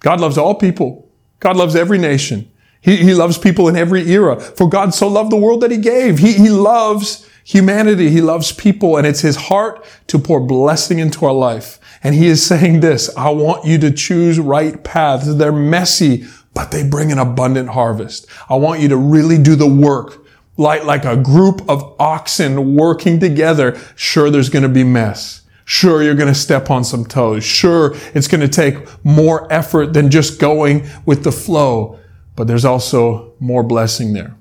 God 0.00 0.20
loves 0.20 0.36
all 0.36 0.54
people. 0.54 1.08
God 1.40 1.56
loves 1.56 1.76
every 1.76 1.98
nation. 1.98 2.50
He, 2.86 2.98
he 2.98 3.14
loves 3.14 3.36
people 3.36 3.68
in 3.68 3.76
every 3.76 4.08
era. 4.10 4.40
For 4.40 4.68
God 4.68 4.94
so 4.94 5.08
loved 5.08 5.32
the 5.32 5.36
world 5.36 5.60
that 5.62 5.72
he 5.72 5.76
gave. 5.76 6.20
He, 6.20 6.34
he 6.34 6.48
loves 6.48 7.28
humanity. 7.44 8.10
He 8.10 8.20
loves 8.20 8.52
people 8.52 8.96
and 8.96 9.06
it's 9.06 9.20
his 9.20 9.36
heart 9.36 9.84
to 10.06 10.20
pour 10.20 10.40
blessing 10.40 11.00
into 11.00 11.26
our 11.26 11.32
life. 11.32 11.80
And 12.04 12.14
he 12.14 12.28
is 12.28 12.46
saying 12.46 12.80
this, 12.80 13.14
I 13.16 13.30
want 13.30 13.66
you 13.66 13.76
to 13.78 13.90
choose 13.90 14.38
right 14.38 14.82
paths. 14.84 15.34
They're 15.34 15.50
messy, 15.50 16.26
but 16.54 16.70
they 16.70 16.88
bring 16.88 17.10
an 17.10 17.18
abundant 17.18 17.70
harvest. 17.70 18.28
I 18.48 18.54
want 18.54 18.80
you 18.80 18.88
to 18.88 18.96
really 18.96 19.36
do 19.36 19.56
the 19.56 19.66
work 19.66 20.24
like, 20.56 20.84
like 20.84 21.04
a 21.04 21.16
group 21.16 21.68
of 21.68 21.94
oxen 21.98 22.76
working 22.76 23.18
together. 23.18 23.76
Sure, 23.96 24.30
there's 24.30 24.48
going 24.48 24.62
to 24.62 24.68
be 24.68 24.84
mess. 24.84 25.42
Sure, 25.64 26.04
you're 26.04 26.14
going 26.14 26.32
to 26.32 26.38
step 26.38 26.70
on 26.70 26.84
some 26.84 27.04
toes. 27.04 27.42
Sure, 27.42 27.96
it's 28.14 28.28
going 28.28 28.40
to 28.40 28.48
take 28.48 29.04
more 29.04 29.52
effort 29.52 29.92
than 29.92 30.08
just 30.08 30.38
going 30.38 30.88
with 31.04 31.24
the 31.24 31.32
flow, 31.32 31.98
but 32.36 32.46
there's 32.46 32.64
also 32.64 33.32
more 33.40 33.62
blessing 33.62 34.12
there. 34.12 34.36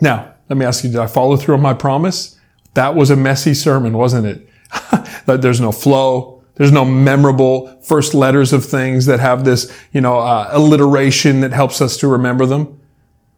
Now, 0.00 0.34
let 0.48 0.56
me 0.56 0.64
ask 0.64 0.84
you, 0.84 0.90
did 0.90 1.00
I 1.00 1.06
follow 1.06 1.36
through 1.36 1.54
on 1.54 1.62
my 1.62 1.74
promise? 1.74 2.38
That 2.74 2.94
was 2.94 3.10
a 3.10 3.16
messy 3.16 3.54
sermon, 3.54 3.96
wasn't 3.96 4.26
it? 4.26 4.48
there's 5.26 5.60
no 5.60 5.72
flow. 5.72 6.44
There's 6.54 6.72
no 6.72 6.84
memorable 6.84 7.80
first 7.82 8.14
letters 8.14 8.52
of 8.52 8.64
things 8.64 9.06
that 9.06 9.20
have 9.20 9.44
this, 9.44 9.72
you 9.92 10.00
know, 10.00 10.18
uh, 10.18 10.48
alliteration 10.52 11.40
that 11.40 11.52
helps 11.52 11.80
us 11.80 11.96
to 11.98 12.08
remember 12.08 12.46
them. 12.46 12.80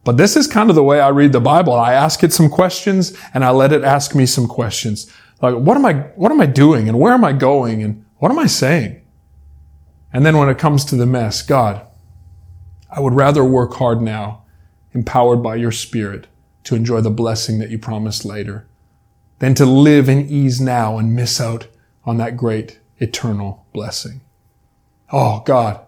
But 0.05 0.17
this 0.17 0.37
is 0.37 0.47
kind 0.47 0.71
of 0.71 0.77
the 0.77 0.83
way 0.83 1.01
I 1.01 1.09
read 1.09 1.33
the 1.33 1.41
Bible. 1.41 1.75
I 1.75 1.93
ask 1.93 2.25
it 2.25 2.33
some 2.33 2.49
questions 2.49 3.17
and 3.35 3.45
I 3.45 3.51
let 3.51 3.73
it 3.73 3.85
ask 3.85 4.15
me 4.15 4.25
some 4.25 4.47
questions. 4.47 5.13
Like, 5.43 5.55
what 5.55 5.77
am 5.77 5.85
I, 5.85 5.95
what 6.17 6.33
am 6.33 6.41
I 6.41 6.47
doing 6.47 6.89
and 6.89 6.99
where 6.99 7.13
am 7.13 7.25
I 7.25 7.33
going 7.33 7.83
and 7.83 8.05
what 8.19 8.31
am 8.31 8.39
I 8.39 8.47
saying? 8.47 9.03
And 10.13 10.25
then 10.25 10.39
when 10.39 10.49
it 10.49 10.59
comes 10.59 10.85
to 10.87 10.97
the 10.97 11.07
mess, 11.07 11.43
God, 11.43 11.87
I 12.93 13.01
would 13.01 13.15
rather 13.15 13.45
work 13.45 13.75
hard 13.75 14.03
now, 14.03 14.43
empowered 14.93 15.43
by 15.43 15.57
your 15.57 15.73
spirit 15.73 16.27
to 16.65 16.75
enjoy 16.75 17.01
the 17.01 17.11
blessing 17.11 17.59
that 17.59 17.71
you 17.71 17.79
promised 17.79 18.25
later 18.25 18.67
than 19.39 19.55
to 19.55 19.65
live 19.65 20.09
in 20.09 20.29
ease 20.29 20.61
now 20.61 20.99
and 20.99 21.15
miss 21.15 21.41
out 21.41 21.67
on 22.05 22.17
that 22.19 22.37
great 22.37 22.79
eternal 22.99 23.67
blessing. 23.73 24.21
Oh 25.13 25.43
God, 25.47 25.81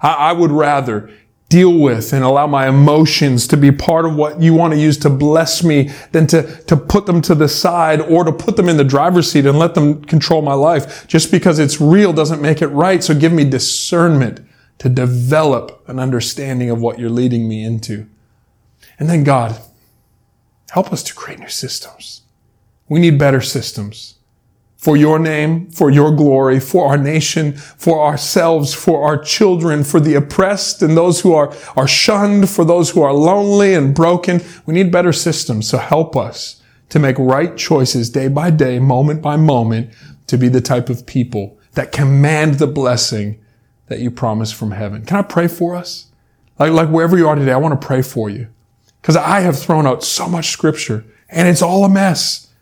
I, 0.00 0.12
I 0.12 0.32
would 0.32 0.50
rather 0.50 1.10
deal 1.48 1.78
with 1.78 2.12
and 2.12 2.22
allow 2.22 2.46
my 2.46 2.68
emotions 2.68 3.46
to 3.48 3.56
be 3.56 3.72
part 3.72 4.04
of 4.04 4.14
what 4.14 4.42
you 4.42 4.52
want 4.52 4.74
to 4.74 4.78
use 4.78 4.98
to 4.98 5.08
bless 5.08 5.64
me 5.64 5.90
than 6.12 6.26
to, 6.26 6.42
to 6.64 6.76
put 6.76 7.06
them 7.06 7.22
to 7.22 7.34
the 7.34 7.48
side 7.48 8.02
or 8.02 8.22
to 8.22 8.32
put 8.32 8.56
them 8.56 8.68
in 8.68 8.76
the 8.76 8.84
driver's 8.84 9.32
seat 9.32 9.46
and 9.46 9.58
let 9.58 9.74
them 9.74 10.04
control 10.04 10.42
my 10.42 10.52
life. 10.52 11.06
Just 11.06 11.30
because 11.30 11.58
it's 11.58 11.80
real 11.80 12.12
doesn't 12.12 12.42
make 12.42 12.60
it 12.60 12.66
right. 12.68 13.02
So 13.02 13.14
give 13.14 13.32
me 13.32 13.44
discernment 13.44 14.40
to 14.78 14.88
develop 14.88 15.82
an 15.88 15.98
understanding 15.98 16.70
of 16.70 16.80
what 16.80 16.98
you're 16.98 17.10
leading 17.10 17.48
me 17.48 17.64
into. 17.64 18.06
And 18.98 19.08
then 19.08 19.24
God, 19.24 19.60
help 20.70 20.92
us 20.92 21.02
to 21.04 21.14
create 21.14 21.40
new 21.40 21.48
systems. 21.48 22.22
We 22.88 23.00
need 23.00 23.18
better 23.18 23.40
systems 23.40 24.18
for 24.78 24.96
your 24.96 25.18
name, 25.18 25.68
for 25.70 25.90
your 25.90 26.14
glory, 26.14 26.60
for 26.60 26.88
our 26.88 26.96
nation, 26.96 27.52
for 27.52 28.06
ourselves, 28.06 28.72
for 28.72 29.02
our 29.02 29.20
children, 29.20 29.82
for 29.82 29.98
the 29.98 30.14
oppressed 30.14 30.82
and 30.82 30.96
those 30.96 31.20
who 31.20 31.34
are, 31.34 31.52
are 31.76 31.88
shunned, 31.88 32.48
for 32.48 32.64
those 32.64 32.90
who 32.90 33.02
are 33.02 33.12
lonely 33.12 33.74
and 33.74 33.92
broken. 33.92 34.40
We 34.66 34.74
need 34.74 34.92
better 34.92 35.12
systems. 35.12 35.68
So 35.68 35.78
help 35.78 36.16
us 36.16 36.62
to 36.90 37.00
make 37.00 37.18
right 37.18 37.56
choices 37.56 38.08
day 38.08 38.28
by 38.28 38.50
day, 38.50 38.78
moment 38.78 39.20
by 39.20 39.36
moment, 39.36 39.92
to 40.28 40.38
be 40.38 40.48
the 40.48 40.60
type 40.60 40.88
of 40.88 41.06
people 41.06 41.58
that 41.72 41.90
command 41.90 42.54
the 42.54 42.68
blessing 42.68 43.40
that 43.88 44.00
you 44.00 44.10
promise 44.10 44.52
from 44.52 44.72
heaven. 44.72 45.04
Can 45.04 45.16
I 45.16 45.22
pray 45.22 45.48
for 45.48 45.74
us? 45.74 46.06
Like, 46.58 46.72
like 46.72 46.88
wherever 46.88 47.16
you 47.16 47.28
are 47.28 47.34
today, 47.34 47.52
I 47.52 47.56
want 47.56 47.80
to 47.80 47.86
pray 47.86 48.02
for 48.02 48.28
you. 48.30 48.48
Because 49.00 49.16
I 49.16 49.40
have 49.40 49.58
thrown 49.58 49.86
out 49.86 50.04
so 50.04 50.28
much 50.28 50.48
scripture 50.48 51.04
and 51.28 51.48
it's 51.48 51.62
all 51.62 51.84
a 51.84 51.88
mess. 51.88 52.52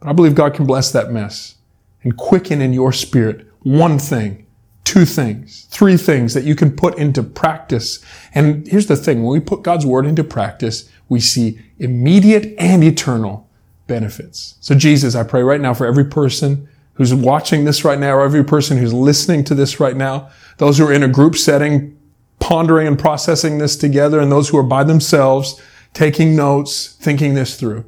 But 0.00 0.08
I 0.08 0.12
believe 0.12 0.34
God 0.34 0.54
can 0.54 0.66
bless 0.66 0.92
that 0.92 1.10
mess 1.10 1.56
and 2.02 2.16
quicken 2.16 2.60
in 2.60 2.72
your 2.72 2.92
spirit 2.92 3.46
one 3.62 3.98
thing, 3.98 4.46
two 4.84 5.04
things, 5.04 5.66
three 5.70 5.96
things 5.96 6.34
that 6.34 6.44
you 6.44 6.54
can 6.54 6.74
put 6.74 6.96
into 6.96 7.22
practice. 7.22 8.04
And 8.34 8.66
here's 8.66 8.86
the 8.86 8.96
thing. 8.96 9.22
When 9.22 9.32
we 9.32 9.44
put 9.44 9.62
God's 9.62 9.84
word 9.84 10.06
into 10.06 10.24
practice, 10.24 10.88
we 11.08 11.20
see 11.20 11.60
immediate 11.78 12.54
and 12.58 12.82
eternal 12.82 13.48
benefits. 13.86 14.56
So 14.60 14.74
Jesus, 14.74 15.14
I 15.14 15.24
pray 15.24 15.42
right 15.42 15.60
now 15.60 15.74
for 15.74 15.86
every 15.86 16.04
person 16.04 16.68
who's 16.98 17.14
watching 17.14 17.64
this 17.64 17.84
right 17.84 17.98
now, 17.98 18.12
or 18.14 18.24
every 18.24 18.44
person 18.44 18.76
who's 18.76 18.92
listening 18.92 19.44
to 19.44 19.54
this 19.54 19.80
right 19.80 19.96
now, 19.96 20.28
those 20.58 20.76
who 20.76 20.86
are 20.86 20.92
in 20.92 21.04
a 21.04 21.08
group 21.08 21.36
setting, 21.36 21.96
pondering 22.40 22.86
and 22.86 22.98
processing 22.98 23.58
this 23.58 23.76
together, 23.76 24.20
and 24.20 24.30
those 24.30 24.48
who 24.48 24.58
are 24.58 24.64
by 24.64 24.84
themselves, 24.84 25.60
taking 25.94 26.36
notes, 26.36 26.96
thinking 27.00 27.34
this 27.34 27.58
through. 27.58 27.84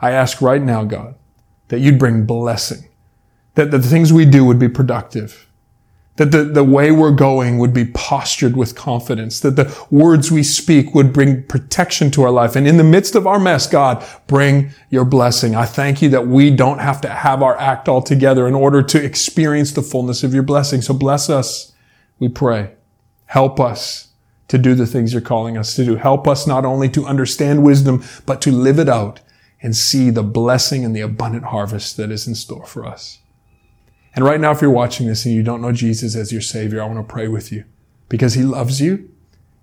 I 0.00 0.10
ask 0.10 0.40
right 0.40 0.62
now, 0.62 0.84
God, 0.84 1.14
that 1.68 1.80
you'd 1.80 1.98
bring 1.98 2.26
blessing, 2.26 2.88
that 3.54 3.70
the 3.70 3.80
things 3.80 4.12
we 4.12 4.24
do 4.24 4.44
would 4.44 4.58
be 4.58 4.68
productive, 4.68 5.46
that 6.16 6.30
the, 6.30 6.44
the 6.44 6.62
way 6.62 6.92
we're 6.92 7.10
going 7.10 7.58
would 7.58 7.74
be 7.74 7.86
postured 7.86 8.56
with 8.56 8.76
confidence, 8.76 9.40
that 9.40 9.56
the 9.56 9.86
words 9.90 10.30
we 10.30 10.44
speak 10.44 10.94
would 10.94 11.12
bring 11.12 11.42
protection 11.44 12.10
to 12.12 12.22
our 12.22 12.30
life. 12.30 12.54
And 12.54 12.68
in 12.68 12.76
the 12.76 12.84
midst 12.84 13.16
of 13.16 13.26
our 13.26 13.40
mess, 13.40 13.66
God, 13.66 14.04
bring 14.28 14.70
your 14.90 15.04
blessing. 15.04 15.56
I 15.56 15.64
thank 15.64 16.00
you 16.00 16.08
that 16.10 16.28
we 16.28 16.50
don't 16.50 16.78
have 16.78 17.00
to 17.00 17.08
have 17.08 17.42
our 17.42 17.58
act 17.58 17.88
all 17.88 18.00
together 18.00 18.46
in 18.46 18.54
order 18.54 18.80
to 18.82 19.04
experience 19.04 19.72
the 19.72 19.82
fullness 19.82 20.22
of 20.22 20.32
your 20.32 20.44
blessing. 20.44 20.82
So 20.82 20.94
bless 20.94 21.28
us, 21.28 21.72
we 22.20 22.28
pray. 22.28 22.74
Help 23.26 23.58
us 23.58 24.08
to 24.46 24.58
do 24.58 24.76
the 24.76 24.86
things 24.86 25.12
you're 25.12 25.22
calling 25.22 25.56
us 25.56 25.74
to 25.74 25.84
do. 25.84 25.96
Help 25.96 26.28
us 26.28 26.46
not 26.46 26.64
only 26.64 26.88
to 26.90 27.06
understand 27.06 27.64
wisdom, 27.64 28.04
but 28.24 28.40
to 28.42 28.52
live 28.52 28.78
it 28.78 28.88
out 28.88 29.20
and 29.60 29.74
see 29.74 30.10
the 30.10 30.22
blessing 30.22 30.84
and 30.84 30.94
the 30.94 31.00
abundant 31.00 31.46
harvest 31.46 31.96
that 31.96 32.12
is 32.12 32.28
in 32.28 32.34
store 32.34 32.66
for 32.66 32.86
us. 32.86 33.18
And 34.14 34.24
right 34.24 34.40
now, 34.40 34.52
if 34.52 34.62
you're 34.62 34.70
watching 34.70 35.06
this 35.06 35.24
and 35.24 35.34
you 35.34 35.42
don't 35.42 35.60
know 35.60 35.72
Jesus 35.72 36.14
as 36.14 36.32
your 36.32 36.40
Savior, 36.40 36.82
I 36.82 36.86
want 36.86 37.06
to 37.06 37.12
pray 37.12 37.28
with 37.28 37.50
you 37.50 37.64
because 38.08 38.34
He 38.34 38.42
loves 38.42 38.80
you 38.80 39.10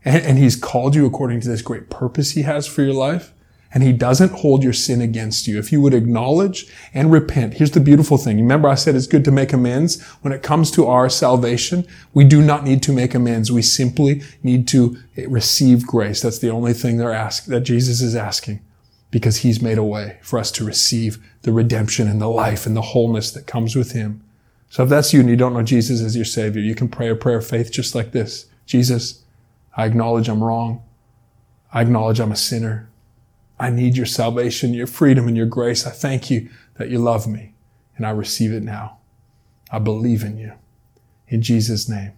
and, 0.03 0.23
and 0.23 0.37
He's 0.37 0.55
called 0.55 0.95
you 0.95 1.05
according 1.05 1.41
to 1.41 1.49
this 1.49 1.61
great 1.61 1.89
purpose 1.89 2.31
He 2.31 2.41
has 2.41 2.67
for 2.67 2.81
your 2.81 2.93
life. 2.93 3.33
And 3.73 3.83
He 3.83 3.93
doesn't 3.93 4.33
hold 4.33 4.63
your 4.63 4.73
sin 4.73 4.99
against 4.99 5.47
you. 5.47 5.57
If 5.57 5.71
you 5.71 5.79
would 5.79 5.93
acknowledge 5.93 6.67
and 6.93 7.09
repent, 7.09 7.53
here's 7.53 7.71
the 7.71 7.79
beautiful 7.79 8.17
thing. 8.17 8.35
Remember 8.35 8.67
I 8.67 8.75
said 8.75 8.95
it's 8.95 9.07
good 9.07 9.23
to 9.23 9.31
make 9.31 9.53
amends. 9.53 10.03
When 10.21 10.33
it 10.33 10.43
comes 10.43 10.71
to 10.71 10.87
our 10.87 11.07
salvation, 11.07 11.87
we 12.13 12.25
do 12.25 12.41
not 12.41 12.65
need 12.65 12.83
to 12.83 12.91
make 12.91 13.15
amends. 13.15 13.49
We 13.49 13.61
simply 13.61 14.23
need 14.43 14.67
to 14.69 14.97
receive 15.25 15.87
grace. 15.87 16.21
That's 16.21 16.39
the 16.39 16.49
only 16.49 16.73
thing 16.73 16.97
they're 16.97 17.13
asking, 17.13 17.53
that 17.53 17.61
Jesus 17.61 18.01
is 18.01 18.13
asking 18.13 18.59
because 19.09 19.37
he's 19.37 19.61
made 19.61 19.77
a 19.77 19.83
way 19.83 20.17
for 20.21 20.39
us 20.39 20.51
to 20.51 20.65
receive 20.65 21.17
the 21.43 21.51
redemption 21.53 22.09
and 22.09 22.21
the 22.21 22.27
life 22.27 22.65
and 22.65 22.75
the 22.75 22.81
wholeness 22.81 23.31
that 23.31 23.47
comes 23.47 23.75
with 23.75 23.91
him. 23.91 24.21
So 24.71 24.83
if 24.83 24.89
that's 24.89 25.11
you 25.11 25.19
and 25.19 25.29
you 25.29 25.35
don't 25.35 25.53
know 25.53 25.63
Jesus 25.63 26.01
as 26.01 26.15
your 26.15 26.23
savior, 26.23 26.61
you 26.61 26.75
can 26.75 26.87
pray 26.87 27.09
a 27.09 27.15
prayer 27.15 27.39
of 27.39 27.45
faith 27.45 27.73
just 27.73 27.93
like 27.93 28.13
this. 28.13 28.45
Jesus, 28.65 29.25
I 29.75 29.85
acknowledge 29.85 30.29
I'm 30.29 30.41
wrong. 30.41 30.81
I 31.73 31.81
acknowledge 31.81 32.21
I'm 32.21 32.31
a 32.31 32.37
sinner. 32.37 32.89
I 33.59 33.69
need 33.69 33.97
your 33.97 34.05
salvation, 34.05 34.73
your 34.73 34.87
freedom, 34.87 35.27
and 35.27 35.35
your 35.35 35.45
grace. 35.45 35.85
I 35.85 35.91
thank 35.91 36.31
you 36.31 36.49
that 36.77 36.89
you 36.89 36.99
love 36.99 37.27
me 37.27 37.53
and 37.97 38.05
I 38.05 38.11
receive 38.11 38.53
it 38.53 38.63
now. 38.63 38.99
I 39.69 39.79
believe 39.79 40.23
in 40.23 40.37
you. 40.37 40.53
In 41.27 41.41
Jesus' 41.41 41.89
name. 41.89 42.13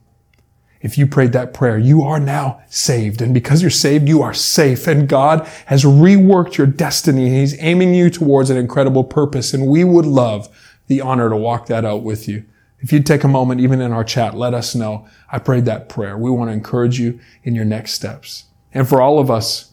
If 0.80 0.96
you 0.96 1.08
prayed 1.08 1.32
that 1.32 1.56
prayer, 1.56 1.80
you 1.80 2.04
are 2.04 2.20
now 2.20 2.62
saved. 2.68 3.20
And 3.20 3.34
because 3.34 3.64
you're 3.64 3.72
saved, 3.72 4.08
you 4.08 4.22
are 4.22 4.34
safe. 4.34 4.86
And 4.86 5.10
God 5.10 5.48
has 5.66 5.84
reworked 5.84 6.58
your 6.58 6.68
destiny 6.68 7.30
He's 7.30 7.60
aiming 7.64 7.96
you 7.96 8.12
towards 8.12 8.52
an 8.52 8.58
incredible 8.58 9.04
purpose. 9.04 9.56
And 9.56 9.66
we 9.66 9.84
would 9.84 10.06
love 10.06 10.50
the 10.88 11.02
honor 11.02 11.30
to 11.30 11.36
walk 11.36 11.68
that 11.68 11.86
out 11.86 12.04
with 12.04 12.28
you. 12.28 12.46
If 12.80 12.92
you'd 12.92 13.06
take 13.06 13.24
a 13.24 13.30
moment, 13.30 13.62
even 13.62 13.80
in 13.80 13.94
our 13.94 14.04
chat, 14.04 14.36
let 14.36 14.54
us 14.54 14.76
know. 14.76 15.08
I 15.32 15.40
prayed 15.40 15.64
that 15.66 15.88
prayer. 15.88 16.18
We 16.18 16.30
want 16.30 16.50
to 16.50 16.54
encourage 16.54 17.00
you 17.00 17.20
in 17.44 17.56
your 17.56 17.64
next 17.64 17.94
steps. 17.94 18.46
And 18.74 18.88
for 18.88 19.02
all 19.02 19.20
of 19.20 19.32
us, 19.32 19.72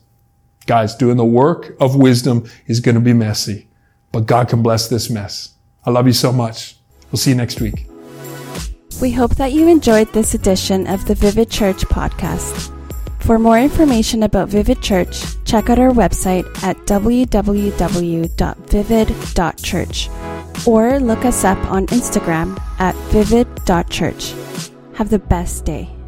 guys, 0.66 0.94
doing 0.94 1.16
the 1.16 1.24
work 1.24 1.74
of 1.80 1.96
wisdom 1.96 2.48
is 2.66 2.78
going 2.78 2.94
to 2.94 3.00
be 3.00 3.12
messy, 3.12 3.66
but 4.12 4.26
God 4.26 4.48
can 4.48 4.62
bless 4.62 4.86
this 4.88 5.10
mess. 5.10 5.54
I 5.84 5.90
love 5.90 6.06
you 6.06 6.12
so 6.12 6.32
much. 6.32 6.76
We'll 7.10 7.18
see 7.18 7.30
you 7.30 7.36
next 7.36 7.60
week. 7.60 7.86
We 9.02 9.10
hope 9.10 9.34
that 9.36 9.52
you 9.52 9.66
enjoyed 9.66 10.12
this 10.12 10.34
edition 10.34 10.86
of 10.86 11.06
the 11.06 11.16
Vivid 11.16 11.50
Church 11.50 11.84
podcast. 11.86 12.70
For 13.20 13.38
more 13.38 13.58
information 13.58 14.22
about 14.22 14.48
Vivid 14.48 14.82
Church, 14.82 15.24
check 15.44 15.68
out 15.68 15.78
our 15.80 15.90
website 15.90 16.46
at 16.62 16.76
www.vivid.church 16.86 17.20
or 20.66 21.00
look 21.00 21.24
us 21.24 21.44
up 21.44 21.58
on 21.70 21.86
Instagram 21.88 22.58
at 22.78 22.94
vivid.church. 23.12 24.34
Have 24.94 25.10
the 25.10 25.18
best 25.18 25.64
day. 25.64 25.99